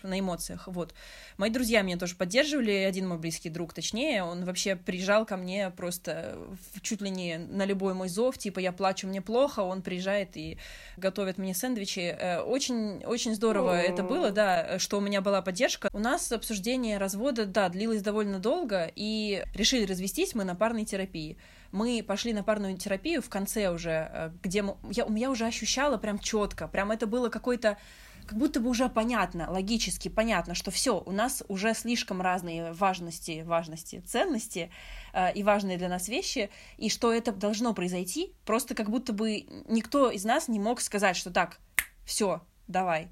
на 0.05 0.21
эмоциях, 0.21 0.69
вот. 0.69 0.95
Мои 1.37 1.51
друзья 1.51 1.83
меня 1.83 1.97
тоже 1.97 2.15
поддерживали, 2.15 2.71
один 2.71 3.09
мой 3.09 3.19
близкий 3.19 3.51
друг, 3.51 3.75
точнее, 3.75 4.23
он 4.23 4.45
вообще 4.45 4.77
приезжал 4.77 5.27
ко 5.27 5.37
мне 5.37 5.71
просто 5.71 6.39
чуть 6.83 7.01
ли 7.01 7.11
не 7.11 7.39
на 7.39 7.65
любой 7.65 7.95
мой 7.95 8.09
зов, 8.09 8.39
типа 8.39 8.61
я 8.61 8.71
плачу, 8.71 9.09
мне 9.09 9.21
плохо, 9.21 9.61
он 9.61 9.83
приезжает 9.83 10.37
и 10.37 10.59
готовит 10.97 11.39
мне 11.39 11.55
сэндвичи. 11.55 12.17
Э, 12.19 12.41
очень, 12.41 13.05
очень 13.05 13.35
здорово 13.35 13.73
О-о-о. 13.73 13.83
это 13.83 14.03
было, 14.05 14.31
да, 14.31 14.79
что 14.79 14.99
у 14.99 15.01
меня 15.01 15.21
была 15.21 15.43
поддержка. 15.43 15.91
У 15.93 15.99
нас 15.99 16.31
обсуждение 16.31 16.99
развода, 16.99 17.47
да, 17.47 17.69
длилось 17.69 18.03
довольно 18.03 18.39
долго, 18.39 18.91
и 18.95 19.45
решили 19.55 19.85
развестись 19.85 20.35
мы 20.35 20.45
на 20.45 20.55
парной 20.55 20.85
терапии 20.85 21.37
мы 21.73 22.05
пошли 22.07 22.33
на 22.33 22.43
парную 22.43 22.77
терапию 22.77 23.23
в 23.23 23.29
конце 23.29 23.71
уже, 23.71 24.11
э, 24.13 24.31
где 24.43 24.63
мы, 24.63 24.77
я, 24.91 25.07
я 25.09 25.31
уже 25.31 25.47
ощущала 25.47 25.99
прям 25.99 26.19
четко, 26.19 26.69
прям 26.69 26.91
это 26.91 27.07
было 27.07 27.29
какой-то 27.29 27.79
как 28.27 28.37
будто 28.37 28.61
бы 28.61 28.69
уже 28.69 28.91
понятно, 28.91 29.51
логически 29.51 30.09
понятно, 30.09 30.55
что 30.55 30.71
все, 30.71 31.03
у 31.05 31.13
нас 31.13 31.43
уже 31.49 31.73
слишком 31.73 32.21
разные 32.21 32.73
важности, 32.73 33.43
важности, 33.43 34.03
ценности 34.07 34.71
э, 35.15 35.33
и 35.33 35.43
важные 35.43 35.79
для 35.79 35.89
нас 35.89 36.09
вещи, 36.09 36.51
и 36.77 36.91
что 36.91 37.13
это 37.13 37.33
должно 37.33 37.73
произойти, 37.73 38.35
просто 38.45 38.75
как 38.75 38.91
будто 38.91 39.15
бы 39.15 39.47
никто 39.67 40.11
из 40.11 40.25
нас 40.25 40.49
не 40.49 40.61
мог 40.61 40.83
сказать, 40.83 41.17
что 41.17 41.31
так, 41.31 41.59
все, 42.05 42.43
давай. 42.67 43.09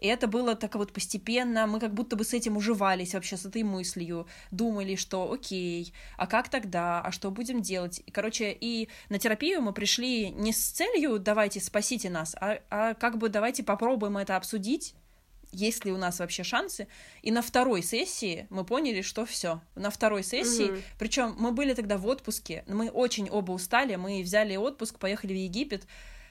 И 0.00 0.06
это 0.06 0.26
было 0.26 0.56
так 0.56 0.74
вот 0.74 0.92
постепенно, 0.92 1.66
мы 1.66 1.78
как 1.78 1.92
будто 1.92 2.16
бы 2.16 2.24
с 2.24 2.32
этим 2.32 2.56
уживались 2.56 3.14
вообще, 3.14 3.36
с 3.36 3.44
этой 3.44 3.62
мыслью, 3.62 4.26
думали, 4.50 4.96
что 4.96 5.30
окей, 5.30 5.92
а 6.16 6.26
как 6.26 6.48
тогда, 6.48 7.02
а 7.02 7.12
что 7.12 7.30
будем 7.30 7.60
делать? 7.60 8.02
Короче, 8.10 8.56
и 8.58 8.88
на 9.10 9.18
терапию 9.18 9.60
мы 9.60 9.72
пришли 9.72 10.30
не 10.30 10.52
с 10.52 10.70
целью 10.70 11.18
«давайте 11.18 11.60
спасите 11.60 12.08
нас», 12.08 12.34
а, 12.40 12.60
а 12.70 12.94
как 12.94 13.18
бы 13.18 13.28
давайте 13.28 13.62
попробуем 13.62 14.16
это 14.16 14.36
обсудить, 14.36 14.94
есть 15.52 15.84
ли 15.84 15.92
у 15.92 15.98
нас 15.98 16.18
вообще 16.18 16.44
шансы. 16.44 16.86
И 17.22 17.30
на 17.30 17.42
второй 17.42 17.82
сессии 17.82 18.46
мы 18.50 18.64
поняли, 18.64 19.02
что 19.02 19.26
все. 19.26 19.60
На 19.74 19.90
второй 19.90 20.22
сессии, 20.22 20.70
mm 20.70 20.82
причем 20.98 21.34
мы 21.38 21.52
были 21.52 21.74
тогда 21.74 21.98
в 21.98 22.06
отпуске, 22.06 22.64
мы 22.66 22.88
очень 22.88 23.28
оба 23.28 23.52
устали, 23.52 23.96
мы 23.96 24.22
взяли 24.22 24.56
отпуск, 24.56 24.98
поехали 24.98 25.32
в 25.32 25.36
Египет, 25.36 25.86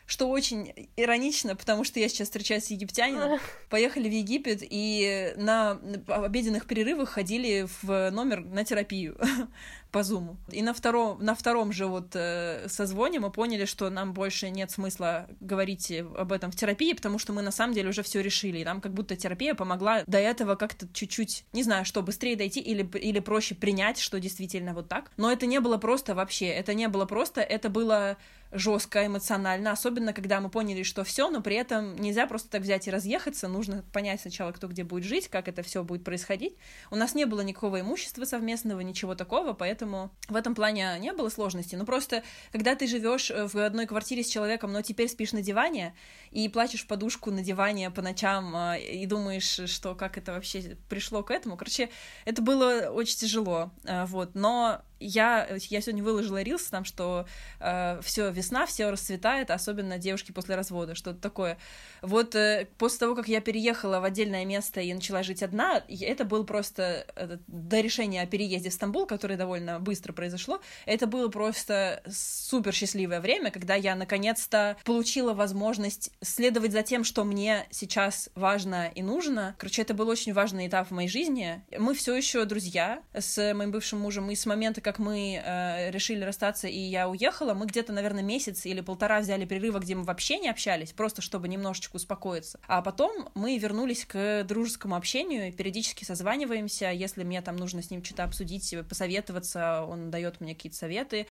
что 0.09 0.27
очень 0.27 0.73
иронично, 0.97 1.55
потому 1.55 1.83
что 1.83 1.99
я 1.99 2.09
сейчас 2.09 2.29
встречаюсь 2.29 2.65
с 2.65 2.71
египтянином, 2.71 3.39
поехали 3.69 4.09
в 4.09 4.11
Египет 4.11 4.63
и 4.63 5.33
на 5.37 5.79
обеденных 6.07 6.65
перерывах 6.65 7.09
ходили 7.09 7.67
в 7.83 8.09
номер 8.09 8.43
на 8.43 8.65
терапию 8.65 9.19
по 9.91 10.01
зуму. 10.01 10.37
И 10.51 10.63
на 10.63 10.73
втором, 10.73 11.23
на 11.23 11.35
втором 11.35 11.71
же 11.71 11.85
вот 11.85 12.15
э, 12.15 12.65
созвоне 12.69 13.19
мы 13.19 13.31
поняли, 13.31 13.65
что 13.65 13.91
нам 13.91 14.13
больше 14.13 14.49
нет 14.49 14.71
смысла 14.71 15.27
говорить 15.41 15.91
об 15.91 16.31
этом 16.31 16.51
в 16.51 16.55
терапии, 16.55 16.93
потому 16.93 17.19
что 17.19 17.31
мы 17.31 17.43
на 17.43 17.51
самом 17.51 17.75
деле 17.75 17.89
уже 17.89 18.01
все 18.01 18.21
решили. 18.21 18.57
И 18.57 18.65
нам 18.65 18.81
как 18.81 18.95
будто 18.95 19.15
терапия 19.15 19.53
помогла 19.53 20.01
до 20.07 20.17
этого 20.17 20.55
как-то 20.55 20.87
чуть-чуть, 20.91 21.45
не 21.53 21.61
знаю, 21.61 21.85
что, 21.85 22.01
быстрее 22.01 22.35
дойти 22.35 22.61
или, 22.61 22.81
или 22.97 23.19
проще 23.19 23.53
принять, 23.53 23.99
что 23.99 24.19
действительно 24.19 24.73
вот 24.73 24.89
так. 24.89 25.11
Но 25.17 25.31
это 25.31 25.45
не 25.45 25.59
было 25.59 25.77
просто 25.77 26.15
вообще, 26.15 26.47
это 26.47 26.73
не 26.73 26.87
было 26.87 27.05
просто, 27.05 27.41
это 27.41 27.69
было 27.69 28.17
жестко, 28.51 29.05
эмоционально, 29.05 29.71
особенно 29.71 30.13
когда 30.13 30.41
мы 30.41 30.49
поняли, 30.49 30.83
что 30.83 31.03
все, 31.03 31.29
но 31.29 31.41
при 31.41 31.55
этом 31.55 31.95
нельзя 31.95 32.25
просто 32.25 32.49
так 32.49 32.61
взять 32.61 32.87
и 32.87 32.91
разъехаться, 32.91 33.47
нужно 33.47 33.83
понять 33.93 34.21
сначала, 34.21 34.51
кто 34.51 34.67
где 34.67 34.83
будет 34.83 35.03
жить, 35.03 35.27
как 35.27 35.47
это 35.47 35.61
все 35.61 35.83
будет 35.83 36.03
происходить. 36.03 36.55
У 36.89 36.95
нас 36.95 37.13
не 37.13 37.25
было 37.25 37.41
никакого 37.41 37.79
имущества 37.81 38.25
совместного, 38.25 38.79
ничего 38.81 39.15
такого, 39.15 39.53
поэтому 39.53 40.11
в 40.27 40.35
этом 40.35 40.55
плане 40.55 40.97
не 40.99 41.13
было 41.13 41.29
сложностей. 41.29 41.77
Ну 41.77 41.85
просто, 41.85 42.23
когда 42.51 42.75
ты 42.75 42.87
живешь 42.87 43.31
в 43.31 43.57
одной 43.63 43.85
квартире 43.85 44.23
с 44.23 44.29
человеком, 44.29 44.73
но 44.73 44.81
теперь 44.81 45.09
спишь 45.09 45.33
на 45.33 45.41
диване 45.41 45.93
и 46.31 46.49
плачешь 46.49 46.83
в 46.83 46.87
подушку 46.87 47.31
на 47.31 47.43
диване 47.43 47.91
по 47.91 48.01
ночам 48.01 48.55
а, 48.55 48.77
и 48.77 49.05
думаешь, 49.05 49.61
что 49.69 49.95
как 49.95 50.17
это 50.17 50.33
вообще 50.33 50.77
пришло 50.89 51.23
к 51.23 51.31
этому. 51.31 51.57
Короче, 51.57 51.89
это 52.25 52.41
было 52.41 52.89
очень 52.91 53.17
тяжело, 53.17 53.71
а, 53.85 54.05
вот. 54.05 54.31
Но 54.33 54.81
я, 54.99 55.47
я 55.69 55.81
сегодня 55.81 56.03
выложила 56.03 56.41
рилс 56.41 56.63
там, 56.65 56.83
что 56.85 57.25
э, 57.59 57.99
все 58.03 58.31
весна, 58.39 58.65
все 58.65 58.89
расцветает, 58.89 59.51
особенно 59.51 59.97
девушки 59.97 60.31
после 60.31 60.55
развода, 60.55 60.95
что-то 60.95 61.19
такое. 61.19 61.57
Вот 62.01 62.35
э, 62.35 62.67
после 62.77 62.99
того, 62.99 63.15
как 63.15 63.27
я 63.27 63.41
переехала 63.41 63.99
в 63.99 64.03
отдельное 64.03 64.45
место 64.45 64.79
и 64.81 64.93
начала 64.93 65.23
жить 65.23 65.43
одна, 65.43 65.83
это 65.87 66.23
был 66.23 66.45
просто 66.45 67.05
э, 67.15 67.37
до 67.47 67.79
решения 67.81 68.21
о 68.21 68.25
переезде 68.25 68.69
в 68.69 68.73
Стамбул, 68.73 69.05
которое 69.05 69.37
довольно 69.37 69.79
быстро 69.79 70.13
произошло, 70.13 70.61
это 70.85 71.05
было 71.05 71.27
просто 71.27 72.01
супер 72.07 72.73
счастливое 72.73 73.19
время, 73.19 73.51
когда 73.51 73.75
я 73.75 73.95
наконец-то 73.95 74.77
получила 74.85 75.33
возможность 75.33 76.11
следовать 76.21 76.71
за 76.71 76.83
тем, 76.83 77.03
что 77.03 77.23
мне 77.23 77.67
сейчас 77.71 78.29
важно 78.35 78.91
и 78.95 79.01
нужно. 79.01 79.55
Короче, 79.57 79.81
это 79.81 79.93
был 79.93 80.07
очень 80.07 80.33
важный 80.33 80.67
этап 80.67 80.87
в 80.87 80.91
моей 80.91 81.09
жизни. 81.09 81.61
Мы 81.77 81.93
все 81.93 82.15
еще 82.15 82.45
друзья 82.45 83.03
с 83.13 83.53
моим 83.53 83.71
бывшим 83.71 83.99
мужем, 83.99 84.31
и 84.31 84.35
с 84.35 84.45
момента, 84.45 84.81
как 84.81 84.99
мы 84.99 85.41
э, 85.43 85.91
решили 85.91 86.23
расстаться, 86.23 86.67
и 86.67 86.79
я 86.79 87.09
уехала, 87.09 87.53
мы 87.53 87.65
где-то, 87.65 87.93
наверное, 87.93 88.23
месяц 88.29 88.65
или 88.65 88.81
полтора 88.81 89.19
взяли 89.19 89.45
перерыва, 89.45 89.79
где 89.79 89.95
мы 89.95 90.03
вообще 90.03 90.39
не 90.39 90.49
общались, 90.49 90.93
просто 90.93 91.21
чтобы 91.21 91.47
немножечко 91.47 91.95
успокоиться. 91.95 92.59
А 92.67 92.81
потом 92.81 93.29
мы 93.33 93.57
вернулись 93.57 94.05
к 94.05 94.43
дружескому 94.43 94.95
общению, 94.95 95.51
периодически 95.51 96.03
созваниваемся, 96.03 96.91
если 96.91 97.23
мне 97.23 97.41
там 97.41 97.55
нужно 97.55 97.81
с 97.81 97.89
ним 97.89 98.03
что-то 98.03 98.23
обсудить, 98.23 98.73
посоветоваться, 98.87 99.83
он 99.83 100.11
дает 100.11 100.39
мне 100.41 100.53
какие-то 100.53 100.77
советы. 100.77 101.27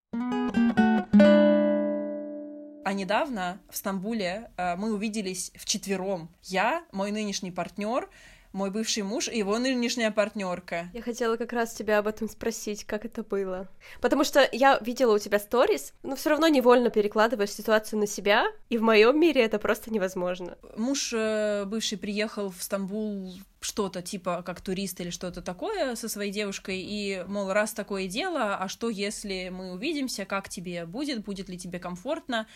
А 2.84 2.92
недавно 2.94 3.60
в 3.70 3.76
Стамбуле 3.76 4.50
э, 4.56 4.76
мы 4.76 4.94
увиделись 4.94 5.52
вчетвером. 5.54 6.30
Я, 6.42 6.84
мой 6.90 7.10
нынешний 7.12 7.50
партнер, 7.50 8.08
мой 8.52 8.70
бывший 8.70 9.02
муж 9.02 9.28
и 9.28 9.38
его 9.38 9.58
нынешняя 9.58 10.10
партнерка. 10.10 10.88
Я 10.94 11.02
хотела 11.02 11.36
как 11.36 11.52
раз 11.52 11.74
тебя 11.74 11.98
об 11.98 12.06
этом 12.06 12.28
спросить, 12.28 12.84
как 12.84 13.04
это 13.04 13.22
было. 13.22 13.68
Потому 14.00 14.24
что 14.24 14.48
я 14.52 14.78
видела 14.78 15.14
у 15.14 15.18
тебя 15.18 15.38
сторис, 15.38 15.92
но 16.02 16.16
все 16.16 16.30
равно 16.30 16.48
невольно 16.48 16.90
перекладываешь 16.90 17.50
ситуацию 17.50 17.98
на 17.98 18.06
себя, 18.06 18.46
и 18.68 18.78
в 18.78 18.82
моем 18.82 19.18
мире 19.20 19.42
это 19.42 19.58
просто 19.58 19.92
невозможно. 19.92 20.56
Муж 20.76 21.12
э, 21.14 21.64
бывший 21.66 21.98
приехал 21.98 22.50
в 22.50 22.62
Стамбул 22.62 23.34
что-то 23.60 24.02
типа 24.02 24.42
как 24.42 24.60
турист 24.60 25.00
или 25.00 25.10
что-то 25.10 25.42
такое 25.42 25.94
со 25.96 26.08
своей 26.08 26.30
девушкой, 26.30 26.80
и, 26.80 27.24
мол, 27.26 27.52
раз 27.52 27.72
такое 27.72 28.06
дело, 28.06 28.56
а 28.56 28.68
что 28.68 28.88
если 28.88 29.48
мы 29.48 29.72
увидимся, 29.72 30.24
как 30.24 30.48
тебе 30.48 30.86
будет, 30.86 31.24
будет 31.24 31.48
ли 31.48 31.58
тебе 31.58 31.78
комфортно, 31.78 32.46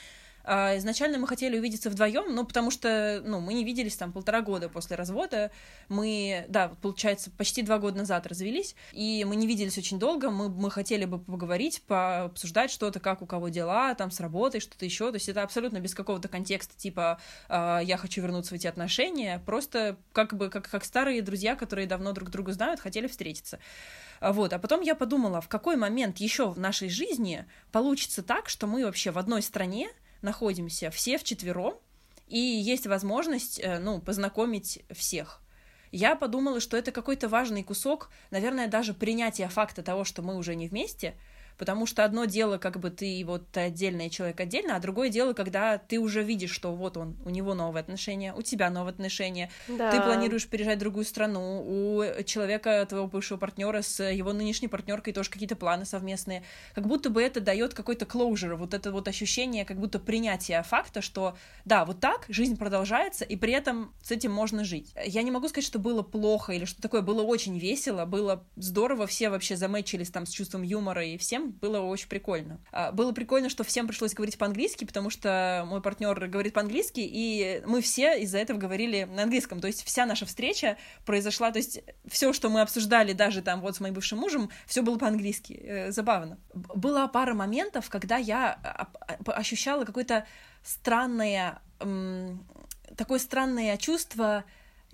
изначально 0.45 1.19
мы 1.19 1.27
хотели 1.27 1.59
увидеться 1.59 1.91
вдвоем, 1.91 2.35
ну, 2.35 2.45
потому 2.45 2.71
что, 2.71 3.23
ну, 3.25 3.41
мы 3.41 3.55
не 3.55 3.65
виделись 3.65 3.97
там 3.97 4.13
полтора 4.13 4.41
года 4.41 4.69
после 4.69 4.97
развода. 4.97 5.51
Мы, 5.89 6.45
да, 6.49 6.73
получается, 6.81 7.31
почти 7.31 7.63
два 7.63 7.79
года 7.79 7.99
назад 7.99 8.27
развелись, 8.27 8.75
и 8.93 9.25
мы 9.29 9.37
не 9.37 9.47
виделись 9.47 9.79
очень 9.79 9.99
долго. 9.99 10.31
Мы, 10.31 10.49
мы 10.49 10.71
хотели 10.71 11.05
бы 11.05 11.19
поговорить, 11.19 11.83
пообсуждать 11.87 12.71
что-то, 12.71 13.01
как 13.01 13.23
у 13.23 13.27
кого 13.27 13.49
дела, 13.49 13.95
там, 13.95 14.11
с 14.11 14.21
работой, 14.21 14.61
что-то 14.61 14.85
еще. 14.85 15.11
То 15.11 15.17
есть 15.17 15.29
это 15.29 15.43
абсолютно 15.43 15.79
без 15.79 15.95
какого-то 15.95 16.29
контекста, 16.29 16.77
типа, 16.77 17.21
э, 17.49 17.81
я 17.85 17.97
хочу 17.97 18.21
вернуться 18.21 18.55
в 18.55 18.57
эти 18.57 18.67
отношения. 18.67 19.43
Просто 19.47 19.97
как 20.13 20.35
бы, 20.35 20.49
как, 20.49 20.69
как 20.69 20.85
старые 20.85 21.23
друзья, 21.23 21.57
которые 21.57 21.87
давно 21.87 22.13
друг 22.13 22.31
друга 22.31 22.53
знают, 22.53 22.81
хотели 22.81 23.07
встретиться. 23.07 23.59
Вот. 24.21 24.53
А 24.53 24.59
потом 24.59 24.83
я 24.83 24.95
подумала, 24.95 25.41
в 25.41 25.49
какой 25.49 25.77
момент 25.77 26.19
еще 26.19 26.49
в 26.49 26.59
нашей 26.59 26.89
жизни 26.89 27.45
получится 27.73 28.23
так, 28.23 28.49
что 28.49 28.67
мы 28.67 28.85
вообще 28.85 29.11
в 29.11 29.19
одной 29.19 29.43
стране, 29.43 29.89
находимся 30.23 30.91
все 30.91 31.19
вчетвером, 31.19 31.75
и 32.27 32.39
есть 32.39 32.87
возможность, 32.87 33.61
э, 33.61 33.79
ну, 33.79 34.01
познакомить 34.01 34.81
всех. 34.91 35.41
Я 35.91 36.17
подумала, 36.17 36.61
что 36.61 36.77
это 36.77 36.91
какой-то 36.91 37.29
важный 37.29 37.63
кусок, 37.63 38.11
наверное, 38.31 38.69
даже 38.69 38.95
принятия 38.95 39.49
факта 39.49 39.83
того, 39.83 40.05
что 40.05 40.23
мы 40.23 40.37
уже 40.37 40.55
не 40.55 40.69
вместе— 40.69 41.15
Потому 41.59 41.87
что 41.87 42.05
одно 42.05 42.25
дело, 42.25 42.59
как 42.59 42.79
бы 42.79 42.91
ты 42.91 43.23
вот 43.27 43.57
отдельный 43.57 44.11
человек 44.11 44.41
отдельно, 44.41 44.77
а 44.77 44.81
другое 44.81 45.09
дело, 45.09 45.33
когда 45.33 45.79
ты 45.79 45.99
уже 45.99 46.23
видишь, 46.23 46.51
что 46.51 46.75
вот 46.75 46.97
он, 46.97 47.17
у 47.25 47.31
него 47.31 47.55
новые 47.55 47.81
отношения, 47.81 48.35
у 48.35 48.43
тебя 48.43 48.71
новые 48.71 48.93
отношения, 48.93 49.51
да. 49.69 49.91
ты 49.91 50.01
планируешь 50.01 50.47
переезжать 50.47 50.77
в 50.77 50.81
другую 50.81 51.05
страну, 51.05 51.63
у 51.65 52.23
человека, 52.25 52.85
твоего 52.89 53.07
бывшего 53.07 53.39
партнера 53.39 53.83
с 53.83 54.03
его 54.03 54.33
нынешней 54.33 54.69
партнеркой 54.69 55.13
тоже 55.13 55.31
какие-то 55.31 55.57
планы 55.57 55.85
совместные. 55.85 56.43
Как 56.75 56.87
будто 56.87 57.11
бы 57.11 57.23
это 57.23 57.41
дает 57.41 57.75
какой-то 57.75 58.05
closure, 58.05 58.55
вот 58.55 58.75
это 58.75 58.93
вот 58.93 59.09
ощущение, 59.09 59.65
как 59.65 59.79
будто 59.79 59.99
принятие 59.99 60.63
факта, 60.63 61.01
что 61.03 61.37
да, 61.65 61.85
вот 61.85 62.01
так 62.01 62.27
жизнь 62.29 62.57
продолжается, 62.57 63.25
и 63.25 63.37
при 63.37 63.53
этом 63.53 63.93
с 64.03 64.11
этим 64.11 64.33
можно 64.33 64.65
жить. 64.65 64.93
Я 65.05 65.23
не 65.23 65.31
могу 65.31 65.49
сказать, 65.49 65.67
что 65.67 65.79
было 65.79 66.03
плохо 66.03 66.53
или 66.53 66.65
что 66.65 66.81
такое, 66.81 67.03
было 67.03 67.23
очень 67.23 67.59
весело, 67.59 68.05
было 68.05 68.45
здорово, 68.57 69.07
все 69.07 69.31
вообще 69.31 69.57
замечились 69.57 70.11
там 70.11 70.27
с 70.27 70.31
чувством 70.31 70.63
юмора 70.63 71.05
и 71.05 71.17
всем 71.17 71.42
было 71.51 71.81
очень 71.81 72.09
прикольно. 72.09 72.61
А, 72.71 72.93
было 72.93 73.13
прикольно, 73.13 73.49
что 73.49 73.65
всем 73.65 73.87
пришлось 73.87 74.15
говорить 74.15 74.39
по-английски, 74.39 74.85
потому 74.85 75.11
что 75.11 75.65
мой 75.67 75.81
партнер 75.83 76.29
говорит 76.29 76.55
по-английски, 76.55 77.01
и 77.01 77.63
мы 77.67 77.81
все 77.81 78.21
из-за 78.23 78.39
этого 78.39 78.59
говорили 78.59 79.05
на 79.05 79.25
английском. 79.25 79.61
То 79.61 79.67
есть 79.67 79.85
вся 79.85 80.07
наша 80.07 80.27
встреча 80.27 80.77
произошла, 81.05 81.51
то 81.51 81.59
есть 81.59 81.81
все, 82.07 82.33
что 82.33 82.49
мы 82.49 82.61
обсуждали 82.61 83.13
даже 83.13 83.43
там 83.43 83.61
вот 83.61 83.77
с 83.77 83.81
моим 83.81 83.95
бывшим 83.95 84.19
мужем, 84.19 84.51
все 84.67 84.83
было 84.83 84.99
по-английски. 84.99 85.61
Э, 85.63 85.91
забавно. 85.93 86.39
Была 86.55 87.09
пара 87.09 87.35
моментов, 87.35 87.89
когда 87.91 88.17
я 88.17 88.59
а, 88.63 88.89
а, 89.01 89.33
ощущала 89.33 89.85
какое-то 89.85 90.27
странное, 90.63 91.61
такое 92.97 93.19
странное 93.19 93.77
чувство, 93.77 94.45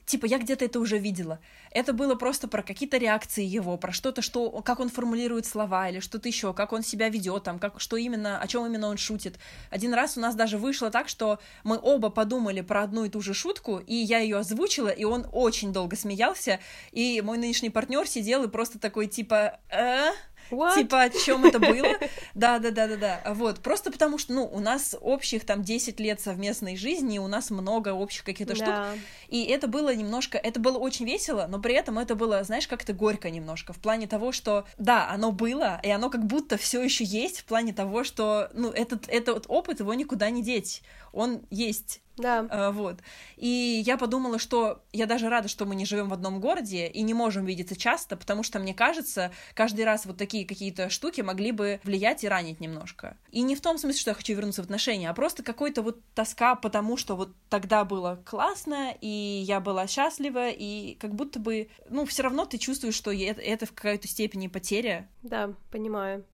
типа, 0.09 0.27
я 0.27 0.39
где-то 0.39 0.65
это 0.65 0.81
уже 0.81 0.99
видела. 0.99 1.39
Это 1.73 1.93
было 1.93 2.15
просто 2.15 2.49
про 2.49 2.63
какие-то 2.63 2.97
реакции 2.97 3.45
его, 3.45 3.77
про 3.77 3.93
что-то, 3.93 4.23
что, 4.23 4.51
как 4.63 4.81
он 4.81 4.89
формулирует 4.89 5.47
слова 5.47 5.89
или 5.89 6.01
что-то 6.01 6.29
еще, 6.29 6.53
как 6.53 6.73
он 6.73 6.83
себя 6.83 7.09
ведет, 7.09 7.45
там, 7.45 7.59
как, 7.59 7.81
что 7.81 7.97
именно, 7.97 8.41
о 8.41 8.47
чем 8.47 8.67
именно 8.67 8.89
он 8.89 8.97
шутит. 8.97 9.39
Один 9.71 9.95
раз 9.95 10.17
у 10.17 10.21
нас 10.21 10.35
даже 10.35 10.59
вышло 10.59 10.91
так, 10.91 11.09
что 11.09 11.39
мы 11.65 11.79
оба 11.81 12.11
подумали 12.11 12.61
про 12.61 12.83
одну 12.83 13.05
и 13.05 13.09
ту 13.09 13.21
же 13.21 13.35
шутку, 13.35 13.79
и 13.79 13.95
я 13.95 14.19
ее 14.19 14.39
озвучила, 14.39 14.89
и 14.89 15.05
он 15.05 15.27
очень 15.33 15.73
долго 15.73 15.97
смеялся, 15.97 16.61
и 16.93 17.21
мой 17.23 17.39
нынешний 17.39 17.71
партнер 17.71 18.07
сидел 18.07 18.45
и 18.45 18.49
просто 18.49 18.79
такой 18.79 19.07
типа, 19.07 19.59
э? 19.71 20.11
What? 20.51 20.75
Типа, 20.75 21.03
о 21.03 21.11
чем 21.11 21.45
это 21.45 21.59
было? 21.59 21.97
Да, 22.35 22.59
да, 22.59 22.71
да, 22.71 22.87
да, 22.87 22.97
да. 22.97 23.35
Вот. 23.35 23.61
Просто 23.61 23.91
потому 23.91 24.19
что, 24.19 24.33
ну, 24.33 24.45
у 24.47 24.61
нас 24.61 24.97
общих 25.01 25.45
там 25.45 25.63
10 25.63 25.99
лет 26.01 26.21
совместной 26.21 26.77
жизни, 26.77 27.19
у 27.19 27.27
нас 27.27 27.51
много 27.51 27.93
общих 27.93 28.25
каких-то 28.25 28.55
да. 28.55 28.93
штук. 28.93 29.03
И 29.29 29.45
это 29.45 29.67
было 29.67 29.95
немножко, 29.95 30.39
это 30.39 30.61
было 30.61 30.79
очень 30.79 31.05
весело, 31.05 31.47
но 31.49 31.59
при 31.59 31.75
этом 31.75 31.99
это 31.99 32.15
было, 32.15 32.43
знаешь, 32.45 32.69
как-то 32.69 32.93
горько 32.93 33.31
немножко. 33.31 33.73
В 33.73 33.79
плане 33.79 34.07
того, 34.07 34.33
что, 34.33 34.67
да, 34.79 35.11
оно 35.11 35.33
было, 35.33 35.81
и 35.83 35.91
оно 35.91 36.11
как 36.11 36.27
будто 36.27 36.57
все 36.57 36.83
еще 36.83 37.05
есть, 37.05 37.41
в 37.41 37.45
плане 37.45 37.73
того, 37.73 38.05
что, 38.05 38.51
ну, 38.55 38.71
этот, 38.71 39.09
этот 39.09 39.47
опыт 39.49 39.81
его 39.81 39.95
никуда 39.95 40.31
не 40.31 40.43
деть. 40.43 40.83
Он 41.13 41.43
есть. 41.51 42.01
Да. 42.19 42.47
А, 42.51 42.71
вот. 42.71 42.99
И 43.37 43.83
я 43.85 43.97
подумала, 43.97 44.39
что 44.39 44.83
я 44.93 45.07
даже 45.07 45.29
рада, 45.29 45.49
что 45.49 45.65
мы 45.65 45.75
не 45.75 45.85
живем 45.85 46.09
в 46.09 46.13
одном 46.13 46.41
городе 46.41 46.87
и 46.87 47.03
не 47.03 47.15
можем 47.15 47.45
видеться 47.45 47.77
часто, 47.77 48.17
потому 48.17 48.43
что, 48.43 48.59
мне 48.59 48.75
кажется, 48.75 49.33
каждый 49.55 49.85
раз 49.85 50.07
вот 50.07 50.17
такие 50.17 50.47
какие-то 50.47 50.91
штуки 50.91 51.21
могли 51.21 51.53
бы 51.53 51.81
влиять 51.85 52.25
и 52.25 52.29
ранить 52.29 52.61
немножко. 52.61 53.17
И 53.31 53.43
не 53.43 53.57
в 53.57 53.61
том 53.61 53.79
смысле, 53.79 54.01
что 54.01 54.11
я 54.11 54.15
хочу 54.15 54.35
вернуться 54.35 54.63
в 54.63 54.65
отношения, 54.65 55.09
а 55.09 55.15
просто 55.15 55.43
какой-то 55.43 55.83
вот 55.83 56.01
тоска, 56.15 56.55
потому 56.55 56.97
что 56.97 57.17
вот 57.17 57.33
тогда 57.49 57.85
было 57.85 58.23
классно, 58.25 58.95
и 59.01 59.09
я 59.47 59.61
была 59.61 59.87
счастлива, 59.87 60.49
и 60.51 60.95
как 60.95 61.15
будто 61.15 61.39
бы, 61.39 61.69
ну, 61.89 62.05
все 62.05 62.23
равно 62.23 62.45
ты 62.45 62.59
чувствуешь, 62.59 62.95
что 62.95 63.13
это, 63.13 63.41
это 63.41 63.67
в 63.67 63.73
какой-то 63.73 64.09
степени 64.09 64.49
потеря. 64.49 65.09
Да, 65.23 65.55
понимаю. 65.71 66.25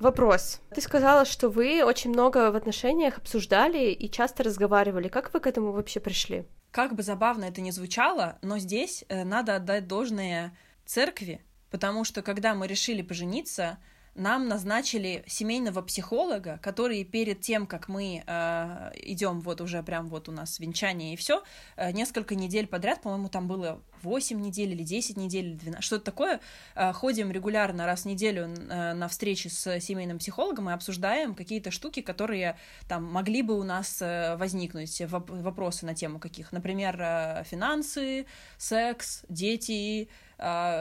Вопрос. 0.00 0.62
Ты 0.74 0.80
сказала, 0.80 1.26
что 1.26 1.50
вы 1.50 1.84
очень 1.84 2.08
много 2.08 2.50
в 2.50 2.56
отношениях 2.56 3.18
обсуждали 3.18 3.90
и 3.90 4.10
часто 4.10 4.42
разговаривали. 4.42 5.08
Как 5.08 5.32
вы 5.34 5.40
к 5.40 5.46
этому 5.46 5.72
вообще 5.72 6.00
пришли? 6.00 6.46
Как 6.70 6.94
бы 6.94 7.02
забавно 7.02 7.44
это 7.44 7.60
ни 7.60 7.70
звучало, 7.70 8.38
но 8.40 8.58
здесь 8.58 9.04
э, 9.10 9.24
надо 9.24 9.56
отдать 9.56 9.86
должное 9.86 10.56
церкви, 10.86 11.44
потому 11.70 12.04
что 12.04 12.22
когда 12.22 12.54
мы 12.54 12.66
решили 12.66 13.02
пожениться, 13.02 13.76
нам 14.20 14.48
назначили 14.48 15.24
семейного 15.26 15.80
психолога, 15.80 16.58
который 16.62 17.02
перед 17.04 17.40
тем, 17.40 17.66
как 17.66 17.88
мы 17.88 18.22
э, 18.26 18.92
идем, 18.94 19.40
вот 19.40 19.60
уже 19.62 19.82
прям 19.82 20.08
вот 20.08 20.28
у 20.28 20.32
нас 20.32 20.60
венчание 20.60 21.14
и 21.14 21.16
все, 21.16 21.42
э, 21.76 21.90
несколько 21.92 22.34
недель 22.34 22.66
подряд, 22.66 23.00
по-моему, 23.00 23.30
там 23.30 23.48
было 23.48 23.80
8 24.02 24.38
недель 24.38 24.72
или 24.72 24.82
10 24.82 25.16
недель, 25.16 25.46
или 25.46 25.54
12, 25.54 25.82
что-то 25.82 26.04
такое, 26.04 26.40
э, 26.74 26.92
ходим 26.92 27.30
регулярно 27.32 27.86
раз 27.86 28.02
в 28.02 28.04
неделю 28.04 28.44
э, 28.44 28.92
на 28.92 29.08
встречи 29.08 29.48
с 29.48 29.80
семейным 29.80 30.18
психологом 30.18 30.68
и 30.68 30.74
обсуждаем 30.74 31.34
какие-то 31.34 31.70
штуки, 31.70 32.02
которые 32.02 32.58
там 32.88 33.04
могли 33.04 33.40
бы 33.40 33.58
у 33.58 33.62
нас 33.62 34.02
э, 34.02 34.36
возникнуть, 34.36 35.00
вопросы 35.00 35.86
на 35.86 35.94
тему 35.94 36.18
каких, 36.18 36.52
например, 36.52 36.96
э, 37.00 37.44
финансы, 37.44 38.26
секс, 38.58 39.24
дети, 39.30 40.08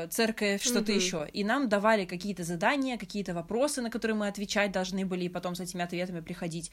церковь, 0.09 0.63
что-то 0.63 0.91
угу. 0.91 0.99
еще. 0.99 1.27
И 1.33 1.43
нам 1.43 1.67
давали 1.67 2.05
какие-то 2.05 2.43
задания, 2.43 2.97
какие-то 2.97 3.33
вопросы, 3.33 3.81
на 3.81 3.89
которые 3.89 4.15
мы 4.15 4.27
отвечать 4.27 4.71
должны 4.71 5.05
были, 5.05 5.25
и 5.25 5.29
потом 5.29 5.55
с 5.55 5.59
этими 5.59 5.83
ответами 5.83 6.21
приходить. 6.21 6.71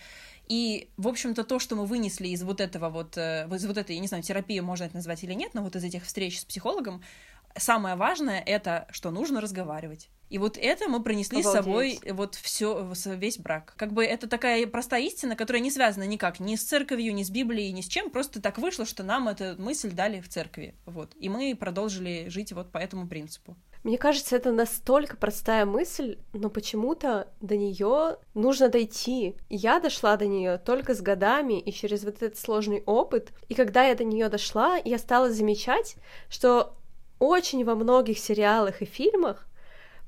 И, 0.49 0.89
в 0.97 1.09
общем-то, 1.09 1.45
то, 1.45 1.59
что 1.59 1.74
мы 1.76 1.87
вынесли 1.87 2.28
из 2.28 2.43
вот 2.43 2.61
этого 2.61 2.89
вот, 2.89 3.16
э, 3.16 3.49
из 3.51 3.66
вот 3.66 3.76
этой, 3.76 3.97
я 3.97 4.01
не 4.01 4.07
знаю, 4.07 4.22
терапии 4.22 4.61
можно 4.61 4.84
это 4.84 4.95
назвать 4.95 5.24
или 5.24 5.34
нет, 5.34 5.55
но 5.55 5.62
вот 5.62 5.74
из 5.76 5.84
этих 5.84 6.05
встреч 6.05 6.41
с 6.41 6.45
психологом, 6.45 7.03
самое 7.59 7.96
важное 7.96 8.40
это, 8.40 8.86
что 8.90 9.11
нужно 9.11 9.40
разговаривать. 9.40 10.11
И 10.28 10.38
вот 10.38 10.59
это 10.59 10.88
мы 10.88 11.02
принесли 11.02 11.40
Обалдеть. 11.40 11.52
с 11.52 11.64
собой 11.64 12.00
вот 12.12 12.34
все 12.34 12.84
весь 13.14 13.38
брак. 13.38 13.74
Как 13.76 13.92
бы 13.92 14.04
это 14.04 14.28
такая 14.28 14.66
простая 14.66 15.02
истина, 15.02 15.36
которая 15.36 15.62
не 15.62 15.70
связана 15.70 16.04
никак 16.04 16.40
ни 16.40 16.57
с 16.57 16.64
церковью, 16.64 17.14
ни 17.14 17.22
с 17.22 17.30
Библией, 17.30 17.70
ни 17.72 17.80
с 17.80 17.86
чем. 17.86 18.11
Просто 18.11 18.42
так 18.42 18.59
вышло, 18.59 18.84
что 18.84 19.04
нам 19.04 19.28
эту 19.28 19.61
мысль 19.61 19.92
дали 19.92 20.20
в 20.20 20.28
церкви. 20.28 20.74
Вот. 20.84 21.12
И 21.16 21.28
мы 21.28 21.54
продолжили 21.54 22.28
жить 22.28 22.52
вот 22.52 22.72
по 22.72 22.78
этому 22.78 23.07
принципу. 23.07 23.57
Мне 23.84 23.98
кажется, 23.98 24.34
это 24.34 24.50
настолько 24.50 25.16
простая 25.16 25.64
мысль, 25.64 26.18
но 26.32 26.50
почему-то 26.50 27.28
до 27.40 27.57
нее 27.57 28.16
нужно 28.34 28.68
дойти. 28.68 29.36
Я 29.48 29.78
дошла 29.78 30.16
до 30.16 30.26
нее 30.26 30.59
только 30.59 30.92
с 30.92 31.00
годами 31.00 31.61
и 31.61 31.72
через 31.72 32.02
вот 32.02 32.16
этот 32.20 32.36
сложный 32.36 32.82
опыт. 32.84 33.30
И 33.48 33.54
когда 33.54 33.84
я 33.84 33.94
до 33.94 34.02
нее 34.02 34.28
дошла, 34.28 34.76
я 34.84 34.98
стала 34.98 35.30
замечать, 35.30 35.94
что 36.28 36.76
очень 37.19 37.64
во 37.64 37.75
многих 37.75 38.19
сериалах 38.19 38.83
и 38.83 38.85
фильмах 38.85 39.47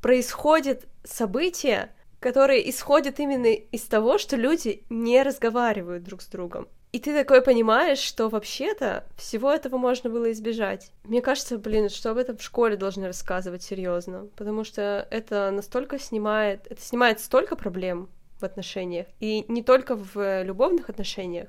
происходят 0.00 0.86
события, 1.04 1.90
которые 2.20 2.68
исходят 2.68 3.20
именно 3.20 3.46
из 3.46 3.82
того, 3.82 4.18
что 4.18 4.36
люди 4.36 4.84
не 4.90 5.22
разговаривают 5.22 6.04
друг 6.04 6.22
с 6.22 6.26
другом. 6.26 6.68
И 6.90 7.00
ты 7.00 7.14
такой 7.14 7.42
понимаешь, 7.42 7.98
что 7.98 8.30
вообще-то 8.30 9.04
всего 9.16 9.52
этого 9.52 9.76
можно 9.76 10.08
было 10.08 10.32
избежать. 10.32 10.90
Мне 11.04 11.20
кажется, 11.20 11.58
блин, 11.58 11.90
что 11.90 12.10
об 12.10 12.16
этом 12.16 12.38
в 12.38 12.42
школе 12.42 12.76
должны 12.76 13.06
рассказывать 13.06 13.62
серьезно, 13.62 14.28
потому 14.36 14.64
что 14.64 15.06
это 15.10 15.50
настолько 15.50 15.98
снимает, 15.98 16.66
это 16.66 16.80
снимает 16.80 17.20
столько 17.20 17.56
проблем 17.56 18.08
в 18.40 18.44
отношениях, 18.44 19.06
и 19.20 19.44
не 19.48 19.62
только 19.62 19.96
в 19.96 20.42
любовных 20.44 20.88
отношениях, 20.88 21.48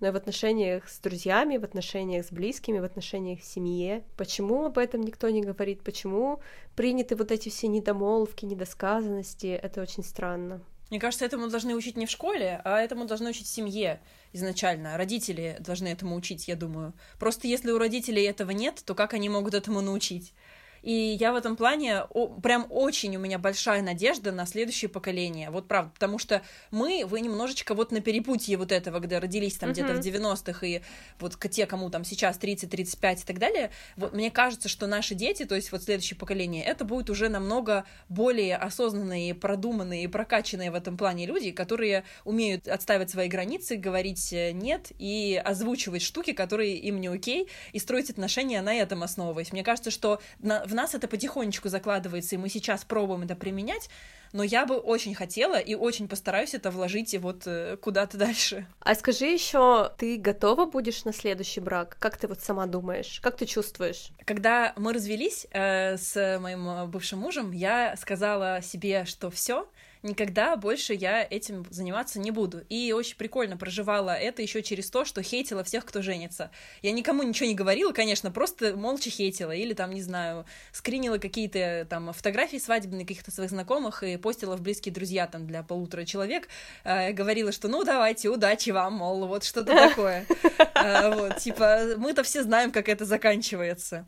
но 0.00 0.08
и 0.08 0.10
в 0.10 0.16
отношениях 0.16 0.88
с 0.88 0.98
друзьями, 0.98 1.58
в 1.58 1.64
отношениях 1.64 2.26
с 2.26 2.32
близкими, 2.32 2.78
в 2.78 2.84
отношениях 2.84 3.40
в 3.40 3.44
семье. 3.44 4.04
Почему 4.16 4.64
об 4.64 4.78
этом 4.78 5.02
никто 5.02 5.28
не 5.30 5.42
говорит? 5.42 5.82
Почему 5.82 6.40
приняты 6.74 7.16
вот 7.16 7.30
эти 7.30 7.48
все 7.48 7.68
недомолвки, 7.68 8.44
недосказанности? 8.44 9.46
Это 9.46 9.82
очень 9.82 10.02
странно. 10.02 10.62
Мне 10.90 10.98
кажется, 10.98 11.24
этому 11.24 11.48
должны 11.48 11.76
учить 11.76 11.96
не 11.96 12.06
в 12.06 12.10
школе, 12.10 12.60
а 12.64 12.80
этому 12.80 13.04
должны 13.04 13.30
учить 13.30 13.46
в 13.46 13.50
семье 13.50 14.00
изначально. 14.32 14.96
Родители 14.96 15.56
должны 15.60 15.86
этому 15.86 16.16
учить, 16.16 16.48
я 16.48 16.56
думаю. 16.56 16.94
Просто 17.20 17.46
если 17.46 17.70
у 17.70 17.78
родителей 17.78 18.24
этого 18.24 18.50
нет, 18.50 18.82
то 18.84 18.96
как 18.96 19.14
они 19.14 19.28
могут 19.28 19.54
этому 19.54 19.82
научить? 19.82 20.34
И 20.82 20.92
я 20.92 21.32
в 21.32 21.36
этом 21.36 21.56
плане 21.56 22.02
о, 22.02 22.28
прям 22.28 22.66
очень 22.70 23.16
у 23.16 23.20
меня 23.20 23.38
большая 23.38 23.82
надежда 23.82 24.32
на 24.32 24.46
следующее 24.46 24.88
поколение. 24.88 25.50
Вот 25.50 25.68
правда, 25.68 25.90
потому 25.94 26.18
что 26.18 26.42
мы, 26.70 27.04
вы 27.06 27.20
немножечко 27.20 27.74
вот 27.74 27.92
на 27.92 28.00
перепутье 28.00 28.56
вот 28.56 28.72
этого, 28.72 29.00
когда 29.00 29.20
родились 29.20 29.56
там 29.56 29.70
uh-huh. 29.70 29.72
где-то 29.72 29.94
в 29.94 29.98
90-х, 30.00 30.66
и 30.66 30.82
вот 31.18 31.38
те, 31.50 31.66
кому 31.66 31.90
там 31.90 32.04
сейчас 32.04 32.38
30-35 32.38 33.22
и 33.22 33.24
так 33.24 33.38
далее, 33.38 33.70
вот 33.96 34.12
мне 34.12 34.30
кажется, 34.30 34.68
что 34.68 34.86
наши 34.86 35.14
дети, 35.14 35.44
то 35.44 35.54
есть 35.54 35.72
вот 35.72 35.82
следующее 35.82 36.18
поколение, 36.18 36.64
это 36.64 36.84
будет 36.84 37.10
уже 37.10 37.28
намного 37.28 37.84
более 38.08 38.56
осознанные, 38.56 39.34
продуманные, 39.34 40.08
прокачанные 40.08 40.70
в 40.70 40.74
этом 40.74 40.96
плане 40.96 41.26
люди, 41.26 41.50
которые 41.50 42.04
умеют 42.24 42.68
отставить 42.68 43.10
свои 43.10 43.28
границы, 43.28 43.76
говорить 43.76 44.32
э, 44.32 44.52
нет 44.52 44.92
и 44.98 45.40
озвучивать 45.42 46.02
штуки, 46.02 46.32
которые 46.32 46.76
им 46.76 47.00
не 47.00 47.08
окей, 47.08 47.48
и 47.72 47.78
строить 47.78 48.10
отношения 48.10 48.62
на 48.62 48.74
этом 48.74 49.02
основываясь. 49.02 49.52
Мне 49.52 49.64
кажется, 49.64 49.90
что 49.90 50.20
на, 50.38 50.64
в 50.70 50.74
нас 50.74 50.94
это 50.94 51.08
потихонечку 51.08 51.68
закладывается, 51.68 52.36
и 52.36 52.38
мы 52.38 52.48
сейчас 52.48 52.84
пробуем 52.84 53.22
это 53.22 53.34
применять, 53.34 53.90
но 54.32 54.42
я 54.42 54.64
бы 54.64 54.76
очень 54.76 55.14
хотела 55.14 55.58
и 55.58 55.74
очень 55.74 56.08
постараюсь 56.08 56.54
это 56.54 56.70
вложить 56.70 57.12
и 57.14 57.18
вот 57.18 57.42
э, 57.46 57.76
куда-то 57.76 58.16
дальше. 58.16 58.66
А 58.80 58.94
скажи 58.94 59.26
еще, 59.26 59.92
ты 59.98 60.16
готова 60.16 60.66
будешь 60.66 61.04
на 61.04 61.12
следующий 61.12 61.60
брак? 61.60 61.96
Как 61.98 62.16
ты 62.16 62.28
вот 62.28 62.40
сама 62.40 62.66
думаешь? 62.66 63.20
Как 63.20 63.36
ты 63.36 63.46
чувствуешь? 63.46 64.10
Когда 64.24 64.72
мы 64.76 64.92
развелись 64.92 65.46
э, 65.50 65.96
с 65.96 66.38
моим 66.40 66.68
э, 66.68 66.86
бывшим 66.86 67.18
мужем, 67.18 67.50
я 67.50 67.96
сказала 67.96 68.62
себе, 68.62 69.04
что 69.04 69.30
все, 69.30 69.68
никогда 70.02 70.56
больше 70.56 70.94
я 70.94 71.26
этим 71.28 71.66
заниматься 71.70 72.18
не 72.18 72.30
буду. 72.30 72.62
И 72.68 72.92
очень 72.92 73.16
прикольно 73.16 73.56
проживала 73.56 74.10
это 74.10 74.42
еще 74.42 74.62
через 74.62 74.90
то, 74.90 75.04
что 75.04 75.22
хейтила 75.22 75.64
всех, 75.64 75.84
кто 75.84 76.02
женится. 76.02 76.50
Я 76.82 76.92
никому 76.92 77.22
ничего 77.22 77.48
не 77.48 77.54
говорила, 77.54 77.92
конечно, 77.92 78.30
просто 78.30 78.76
молча 78.76 79.10
хейтила. 79.10 79.52
Или 79.52 79.74
там, 79.74 79.92
не 79.92 80.02
знаю, 80.02 80.46
скринила 80.72 81.18
какие-то 81.18 81.86
там 81.88 82.12
фотографии 82.12 82.56
свадебные 82.56 83.06
каких-то 83.06 83.30
своих 83.30 83.50
знакомых 83.50 84.02
и 84.02 84.16
постила 84.16 84.56
в 84.56 84.62
близкие 84.62 84.94
друзья 84.94 85.26
там 85.26 85.46
для 85.46 85.62
полутора 85.62 86.04
человек. 86.04 86.48
Э, 86.84 87.12
говорила, 87.12 87.52
что 87.52 87.68
ну 87.68 87.84
давайте, 87.84 88.28
удачи 88.28 88.70
вам, 88.70 88.94
мол, 88.94 89.26
вот 89.26 89.44
что-то 89.44 89.74
такое. 89.74 90.26
Э, 90.74 91.14
вот, 91.14 91.38
типа, 91.38 91.94
мы-то 91.96 92.22
все 92.22 92.42
знаем, 92.42 92.72
как 92.72 92.88
это 92.88 93.04
заканчивается. 93.04 94.06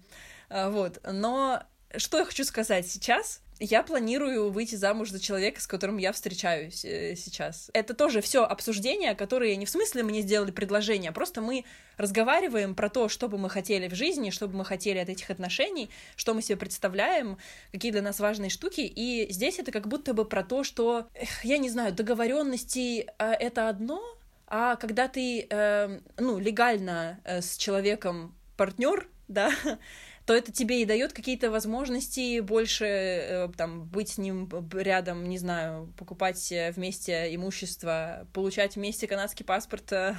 Э, 0.49 0.70
вот, 0.70 1.01
но 1.05 1.62
что 1.97 2.18
я 2.18 2.24
хочу 2.24 2.45
сказать 2.45 2.88
сейчас? 2.88 3.41
Я 3.65 3.85
планирую 3.85 4.51
выйти 4.51 4.75
замуж 4.75 5.11
за 5.11 5.21
человека, 5.21 5.61
с 5.61 5.69
которым 5.69 5.97
я 5.99 6.11
встречаюсь 6.11 6.85
э, 6.85 7.15
сейчас. 7.15 7.71
Это 7.73 7.95
тоже 7.95 8.21
все 8.21 8.43
обсуждения, 8.43 9.15
которые 9.15 9.55
не 9.55 9.67
в 9.67 9.71
смысле 9.71 10.03
мне 10.03 10.21
сделали 10.23 10.51
предложение, 10.51 11.11
а 11.11 11.13
просто 11.13 11.41
мы 11.41 11.65
разговариваем 11.97 12.75
про 12.75 12.89
то, 12.89 13.09
что 13.09 13.29
бы 13.29 13.39
мы 13.39 13.49
хотели 13.49 13.87
в 13.87 13.95
жизни, 13.95 14.31
что 14.31 14.49
бы 14.49 14.57
мы 14.57 14.65
хотели 14.65 14.99
от 14.99 15.09
этих 15.09 15.31
отношений, 15.31 15.91
что 16.17 16.35
мы 16.35 16.43
себе 16.43 16.57
представляем, 16.57 17.39
какие 17.71 17.93
для 17.93 18.03
нас 18.03 18.19
важные 18.19 18.51
штуки. 18.51 18.81
И 18.81 19.29
здесь 19.31 19.61
это 19.61 19.71
как 19.71 19.87
будто 19.87 20.13
бы 20.13 20.25
про 20.25 20.43
то, 20.43 20.65
что, 20.65 21.07
я 21.45 21.59
не 21.59 21.71
знаю, 21.71 21.93
договоренности 21.93 23.07
э, 23.17 23.33
это 23.33 23.69
одно, 23.69 24.03
а 24.49 24.75
когда 24.75 25.07
ты, 25.07 25.47
э, 25.49 26.01
ну, 26.19 26.41
легально 26.41 27.21
э, 27.23 27.41
с 27.41 27.57
человеком 27.57 28.35
партнер, 28.57 29.07
да, 29.29 29.53
то 30.27 30.35
это 30.35 30.53
тебе 30.53 30.83
и 30.83 30.85
дает 30.85 31.12
какие-то 31.12 31.51
возможности 31.51 32.41
больше 32.41 32.85
э, 32.85 33.49
там 33.57 33.85
быть 33.87 34.11
с 34.11 34.18
ним 34.18 34.49
рядом, 34.73 35.29
не 35.29 35.39
знаю, 35.39 35.93
покупать 35.99 36.53
вместе 36.75 37.35
имущество, 37.35 38.27
получать 38.33 38.77
вместе 38.77 39.07
канадский 39.07 39.45
паспорт, 39.45 39.93
э, 39.93 40.14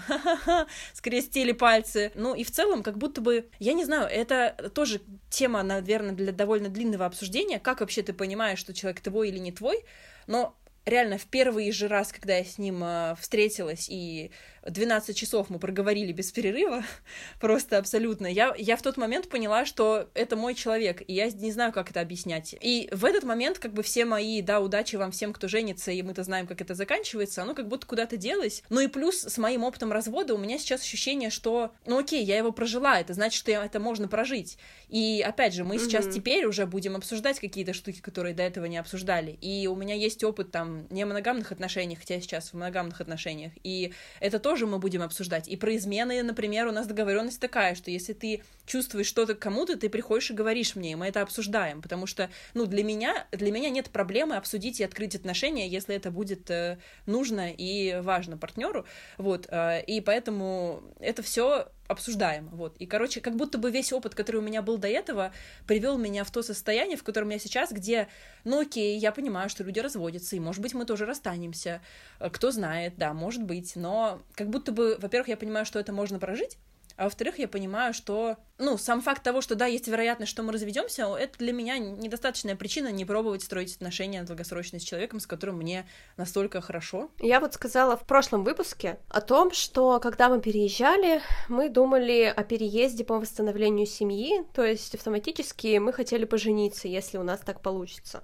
скрестили 0.93 1.53
пальцы. 1.53 2.11
Ну 2.15 2.35
и 2.35 2.43
в 2.43 2.51
целом, 2.51 2.83
как 2.83 2.97
будто 2.97 3.21
бы, 3.21 3.47
я 3.59 3.73
не 3.73 3.85
знаю, 3.85 4.07
это 4.09 4.71
тоже 4.73 5.01
тема, 5.29 5.63
наверное, 5.63 6.13
для 6.13 6.31
довольно 6.31 6.69
длинного 6.69 7.05
обсуждения, 7.05 7.59
как 7.59 7.79
вообще 7.79 8.03
ты 8.03 8.13
понимаешь, 8.13 8.59
что 8.59 8.73
человек 8.73 9.01
твой 9.01 9.29
или 9.29 9.39
не 9.39 9.51
твой, 9.51 9.85
но 10.27 10.55
реально 10.85 11.17
в 11.17 11.25
первый 11.25 11.71
же 11.71 11.87
раз, 11.87 12.11
когда 12.11 12.37
я 12.37 12.43
с 12.43 12.57
ним 12.57 12.83
э, 12.83 13.15
встретилась, 13.19 13.87
и 13.89 14.31
12 14.65 15.15
часов 15.15 15.49
мы 15.49 15.59
проговорили 15.59 16.11
без 16.11 16.31
перерыва, 16.31 16.83
просто 17.39 17.77
абсолютно, 17.77 18.27
я, 18.27 18.53
я 18.57 18.75
в 18.77 18.81
тот 18.81 18.97
момент 18.97 19.29
поняла, 19.29 19.65
что 19.65 20.09
это 20.13 20.35
мой 20.35 20.55
человек, 20.55 21.01
и 21.07 21.13
я 21.13 21.29
не 21.29 21.51
знаю, 21.51 21.71
как 21.71 21.91
это 21.91 22.01
объяснять. 22.01 22.55
И 22.61 22.89
в 22.91 23.05
этот 23.05 23.23
момент, 23.23 23.59
как 23.59 23.73
бы 23.73 23.83
все 23.83 24.05
мои, 24.05 24.41
да, 24.41 24.59
удачи 24.59 24.95
вам 24.95 25.11
всем, 25.11 25.33
кто 25.33 25.47
женится, 25.47 25.91
и 25.91 26.01
мы-то 26.01 26.23
знаем, 26.23 26.47
как 26.47 26.61
это 26.61 26.75
заканчивается, 26.75 27.41
оно 27.41 27.55
как 27.55 27.67
будто 27.67 27.85
куда-то 27.85 28.17
делось. 28.17 28.63
Ну 28.69 28.79
и 28.81 28.87
плюс 28.87 29.23
с 29.23 29.37
моим 29.37 29.63
опытом 29.63 29.91
развода 29.91 30.33
у 30.33 30.37
меня 30.37 30.57
сейчас 30.57 30.81
ощущение, 30.81 31.29
что, 31.29 31.71
ну 31.85 31.99
окей, 31.99 32.23
я 32.23 32.37
его 32.37 32.51
прожила, 32.51 32.99
это 32.99 33.13
значит, 33.13 33.39
что 33.39 33.51
это 33.51 33.79
можно 33.79 34.07
прожить. 34.07 34.57
И 34.89 35.23
опять 35.25 35.53
же, 35.53 35.63
мы 35.63 35.75
mm-hmm. 35.75 35.79
сейчас 35.79 36.07
теперь 36.07 36.45
уже 36.45 36.65
будем 36.65 36.95
обсуждать 36.95 37.39
какие-то 37.39 37.73
штуки, 37.73 37.99
которые 37.99 38.33
до 38.33 38.43
этого 38.43 38.65
не 38.65 38.77
обсуждали. 38.77 39.37
И 39.41 39.67
у 39.67 39.75
меня 39.75 39.95
есть 39.95 40.23
опыт 40.23 40.51
там 40.51 40.87
не 40.89 41.05
моногамных 41.05 41.51
отношениях, 41.51 41.99
хотя 41.99 42.15
я 42.15 42.21
сейчас 42.21 42.49
в 42.49 42.53
моногамных 42.53 43.01
отношениях. 43.01 43.51
И 43.63 43.93
это 44.19 44.39
тоже 44.53 44.67
мы 44.67 44.77
будем 44.77 45.01
обсуждать. 45.01 45.47
И 45.47 45.57
про 45.57 45.75
измены, 45.75 46.21
например, 46.21 46.67
у 46.67 46.71
нас 46.71 46.85
договоренность 46.85 47.39
такая, 47.39 47.73
что 47.73 47.89
если 47.89 48.13
ты 48.13 48.43
чувствуешь 48.67 49.07
что-то 49.07 49.33
кому-то, 49.33 49.77
ты 49.77 49.89
приходишь 49.89 50.29
и 50.29 50.35
говоришь 50.35 50.75
мне, 50.75 50.91
и 50.91 50.95
мы 50.95 51.07
это 51.07 51.23
обсуждаем. 51.23 51.81
Потому 51.81 52.05
что, 52.05 52.29
ну, 52.53 52.67
для 52.67 52.83
меня, 52.83 53.25
для 53.31 53.51
меня 53.51 53.71
нет 53.71 53.89
проблемы 53.89 54.35
обсудить 54.35 54.79
и 54.79 54.83
открыть 54.83 55.15
отношения, 55.15 55.67
если 55.67 55.95
это 55.95 56.11
будет 56.11 56.51
э, 56.51 56.77
нужно 57.07 57.51
и 57.51 57.99
важно 58.01 58.37
партнеру. 58.37 58.85
Вот. 59.17 59.47
Э, 59.49 59.81
и 59.83 60.01
поэтому 60.01 60.83
это 60.99 61.23
все 61.23 61.69
обсуждаем, 61.87 62.49
вот. 62.49 62.77
И, 62.77 62.85
короче, 62.85 63.21
как 63.21 63.35
будто 63.35 63.57
бы 63.57 63.71
весь 63.71 63.91
опыт, 63.91 64.15
который 64.15 64.37
у 64.37 64.41
меня 64.41 64.61
был 64.61 64.77
до 64.77 64.87
этого, 64.87 65.31
привел 65.67 65.97
меня 65.97 66.23
в 66.23 66.31
то 66.31 66.41
состояние, 66.41 66.97
в 66.97 67.03
котором 67.03 67.29
я 67.29 67.39
сейчас, 67.39 67.71
где, 67.71 68.07
ну 68.43 68.61
окей, 68.61 68.97
я 68.97 69.11
понимаю, 69.11 69.49
что 69.49 69.63
люди 69.63 69.79
разводятся, 69.79 70.35
и, 70.35 70.39
может 70.39 70.61
быть, 70.61 70.73
мы 70.73 70.85
тоже 70.85 71.05
расстанемся, 71.05 71.81
э, 72.19 72.29
кто 72.29 72.51
знает, 72.51 72.93
да, 72.97 73.13
может 73.13 73.43
быть, 73.43 73.75
но 73.75 74.21
как 74.33 74.49
будто 74.49 74.71
бы, 74.71 74.97
во-первых, 74.99 75.27
я 75.27 75.37
понимаю, 75.37 75.65
что 75.65 75.79
это 75.79 75.91
можно 75.91 76.19
прожить, 76.19 76.57
а 76.95 77.05
во-вторых, 77.05 77.39
я 77.39 77.47
понимаю, 77.47 77.93
что 77.93 78.37
ну, 78.59 78.77
сам 78.77 79.01
факт 79.01 79.23
того, 79.23 79.41
что 79.41 79.55
да, 79.55 79.65
есть 79.65 79.87
вероятность, 79.87 80.31
что 80.31 80.43
мы 80.43 80.53
разведемся, 80.53 81.05
это 81.15 81.37
для 81.39 81.51
меня 81.51 81.79
недостаточная 81.79 82.55
причина 82.55 82.91
не 82.91 83.03
пробовать 83.03 83.41
строить 83.41 83.75
отношения 83.75 84.23
долгосрочные 84.23 84.79
с 84.79 84.83
человеком, 84.83 85.19
с 85.19 85.27
которым 85.27 85.57
мне 85.57 85.87
настолько 86.17 86.61
хорошо. 86.61 87.09
Я 87.19 87.39
вот 87.39 87.53
сказала 87.55 87.97
в 87.97 88.05
прошлом 88.05 88.43
выпуске 88.43 88.99
о 89.09 89.21
том, 89.21 89.51
что 89.51 89.99
когда 89.99 90.29
мы 90.29 90.39
переезжали, 90.39 91.21
мы 91.49 91.69
думали 91.69 92.31
о 92.35 92.43
переезде 92.43 93.03
по 93.03 93.19
восстановлению 93.19 93.87
семьи, 93.87 94.43
то 94.53 94.63
есть 94.63 94.93
автоматически 94.95 95.77
мы 95.79 95.91
хотели 95.91 96.25
пожениться, 96.25 96.87
если 96.87 97.17
у 97.17 97.23
нас 97.23 97.39
так 97.39 97.61
получится. 97.61 98.23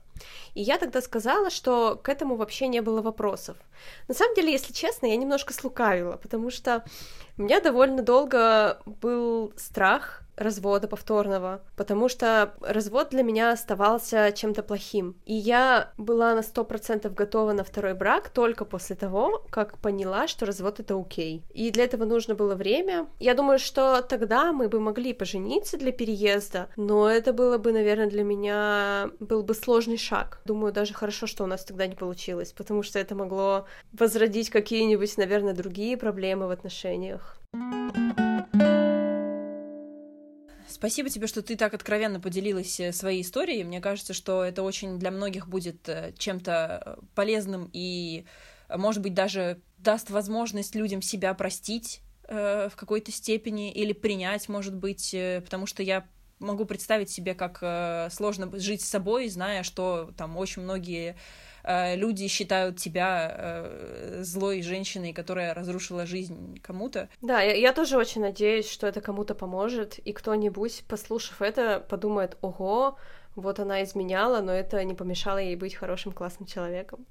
И 0.53 0.61
я 0.61 0.77
тогда 0.77 1.01
сказала, 1.01 1.49
что 1.49 1.95
к 1.95 2.09
этому 2.09 2.35
вообще 2.35 2.67
не 2.67 2.81
было 2.81 3.01
вопросов. 3.01 3.57
На 4.07 4.13
самом 4.13 4.35
деле, 4.35 4.51
если 4.51 4.73
честно, 4.73 5.07
я 5.07 5.15
немножко 5.15 5.53
слукавила, 5.53 6.17
потому 6.17 6.51
что 6.51 6.83
меня 7.39 7.61
довольно 7.61 8.01
долго 8.01 8.79
был 8.85 9.53
страх 9.55 10.21
развода 10.39 10.87
повторного, 10.87 11.61
потому 11.75 12.09
что 12.09 12.53
развод 12.61 13.09
для 13.09 13.23
меня 13.23 13.51
оставался 13.51 14.31
чем-то 14.31 14.63
плохим. 14.63 15.15
И 15.25 15.33
я 15.33 15.91
была 15.97 16.33
на 16.33 16.41
сто 16.41 16.63
процентов 16.63 17.13
готова 17.13 17.51
на 17.51 17.63
второй 17.63 17.93
брак 17.93 18.29
только 18.29 18.65
после 18.65 18.95
того, 18.95 19.43
как 19.49 19.77
поняла, 19.77 20.27
что 20.27 20.45
развод— 20.45 20.79
это 20.79 20.99
окей. 20.99 21.43
И 21.53 21.71
для 21.71 21.83
этого 21.83 22.05
нужно 22.05 22.35
было 22.35 22.55
время. 22.55 23.07
Я 23.19 23.33
думаю, 23.33 23.59
что 23.59 24.01
тогда 24.01 24.53
мы 24.53 24.69
бы 24.69 24.79
могли 24.79 25.13
пожениться 25.13 25.77
для 25.77 25.91
переезда, 25.91 26.69
но 26.77 27.09
это 27.09 27.33
было 27.33 27.57
бы, 27.57 27.73
наверное, 27.73 28.09
для 28.09 28.23
меня 28.23 29.11
был 29.19 29.43
бы 29.43 29.53
сложный 29.53 29.97
шаг. 29.97 30.41
Думаю, 30.45 30.71
даже 30.71 30.93
хорошо, 30.93 31.27
что 31.27 31.43
у 31.43 31.47
нас 31.47 31.65
тогда 31.65 31.85
не 31.87 31.95
получилось, 31.95 32.53
потому 32.53 32.83
что 32.83 32.97
это 32.99 33.15
могло 33.15 33.65
возродить 33.91 34.49
какие-нибудь, 34.49 35.17
наверное, 35.17 35.53
другие 35.53 35.97
проблемы 35.97 36.47
в 36.47 36.51
отношениях. 36.51 37.37
Спасибо 40.69 41.09
тебе, 41.09 41.25
что 41.25 41.41
ты 41.41 41.55
так 41.55 41.73
откровенно 41.73 42.19
поделилась 42.19 42.79
э, 42.79 42.93
своей 42.93 43.23
историей. 43.23 43.63
Мне 43.63 43.81
кажется, 43.81 44.13
что 44.13 44.43
это 44.43 44.61
очень 44.61 44.99
для 44.99 45.09
многих 45.09 45.47
будет 45.47 45.89
э, 45.89 46.13
чем-то 46.17 46.83
э, 46.85 47.05
полезным 47.15 47.69
и, 47.73 48.25
может 48.69 49.01
быть, 49.01 49.15
даже 49.15 49.61
даст 49.79 50.11
возможность 50.11 50.75
людям 50.75 51.01
себя 51.01 51.33
простить 51.33 52.01
в 52.27 52.73
какой-то 52.75 53.11
степени 53.11 53.71
или 53.71 53.91
принять, 53.91 54.49
может 54.49 54.75
быть, 54.75 55.15
потому 55.43 55.65
что 55.65 55.81
я 55.81 56.05
могу 56.37 56.65
представить 56.65 57.09
себе, 57.09 57.33
как 57.33 58.11
сложно 58.13 58.51
жить 58.59 58.83
с 58.83 58.87
собой, 58.87 59.29
зная, 59.29 59.63
что 59.63 60.11
там 60.15 60.37
очень 60.37 60.61
многие 60.61 61.15
Э, 61.15 61.15
люди 61.69 62.27
считают 62.27 62.77
тебя 62.77 63.35
э, 63.37 64.23
злой 64.23 64.61
женщиной, 64.61 65.13
которая 65.13 65.53
разрушила 65.53 66.05
жизнь 66.05 66.59
кому-то. 66.61 67.09
Да, 67.21 67.41
я, 67.41 67.53
я 67.53 67.73
тоже 67.73 67.97
очень 67.97 68.21
надеюсь, 68.21 68.69
что 68.69 68.87
это 68.87 69.01
кому-то 69.01 69.35
поможет, 69.35 69.99
и 69.99 70.11
кто-нибудь, 70.13 70.83
послушав 70.87 71.41
это, 71.41 71.85
подумает, 71.87 72.37
ого, 72.41 72.97
вот 73.35 73.59
она 73.59 73.83
изменяла, 73.83 74.41
но 74.41 74.51
это 74.51 74.83
не 74.83 74.93
помешало 74.93 75.37
ей 75.37 75.55
быть 75.55 75.75
хорошим, 75.75 76.11
классным 76.11 76.47
человеком. 76.47 77.05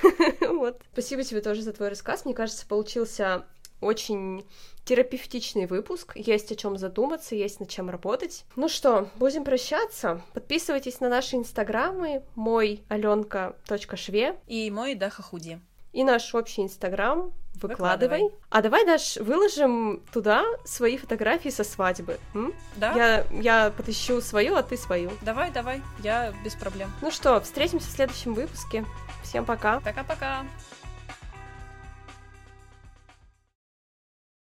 Вот. 0.40 0.80
Спасибо 0.92 1.22
тебе 1.24 1.40
тоже 1.40 1.62
за 1.62 1.72
твой 1.72 1.88
рассказ. 1.88 2.24
Мне 2.24 2.32
кажется, 2.32 2.66
получился 2.66 3.44
очень 3.84 4.44
терапевтичный 4.84 5.66
выпуск, 5.66 6.12
есть 6.14 6.52
о 6.52 6.56
чем 6.56 6.76
задуматься, 6.76 7.34
есть 7.34 7.60
над 7.60 7.68
чем 7.68 7.88
работать. 7.90 8.44
Ну 8.56 8.68
что, 8.68 9.08
будем 9.16 9.44
прощаться. 9.44 10.22
Подписывайтесь 10.34 11.00
на 11.00 11.08
наши 11.08 11.36
инстаграмы, 11.36 12.22
мой 12.34 12.82
аленка.шве 12.88 14.36
и 14.46 14.70
мой 14.70 14.94
Даха 14.94 15.22
Худи. 15.22 15.60
И 15.92 16.02
наш 16.02 16.34
общий 16.34 16.62
инстаграм 16.62 17.32
выкладывай. 17.54 18.22
выкладывай. 18.22 18.38
А 18.50 18.62
давай, 18.62 18.84
Даш, 18.84 19.16
выложим 19.18 20.02
туда 20.12 20.44
свои 20.64 20.96
фотографии 20.96 21.50
со 21.50 21.62
свадьбы. 21.62 22.18
М? 22.34 22.52
Да. 22.76 22.92
Я, 22.94 23.26
я 23.40 23.70
потащу 23.70 24.20
свою, 24.20 24.56
а 24.56 24.64
ты 24.64 24.76
свою. 24.76 25.12
Давай, 25.22 25.52
давай, 25.52 25.82
я 26.00 26.34
без 26.44 26.56
проблем. 26.56 26.92
Ну 27.00 27.12
что, 27.12 27.40
встретимся 27.40 27.86
в 27.86 27.92
следующем 27.92 28.34
выпуске. 28.34 28.84
Всем 29.22 29.44
пока. 29.44 29.80
Пока-пока. 29.80 30.44